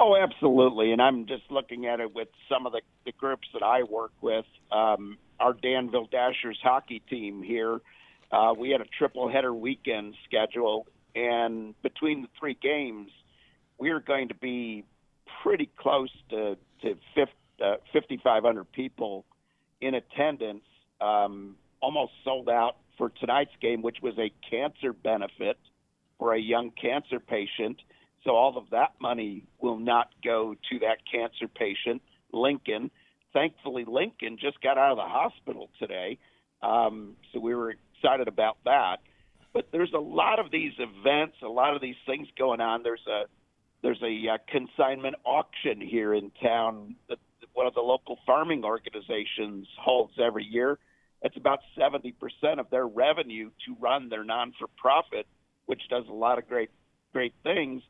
Oh, 0.00 0.16
absolutely. 0.16 0.92
And 0.92 1.00
I'm 1.00 1.26
just 1.26 1.44
looking 1.50 1.86
at 1.86 2.00
it 2.00 2.14
with 2.14 2.28
some 2.48 2.66
of 2.66 2.72
the, 2.72 2.80
the 3.04 3.12
groups 3.12 3.48
that 3.52 3.62
I 3.62 3.82
work 3.82 4.12
with. 4.20 4.44
Um, 4.70 5.18
our 5.40 5.52
Danville 5.52 6.06
Dashers 6.10 6.58
hockey 6.62 7.02
team 7.10 7.42
here. 7.42 7.80
Uh, 8.30 8.54
we 8.56 8.70
had 8.70 8.80
a 8.80 8.86
triple 8.96 9.28
header 9.28 9.52
weekend 9.52 10.14
schedule, 10.24 10.86
and 11.14 11.74
between 11.82 12.22
the 12.22 12.28
three 12.38 12.56
games, 12.60 13.10
we 13.78 13.90
are 13.90 14.00
going 14.00 14.28
to 14.28 14.34
be 14.34 14.84
pretty 15.42 15.68
close 15.76 16.10
to 16.30 16.56
to 16.80 16.96
50, 17.14 17.32
uh, 17.62 17.76
5,500 17.92 18.72
people 18.72 19.24
in 19.80 19.94
attendance. 19.94 20.64
Um, 21.00 21.56
almost 21.80 22.12
sold 22.24 22.48
out 22.48 22.76
for 22.96 23.10
tonight's 23.10 23.52
game, 23.60 23.82
which 23.82 23.98
was 24.02 24.14
a 24.18 24.32
cancer 24.48 24.92
benefit 24.92 25.58
for 26.18 26.32
a 26.34 26.40
young 26.40 26.70
cancer 26.70 27.18
patient. 27.20 27.80
So 28.24 28.32
all 28.32 28.56
of 28.56 28.70
that 28.70 28.92
money 29.00 29.44
will 29.60 29.78
not 29.78 30.10
go 30.24 30.54
to 30.70 30.78
that 30.80 30.98
cancer 31.10 31.48
patient, 31.48 32.02
Lincoln 32.32 32.90
thankfully 33.32 33.84
Lincoln 33.86 34.38
just 34.40 34.60
got 34.60 34.78
out 34.78 34.92
of 34.92 34.96
the 34.96 35.08
hospital 35.08 35.70
today. 35.78 36.18
Um, 36.62 37.16
so 37.32 37.40
we 37.40 37.54
were 37.54 37.74
excited 37.96 38.28
about 38.28 38.58
that. 38.64 38.98
But 39.52 39.68
there's 39.72 39.92
a 39.94 40.00
lot 40.00 40.38
of 40.38 40.50
these 40.50 40.72
events, 40.78 41.36
a 41.42 41.48
lot 41.48 41.74
of 41.74 41.82
these 41.82 41.96
things 42.06 42.28
going 42.38 42.60
on. 42.60 42.82
There's 42.82 43.06
a 43.06 43.24
there's 43.82 44.02
a 44.02 44.34
uh, 44.34 44.38
consignment 44.48 45.16
auction 45.24 45.80
here 45.80 46.14
in 46.14 46.30
town 46.40 46.94
that 47.08 47.18
one 47.52 47.66
of 47.66 47.74
the 47.74 47.80
local 47.80 48.16
farming 48.24 48.64
organizations 48.64 49.66
holds 49.78 50.12
every 50.24 50.44
year. 50.44 50.78
It's 51.20 51.36
about 51.36 51.58
70% 51.76 52.14
of 52.58 52.70
their 52.70 52.86
revenue 52.86 53.50
to 53.66 53.76
run 53.80 54.08
their 54.08 54.24
non 54.24 54.54
for 54.58 54.68
profit, 54.78 55.26
which 55.66 55.82
does 55.90 56.04
a 56.08 56.12
lot 56.12 56.38
of 56.38 56.48
great 56.48 56.70
great 57.12 57.34
things. 57.42 57.82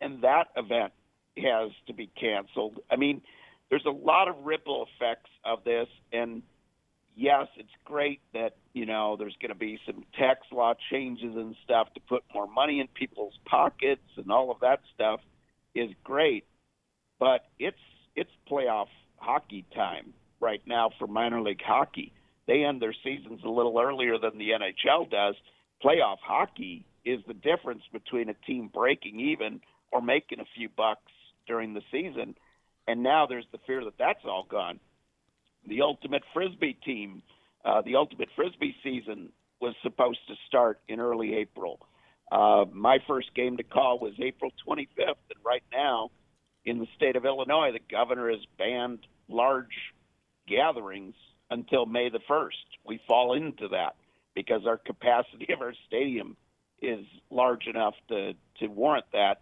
And 0.00 0.22
that 0.22 0.48
event 0.56 0.92
has 1.38 1.70
to 1.86 1.92
be 1.92 2.10
canceled. 2.18 2.80
I 2.90 2.96
mean, 2.96 3.22
there's 3.70 3.86
a 3.86 3.90
lot 3.90 4.28
of 4.28 4.36
ripple 4.44 4.86
effects 4.86 5.30
of 5.44 5.64
this. 5.64 5.88
And 6.12 6.42
yes, 7.16 7.46
it's 7.56 7.68
great 7.84 8.20
that, 8.32 8.56
you 8.72 8.86
know, 8.86 9.16
there's 9.16 9.36
going 9.40 9.50
to 9.50 9.58
be 9.58 9.78
some 9.86 10.04
tax 10.18 10.40
law 10.52 10.74
changes 10.90 11.34
and 11.34 11.54
stuff 11.64 11.92
to 11.94 12.00
put 12.08 12.22
more 12.34 12.46
money 12.46 12.80
in 12.80 12.88
people's 12.88 13.38
pockets 13.44 14.02
and 14.16 14.30
all 14.30 14.50
of 14.50 14.60
that 14.60 14.80
stuff 14.94 15.20
is 15.74 15.90
great. 16.04 16.44
But 17.18 17.46
it's 17.58 17.76
it's 18.14 18.30
playoff 18.50 18.88
hockey 19.16 19.64
time 19.74 20.14
right 20.40 20.62
now 20.66 20.90
for 20.98 21.06
minor 21.06 21.40
league 21.40 21.62
hockey. 21.64 22.12
They 22.46 22.64
end 22.64 22.80
their 22.80 22.94
seasons 23.04 23.40
a 23.44 23.50
little 23.50 23.78
earlier 23.78 24.18
than 24.18 24.38
the 24.38 24.50
NHL 24.50 25.10
does. 25.10 25.34
Playoff 25.84 26.18
hockey 26.22 26.84
is 27.04 27.20
the 27.26 27.34
difference 27.34 27.82
between 27.92 28.28
a 28.28 28.34
team 28.46 28.70
breaking 28.72 29.20
even 29.20 29.60
or 29.92 30.00
making 30.00 30.40
a 30.40 30.44
few 30.56 30.68
bucks 30.68 31.12
during 31.46 31.74
the 31.74 31.82
season. 31.90 32.34
And 32.86 33.02
now 33.02 33.26
there's 33.26 33.46
the 33.52 33.58
fear 33.66 33.84
that 33.84 33.98
that's 33.98 34.24
all 34.24 34.46
gone. 34.48 34.80
The 35.66 35.82
ultimate 35.82 36.22
frisbee 36.32 36.78
team, 36.84 37.22
uh, 37.64 37.82
the 37.82 37.96
ultimate 37.96 38.28
frisbee 38.36 38.74
season 38.82 39.30
was 39.60 39.74
supposed 39.82 40.20
to 40.28 40.34
start 40.46 40.80
in 40.88 41.00
early 41.00 41.34
April. 41.34 41.80
Uh, 42.30 42.64
my 42.72 42.98
first 43.06 43.34
game 43.34 43.56
to 43.56 43.62
call 43.62 43.98
was 43.98 44.12
April 44.20 44.52
25th, 44.66 45.16
and 45.30 45.44
right 45.44 45.64
now 45.72 46.10
in 46.64 46.78
the 46.78 46.86
state 46.96 47.16
of 47.16 47.24
Illinois, 47.24 47.72
the 47.72 47.80
governor 47.90 48.30
has 48.30 48.40
banned 48.58 49.00
large 49.28 49.92
gatherings 50.46 51.14
until 51.50 51.86
May 51.86 52.10
the 52.10 52.20
1st. 52.28 52.50
We 52.84 53.00
fall 53.06 53.34
into 53.34 53.68
that 53.68 53.96
because 54.34 54.66
our 54.66 54.76
capacity 54.76 55.52
of 55.52 55.60
our 55.60 55.74
stadium 55.86 56.36
is 56.80 57.04
large 57.30 57.66
enough 57.66 57.94
to, 58.08 58.34
to 58.60 58.66
warrant 58.66 59.06
that. 59.12 59.40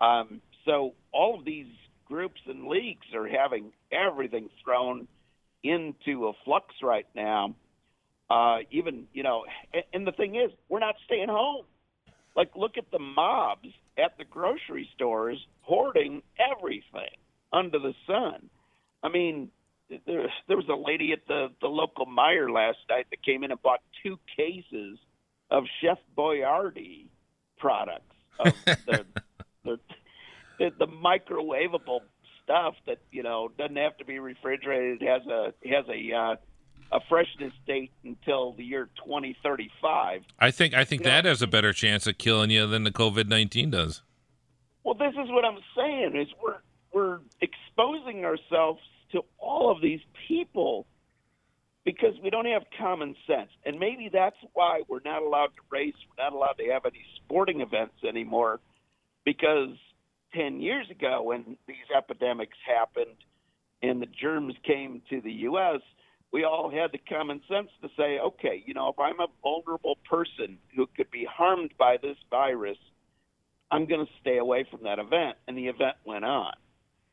Um, 0.00 0.40
so 0.64 0.94
all 1.12 1.38
of 1.38 1.44
these 1.44 1.66
groups 2.06 2.40
and 2.46 2.66
leagues 2.66 3.06
are 3.14 3.28
having 3.28 3.72
everything 3.90 4.48
thrown 4.62 5.08
into 5.62 6.28
a 6.28 6.32
flux 6.44 6.74
right 6.82 7.06
now. 7.14 7.54
Uh, 8.30 8.58
even, 8.70 9.06
you 9.12 9.22
know, 9.22 9.44
and, 9.72 9.84
and 9.92 10.06
the 10.06 10.12
thing 10.12 10.36
is, 10.36 10.50
we're 10.68 10.80
not 10.80 10.94
staying 11.06 11.28
home. 11.28 11.64
Like, 12.36 12.50
look 12.56 12.76
at 12.76 12.90
the 12.90 12.98
mobs 12.98 13.68
at 13.96 14.16
the 14.18 14.24
grocery 14.24 14.88
stores 14.94 15.38
hoarding 15.60 16.22
everything 16.38 17.14
under 17.52 17.78
the 17.78 17.94
sun. 18.06 18.50
I 19.02 19.08
mean, 19.08 19.50
there, 20.06 20.28
there 20.48 20.56
was 20.56 20.68
a 20.68 20.74
lady 20.74 21.12
at 21.12 21.26
the, 21.28 21.48
the 21.60 21.68
local 21.68 22.06
Meijer 22.06 22.52
last 22.52 22.78
night 22.88 23.06
that 23.10 23.22
came 23.22 23.44
in 23.44 23.50
and 23.50 23.62
bought 23.62 23.80
two 24.02 24.18
cases 24.36 24.98
of 25.50 25.64
Chef 25.80 25.98
Boyardee 26.16 27.06
products, 27.58 28.16
of 28.40 28.52
the, 28.86 29.04
the, 29.64 29.78
the, 30.58 30.70
the 30.78 30.86
microwavable 30.86 32.00
stuff 32.42 32.74
that 32.86 32.98
you 33.10 33.22
know 33.22 33.50
doesn't 33.58 33.76
have 33.76 33.96
to 33.98 34.04
be 34.04 34.18
refrigerated. 34.18 35.02
Has 35.02 35.22
a 35.26 35.52
has 35.68 35.84
a 35.88 36.14
uh, 36.14 36.36
a 36.92 37.00
freshness 37.08 37.52
date 37.66 37.92
until 38.04 38.52
the 38.52 38.64
year 38.64 38.88
2035. 39.04 40.22
I 40.38 40.50
think 40.50 40.74
I 40.74 40.84
think 40.84 41.02
You 41.02 41.06
know- 41.08 41.14
that 41.16 41.24
has 41.24 41.42
a 41.42 41.46
better 41.46 41.72
chance 41.72 42.06
of 42.06 42.18
killing 42.18 42.50
you 42.50 42.66
than 42.66 42.84
the 42.84 42.92
COVID 42.92 43.28
nineteen 43.28 43.70
does. 43.70 44.02
Well, 44.84 44.94
this 44.94 45.14
is 45.14 45.30
what 45.30 45.44
I'm 45.44 45.58
saying 45.76 46.16
is 46.16 46.28
we're 46.42 46.58
we're 46.92 47.20
exposing 47.40 48.24
ourselves 48.24 48.80
to 49.12 49.22
all 49.38 49.70
of 49.70 49.80
these 49.80 50.00
people 50.28 50.86
because 51.84 52.14
we 52.22 52.30
don't 52.30 52.46
have 52.46 52.62
common 52.78 53.14
sense. 53.26 53.50
And 53.66 53.78
maybe 53.78 54.08
that's 54.12 54.36
why 54.52 54.82
we're 54.88 55.00
not 55.04 55.22
allowed 55.22 55.48
to 55.48 55.62
race, 55.70 55.94
we're 56.08 56.24
not 56.24 56.32
allowed 56.32 56.54
to 56.58 56.70
have 56.72 56.86
any 56.86 57.04
sporting 57.16 57.60
events 57.60 57.94
anymore 58.06 58.60
because 59.24 59.76
10 60.34 60.60
years 60.60 60.90
ago 60.90 61.22
when 61.22 61.56
these 61.66 61.76
epidemics 61.96 62.56
happened 62.66 63.16
and 63.82 64.00
the 64.00 64.06
germs 64.06 64.54
came 64.64 65.02
to 65.10 65.20
the 65.20 65.32
US, 65.48 65.80
we 66.32 66.44
all 66.44 66.70
had 66.70 66.90
the 66.92 66.98
common 66.98 67.40
sense 67.48 67.68
to 67.80 67.88
say, 67.96 68.18
okay, 68.18 68.62
you 68.66 68.74
know, 68.74 68.88
if 68.88 68.98
I'm 68.98 69.20
a 69.20 69.28
vulnerable 69.42 69.98
person 70.08 70.58
who 70.74 70.88
could 70.96 71.10
be 71.10 71.24
harmed 71.30 71.72
by 71.78 71.96
this 72.02 72.16
virus, 72.28 72.78
I'm 73.70 73.86
going 73.86 74.04
to 74.04 74.12
stay 74.20 74.38
away 74.38 74.66
from 74.68 74.82
that 74.82 74.98
event. 74.98 75.36
And 75.46 75.56
the 75.56 75.68
event 75.68 75.96
went 76.04 76.24
on. 76.24 76.54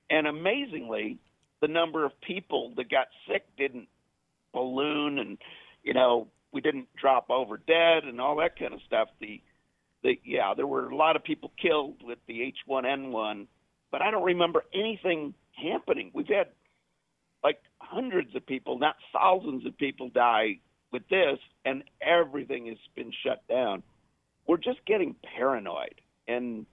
And 0.10 0.26
amazingly, 0.26 1.20
the 1.62 1.68
number 1.68 2.04
of 2.04 2.20
people 2.22 2.74
that 2.78 2.90
got 2.90 3.08
sick 3.28 3.44
didn't 3.58 3.88
balloon 4.54 5.20
and, 5.20 5.38
you 5.84 5.94
know, 5.94 6.28
we 6.52 6.60
didn't 6.60 6.88
drop 7.00 7.30
over 7.30 7.58
dead 7.58 8.04
and 8.04 8.20
all 8.20 8.38
that 8.38 8.58
kind 8.58 8.74
of 8.74 8.82
stuff. 8.88 9.10
The, 9.20 9.40
the, 10.04 10.20
yeah, 10.24 10.54
there 10.56 10.68
were 10.68 10.90
a 10.90 10.96
lot 10.96 11.16
of 11.16 11.24
people 11.24 11.52
killed 11.62 12.02
with 12.04 12.20
the 12.28 12.54
H1N1, 12.68 13.48
but 13.92 14.02
I 14.02 14.12
don't 14.12 14.24
remember 14.24 14.64
anything 14.74 15.34
happening. 15.54 16.12
We've 16.14 16.28
had 16.28 16.48
like 17.44 17.60
hundreds 17.80 18.36
of 18.36 18.46
people, 18.46 18.80
not 18.80 18.96
thousands 19.14 19.66
of 19.66 19.78
people 19.78 20.10
die 20.10 20.60
with 20.92 21.08
this, 21.10 21.40
and 21.66 21.84
everything 22.02 22.68
has 22.68 22.78
been 22.96 23.12
shut 23.24 23.48
down. 23.48 23.84
We're 24.48 24.58
just 24.58 24.84
getting 24.86 25.16
paranoid. 25.38 26.02
And 26.28 26.66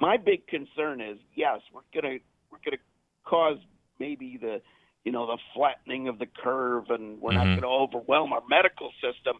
my 0.00 0.16
big 0.16 0.46
concern 0.46 1.00
is, 1.00 1.18
yes, 1.34 1.60
we're 1.72 1.80
gonna 1.94 2.18
we're 2.50 2.58
gonna 2.64 2.78
cause 3.24 3.58
maybe 3.98 4.38
the 4.40 4.60
you 5.04 5.12
know 5.12 5.26
the 5.26 5.38
flattening 5.54 6.08
of 6.08 6.18
the 6.18 6.26
curve, 6.26 6.90
and 6.90 7.20
we're 7.20 7.32
not 7.32 7.46
Mhm. 7.46 7.60
going 7.60 7.62
to 7.62 7.66
overwhelm 7.68 8.32
our 8.32 8.42
medical 8.48 8.92
system, 9.00 9.38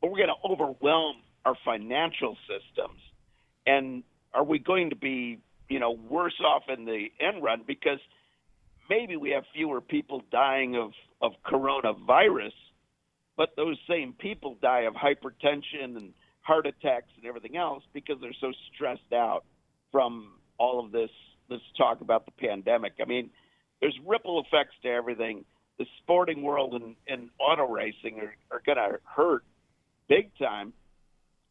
but 0.00 0.10
we're 0.10 0.18
going 0.18 0.28
to 0.28 0.48
overwhelm 0.48 1.22
our 1.44 1.54
financial 1.64 2.36
systems. 2.48 3.00
And 3.66 4.02
are 4.32 4.44
we 4.44 4.58
going 4.58 4.90
to 4.90 4.96
be 4.96 5.38
you 5.68 5.78
know 5.78 5.92
worse 5.92 6.38
off 6.44 6.64
in 6.68 6.84
the 6.84 7.06
end 7.20 7.42
run 7.42 7.62
because 7.66 8.00
maybe 8.90 9.16
we 9.16 9.30
have 9.30 9.44
fewer 9.54 9.80
people 9.80 10.22
dying 10.30 10.76
of 10.76 10.92
of 11.22 11.32
coronavirus, 11.46 12.52
but 13.36 13.56
those 13.56 13.78
same 13.88 14.12
people 14.12 14.56
die 14.60 14.82
of 14.82 14.94
hypertension 14.94 15.96
and 15.96 16.12
heart 16.42 16.66
attacks 16.66 17.08
and 17.16 17.24
everything 17.26 17.56
else 17.56 17.82
because 17.92 18.16
they're 18.20 18.32
so 18.40 18.52
stressed 18.74 19.12
out 19.12 19.44
from 19.90 20.32
all 20.58 20.84
of 20.84 20.92
this 20.92 21.10
this 21.48 21.60
talk 21.76 22.00
about 22.00 22.24
the 22.26 22.32
pandemic. 22.32 22.94
I 23.00 23.04
mean, 23.04 23.30
there's 23.80 23.98
ripple 24.06 24.42
effects 24.42 24.74
to 24.82 24.88
everything. 24.88 25.44
The 25.78 25.86
sporting 26.02 26.42
world 26.42 26.74
and, 26.74 26.94
and 27.08 27.30
auto 27.38 27.66
racing 27.66 28.20
are, 28.20 28.34
are 28.50 28.62
going 28.64 28.78
to 28.78 28.98
hurt 29.04 29.44
big 30.08 30.30
time. 30.38 30.72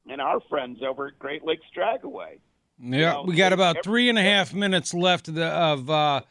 And 0.10 0.20
our 0.20 0.42
friends 0.50 0.80
over 0.86 1.08
at 1.08 1.20
Great 1.20 1.46
Lakes 1.46 1.66
Dragaway. 1.76 2.40
Yeah, 2.80 3.14
know, 3.14 3.24
we 3.26 3.36
got 3.36 3.54
about 3.54 3.84
three 3.84 4.10
and 4.10 4.18
a 4.18 4.22
half 4.22 4.54
minutes 4.54 4.94
left 4.94 5.28
of, 5.30 5.36
the, 5.36 5.46
of 5.46 5.90
uh, 5.90 6.22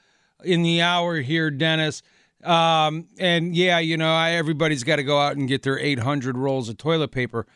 in 0.45 0.63
the 0.63 0.83
hour 0.83 1.17
here, 1.21 1.51
Dennis. 1.51 2.03
Um, 2.43 3.07
and 3.19 3.55
yeah, 3.55 3.79
you 3.79 3.97
know, 3.97 4.13
I, 4.13 4.33
everybody's 4.33 4.85
got 4.85 4.97
to 4.97 5.05
go 5.05 5.19
out 5.19 5.37
and 5.37 5.49
get 5.49 5.63
their 5.63 5.79
800 5.79 6.37
rolls 6.37 6.69
of 6.69 6.77
toilet 6.77 7.13
paper. 7.13 7.47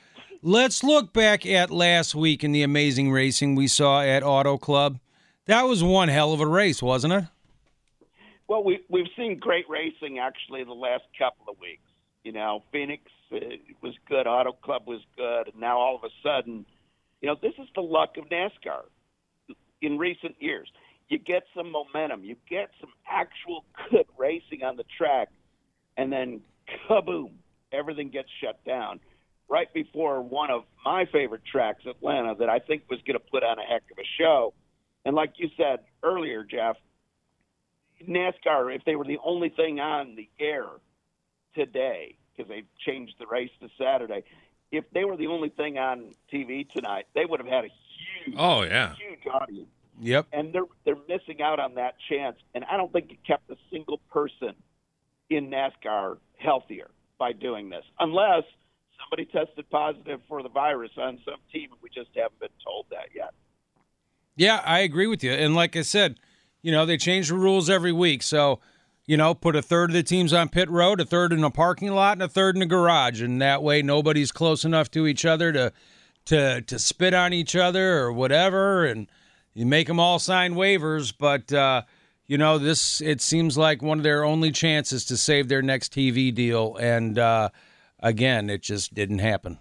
Let's 0.43 0.85
look 0.85 1.13
back 1.13 1.45
at 1.45 1.71
last 1.71 2.15
week 2.15 2.45
in 2.45 2.53
the 2.53 2.63
amazing 2.63 3.11
racing 3.11 3.57
we 3.57 3.67
saw 3.67 4.03
at 4.03 4.23
Auto 4.23 4.57
Club. 4.57 5.01
That 5.47 5.63
was 5.63 5.83
one 5.83 6.09
hell 6.09 6.33
of 6.33 6.41
a 6.41 6.47
race, 6.47 6.83
wasn't 6.83 7.15
it? 7.15 7.25
Well, 8.49 8.63
we 8.63 8.81
we've 8.89 9.09
seen 9.17 9.39
great 9.39 9.69
racing 9.69 10.19
actually 10.21 10.63
the 10.63 10.73
last 10.73 11.05
couple 11.19 11.53
of 11.53 11.59
weeks. 11.61 11.83
You 12.27 12.33
know, 12.33 12.65
Phoenix 12.73 13.05
uh, 13.33 13.37
was 13.85 13.95
good, 14.09 14.27
Auto 14.27 14.51
Club 14.51 14.83
was 14.85 15.01
good, 15.17 15.47
and 15.47 15.61
now 15.61 15.79
all 15.79 15.95
of 15.95 16.03
a 16.03 16.09
sudden, 16.25 16.67
you 17.21 17.29
know, 17.29 17.37
this 17.41 17.53
is 17.57 17.69
the 17.77 17.83
luck 17.83 18.17
of 18.19 18.25
NASCAR. 18.25 18.83
In 19.81 19.97
recent 19.97 20.35
years, 20.41 20.69
you 21.09 21.21
get 21.21 21.45
some 21.57 21.71
momentum, 21.71 22.25
you 22.25 22.35
get 22.51 22.71
some 22.81 22.91
actual 23.09 23.65
good 23.93 24.07
racing 24.19 24.65
on 24.65 24.77
the 24.77 24.83
track, 24.99 25.29
and 25.97 26.13
then 26.13 26.41
kaboom, 26.91 27.31
everything 27.71 28.11
gets 28.11 28.29
shut 28.43 28.59
down. 28.65 28.99
Right 29.49 29.73
before 29.73 30.21
one 30.21 30.51
of 30.51 30.65
my 30.85 31.05
favorite 31.13 31.43
tracks, 31.45 31.85
Atlanta, 31.89 32.35
that 32.41 32.49
I 32.49 32.59
think 32.59 32.83
was 32.91 32.99
going 33.07 33.21
to 33.21 33.25
put 33.31 33.45
on 33.45 33.61
a 33.61 33.63
heck 33.63 33.85
of 33.93 33.99
a 33.99 34.09
show. 34.19 34.53
And 35.05 35.15
like 35.15 35.35
you 35.37 35.49
said 35.57 35.85
earlier, 36.03 36.43
Jeff, 36.43 36.75
NASCAR, 38.05 38.75
if 38.75 38.83
they 38.85 38.97
were 38.97 39.05
the 39.05 39.19
only 39.25 39.51
thing 39.51 39.79
on 39.79 40.17
the 40.17 40.29
air 40.41 40.65
today, 41.57 42.17
because 42.37 42.49
they 42.49 42.63
changed 42.87 43.15
the 43.19 43.27
race 43.27 43.51
to 43.61 43.69
Saturday, 43.83 44.23
if 44.71 44.85
they 44.93 45.05
were 45.05 45.17
the 45.17 45.27
only 45.27 45.49
thing 45.49 45.79
on 45.79 46.13
TV 46.33 46.69
tonight, 46.71 47.07
they 47.15 47.25
would 47.25 47.41
have 47.41 47.49
had 47.49 47.65
a 47.65 47.69
huge, 48.25 48.37
Oh 48.39 48.63
yeah. 48.63 48.95
huge 48.95 49.27
audience. 49.33 49.69
Yep. 50.01 50.27
And 50.33 50.53
they're 50.53 50.63
they're 50.85 50.97
missing 51.09 51.41
out 51.43 51.59
on 51.59 51.75
that 51.77 51.95
chance. 52.09 52.37
And 52.55 52.65
I 52.71 52.77
don't 52.77 52.93
think 52.93 53.11
it 53.11 53.19
kept 53.27 53.51
a 53.51 53.57
single 53.73 53.99
person 54.13 54.53
in 55.31 55.51
NASCAR 55.51 56.19
healthier. 56.39 56.91
by 57.19 57.33
doing 57.33 57.71
this, 57.71 57.83
unless 57.99 58.45
somebody 59.01 59.25
tested 59.25 59.69
positive 59.71 60.21
for 60.29 60.43
the 60.43 60.51
virus 60.51 60.91
on 60.99 61.19
some 61.25 61.41
team, 61.53 61.71
and 61.73 61.81
we 61.83 61.89
just 61.89 62.11
haven't 62.15 62.39
been 62.39 62.49
told 62.63 62.85
that 62.91 63.09
yet. 63.15 63.33
Yeah, 64.37 64.61
I 64.67 64.81
agree 64.81 65.07
with 65.07 65.25
you. 65.25 65.33
And 65.33 65.55
like 65.55 65.77
I 65.77 65.83
said, 65.83 66.19
you 66.63 66.73
know, 66.73 66.85
they 66.85 66.99
change 66.99 67.29
the 67.29 67.35
rules 67.37 67.71
every 67.71 67.93
week. 67.93 68.23
So, 68.23 68.61
you 69.07 69.17
know, 69.17 69.35
put 69.35 69.55
a 69.55 69.63
third 69.63 69.91
of 69.91 69.95
the 69.95 70.03
teams 70.03 70.33
on 70.33 70.49
pit 70.49 70.69
road, 70.69 71.01
a 71.01 71.05
third 71.05 71.33
in 71.33 71.45
a 71.45 71.51
parking 71.51 71.93
lot, 71.93 72.15
and 72.15 72.23
a 72.23 72.29
third 72.29 72.57
in 72.57 72.61
the 72.61 72.67
garage. 72.67 73.23
And 73.23 73.41
that 73.41 73.63
way 73.63 73.83
nobody's 73.83 74.33
close 74.33 74.65
enough 74.65 74.91
to 74.93 75.07
each 75.07 75.25
other 75.25 75.53
to 75.53 75.73
to 76.27 76.61
to 76.63 76.79
spit 76.79 77.15
on 77.15 77.33
each 77.33 77.55
other 77.55 77.99
or 77.99 78.13
whatever. 78.13 78.85
And 78.85 79.09
you 79.55 79.65
make 79.65 79.87
them 79.87 80.01
all 80.01 80.19
sign 80.19 80.55
waivers. 80.55 81.15
But 81.17 81.53
uh, 81.53 81.83
you 82.27 82.37
know, 82.37 82.59
this 82.59 83.01
it 83.01 83.21
seems 83.21 83.57
like 83.57 83.81
one 83.81 83.99
of 83.99 84.05
their 84.05 84.25
only 84.25 84.51
chances 84.51 85.05
to 85.07 85.17
save 85.17 85.49
their 85.49 85.63
next 85.63 85.93
TV 85.93 86.35
deal. 86.35 86.77
And 86.77 87.17
uh, 87.19 87.51
again, 88.01 88.51
it 88.51 88.63
just 88.63 88.93
didn't 88.93 89.21
happen. 89.21 89.59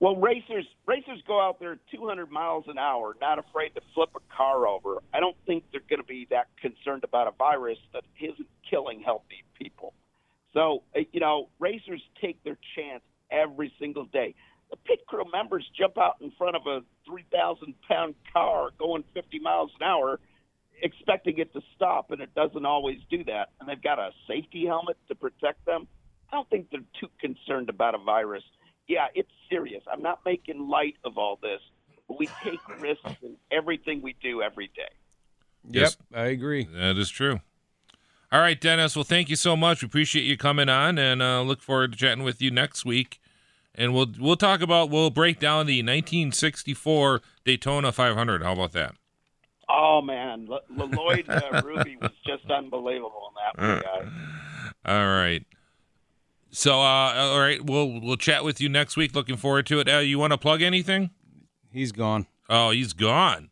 Well, 0.00 0.16
racers 0.16 0.66
racers 0.88 1.22
go 1.26 1.40
out 1.40 1.60
there 1.60 1.78
200 1.92 2.30
miles 2.30 2.64
an 2.66 2.78
hour, 2.78 3.14
not 3.20 3.38
afraid 3.38 3.74
to 3.74 3.82
flip 3.94 4.08
a 4.16 4.34
car 4.34 4.66
over. 4.66 5.02
I 5.12 5.20
don't 5.20 5.36
think 5.46 5.64
they're 5.70 5.82
going 5.88 6.00
to 6.00 6.06
be 6.06 6.26
that 6.30 6.48
concerned 6.60 7.04
about 7.04 7.28
a 7.28 7.32
virus 7.32 7.78
that 7.92 8.04
isn't 8.18 8.48
killing 8.68 9.02
healthy 9.04 9.44
people. 9.60 9.92
So, 10.54 10.82
uh, 10.96 11.00
you 11.12 11.20
know, 11.20 11.50
racers 11.60 12.02
take 12.20 12.42
their 12.42 12.56
chance 12.74 13.02
every 13.30 13.72
single 13.78 14.06
day. 14.06 14.34
The 14.70 14.78
pit 14.78 15.00
crew 15.06 15.24
members 15.30 15.64
jump 15.78 15.98
out 15.98 16.16
in 16.22 16.32
front 16.38 16.56
of 16.56 16.62
a 16.66 16.80
3,000 17.06 17.74
pound 17.86 18.14
car 18.32 18.70
going 18.78 19.04
50 19.12 19.38
miles 19.40 19.70
an 19.78 19.86
hour, 19.86 20.18
expecting 20.82 21.38
it 21.38 21.52
to 21.52 21.60
stop, 21.76 22.10
and 22.12 22.22
it 22.22 22.34
doesn't 22.34 22.64
always 22.64 22.98
do 23.10 23.24
that. 23.24 23.50
And 23.60 23.68
they've 23.68 23.82
got 23.82 23.98
a 23.98 24.10
safety 24.26 24.64
helmet 24.64 24.96
to 25.08 25.14
protect 25.14 25.66
them. 25.66 25.86
I 26.32 26.36
don't 26.36 26.48
think 26.48 26.68
they're 26.70 26.80
too 26.98 27.08
concerned 27.20 27.68
about 27.68 27.94
a 27.94 27.98
virus 27.98 28.42
yeah, 28.88 29.06
it's 29.14 29.30
serious. 29.48 29.82
I'm 29.90 30.02
not 30.02 30.20
making 30.24 30.68
light 30.68 30.96
of 31.04 31.18
all 31.18 31.38
this. 31.40 31.60
But 32.08 32.18
we 32.18 32.28
take 32.42 32.60
risks 32.80 33.10
in 33.22 33.36
everything 33.50 34.02
we 34.02 34.16
do 34.22 34.42
every 34.42 34.70
day. 34.74 34.88
Yep, 35.70 35.92
I 36.14 36.24
agree. 36.26 36.64
That 36.64 36.96
is 36.96 37.10
true. 37.10 37.40
All 38.32 38.40
right, 38.40 38.60
Dennis. 38.60 38.96
Well, 38.96 39.04
thank 39.04 39.28
you 39.28 39.36
so 39.36 39.56
much. 39.56 39.82
We 39.82 39.86
appreciate 39.86 40.24
you 40.24 40.36
coming 40.36 40.68
on, 40.68 40.98
and 40.98 41.22
uh, 41.22 41.42
look 41.42 41.62
forward 41.62 41.92
to 41.92 41.98
chatting 41.98 42.24
with 42.24 42.42
you 42.42 42.50
next 42.50 42.84
week. 42.84 43.20
And 43.74 43.94
we'll 43.94 44.12
we'll 44.18 44.36
talk 44.36 44.60
about 44.60 44.90
we'll 44.90 45.10
break 45.10 45.38
down 45.38 45.66
the 45.66 45.82
1964 45.82 47.22
Daytona 47.44 47.92
500. 47.92 48.42
How 48.42 48.52
about 48.52 48.72
that? 48.72 48.94
Oh 49.68 50.00
man, 50.02 50.48
L- 50.50 50.88
Lloyd 50.90 51.28
uh, 51.28 51.62
Ruby 51.64 51.96
was 52.00 52.10
just 52.26 52.50
unbelievable 52.50 53.30
in 53.30 53.62
that 53.62 53.68
one, 53.68 54.12
guy. 54.84 54.92
All 54.92 55.06
right. 55.06 55.44
So, 56.50 56.80
uh, 56.80 57.14
all 57.14 57.40
right, 57.40 57.62
we'll 57.62 58.00
we'll 58.00 58.16
chat 58.16 58.42
with 58.44 58.60
you 58.60 58.68
next 58.68 58.96
week. 58.96 59.14
Looking 59.14 59.36
forward 59.36 59.66
to 59.66 59.80
it. 59.80 59.88
Uh, 59.88 59.98
you 59.98 60.18
want 60.18 60.32
to 60.32 60.38
plug 60.38 60.62
anything? 60.62 61.10
He's 61.70 61.92
gone. 61.92 62.26
Oh, 62.48 62.70
he's 62.70 62.94
gone, 62.94 63.50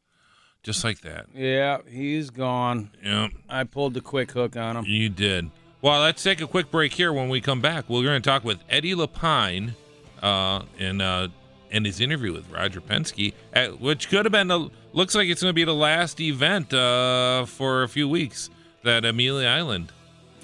just 0.62 0.82
like 0.82 1.00
that. 1.02 1.26
Yeah, 1.34 1.78
he's 1.86 2.30
gone. 2.30 2.90
Yeah, 3.04 3.28
I 3.48 3.64
pulled 3.64 3.94
the 3.94 4.00
quick 4.00 4.32
hook 4.32 4.56
on 4.56 4.78
him. 4.78 4.84
You 4.86 5.10
did. 5.10 5.50
Well, 5.82 6.00
let's 6.00 6.22
take 6.22 6.40
a 6.40 6.46
quick 6.46 6.70
break 6.70 6.94
here. 6.94 7.12
When 7.12 7.28
we 7.28 7.40
come 7.42 7.60
back, 7.60 7.88
we're 7.88 8.02
going 8.02 8.20
to 8.20 8.28
talk 8.28 8.44
with 8.44 8.58
Eddie 8.70 8.94
LePine, 8.94 9.74
uh, 10.22 10.62
and 10.78 11.02
uh, 11.02 11.28
and 11.70 11.84
his 11.84 12.00
interview 12.00 12.32
with 12.32 12.50
Roger 12.50 12.80
Penske, 12.80 13.34
at, 13.52 13.78
which 13.78 14.08
could 14.08 14.24
have 14.24 14.32
been 14.32 14.48
the 14.48 14.70
looks 14.94 15.14
like 15.14 15.28
it's 15.28 15.42
going 15.42 15.50
to 15.50 15.54
be 15.54 15.64
the 15.64 15.74
last 15.74 16.18
event 16.18 16.72
uh, 16.72 17.44
for 17.44 17.82
a 17.82 17.88
few 17.88 18.08
weeks. 18.08 18.48
That 18.82 19.04
Amelia 19.04 19.48
Island. 19.48 19.92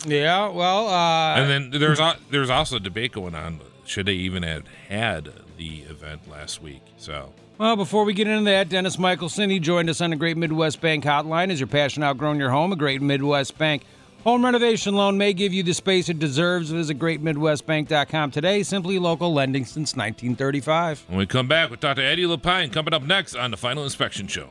Yeah, 0.05 0.49
well, 0.49 0.89
uh, 0.89 1.37
and 1.37 1.51
then 1.51 1.81
there's 1.81 2.01
there's 2.31 2.51
also 2.51 2.77
a 2.77 2.81
debate 2.81 3.13
going 3.13 3.35
on. 3.35 3.61
Should 3.85 4.07
they 4.07 4.15
even 4.15 4.43
have 4.43 4.67
had 4.89 5.33
the 5.57 5.81
event 5.83 6.29
last 6.31 6.63
week? 6.63 6.83
So. 6.97 7.33
Well, 7.59 7.77
before 7.77 8.05
we 8.05 8.13
get 8.13 8.27
into 8.27 8.45
that, 8.51 8.71
Dennis 8.71 8.99
Michelson, 8.99 9.51
he 9.51 9.61
joined 9.61 9.89
us 9.89 10.01
on 10.01 10.11
the 10.11 10.17
Great 10.17 10.37
Midwest 10.37 10.81
Bank 10.81 11.05
hotline. 11.05 11.51
Is 11.51 11.61
your 11.61 11.67
passion 11.69 12.03
outgrown 12.03 12.39
your 12.39 12.51
home? 12.51 12.73
A 12.73 12.77
Great 12.77 13.03
Midwest 13.03 13.57
Bank 13.57 13.85
home 14.25 14.45
renovation 14.45 14.95
loan 14.95 15.19
may 15.19 15.33
give 15.33 15.53
you 15.53 15.63
the 15.63 15.75
space 15.75 16.09
it 16.09 16.19
deserves. 16.19 16.71
Visit 16.71 16.99
greatmidwestbank.com 16.99 18.31
today. 18.31 18.63
Simply 18.63 18.99
local 18.99 19.33
lending 19.33 19.65
since 19.65 19.95
1935. 19.95 21.05
When 21.09 21.19
we 21.19 21.27
come 21.27 21.49
back, 21.49 21.71
we'll 21.71 21.79
talk 21.79 21.97
to 21.97 22.05
Eddie 22.05 22.27
LePine 22.27 22.73
coming 22.73 22.95
up 22.95 23.03
next 23.03 23.35
on 23.35 23.51
the 23.51 23.57
Final 23.57 23.85
Inspection 23.85 24.27
Show. 24.27 24.51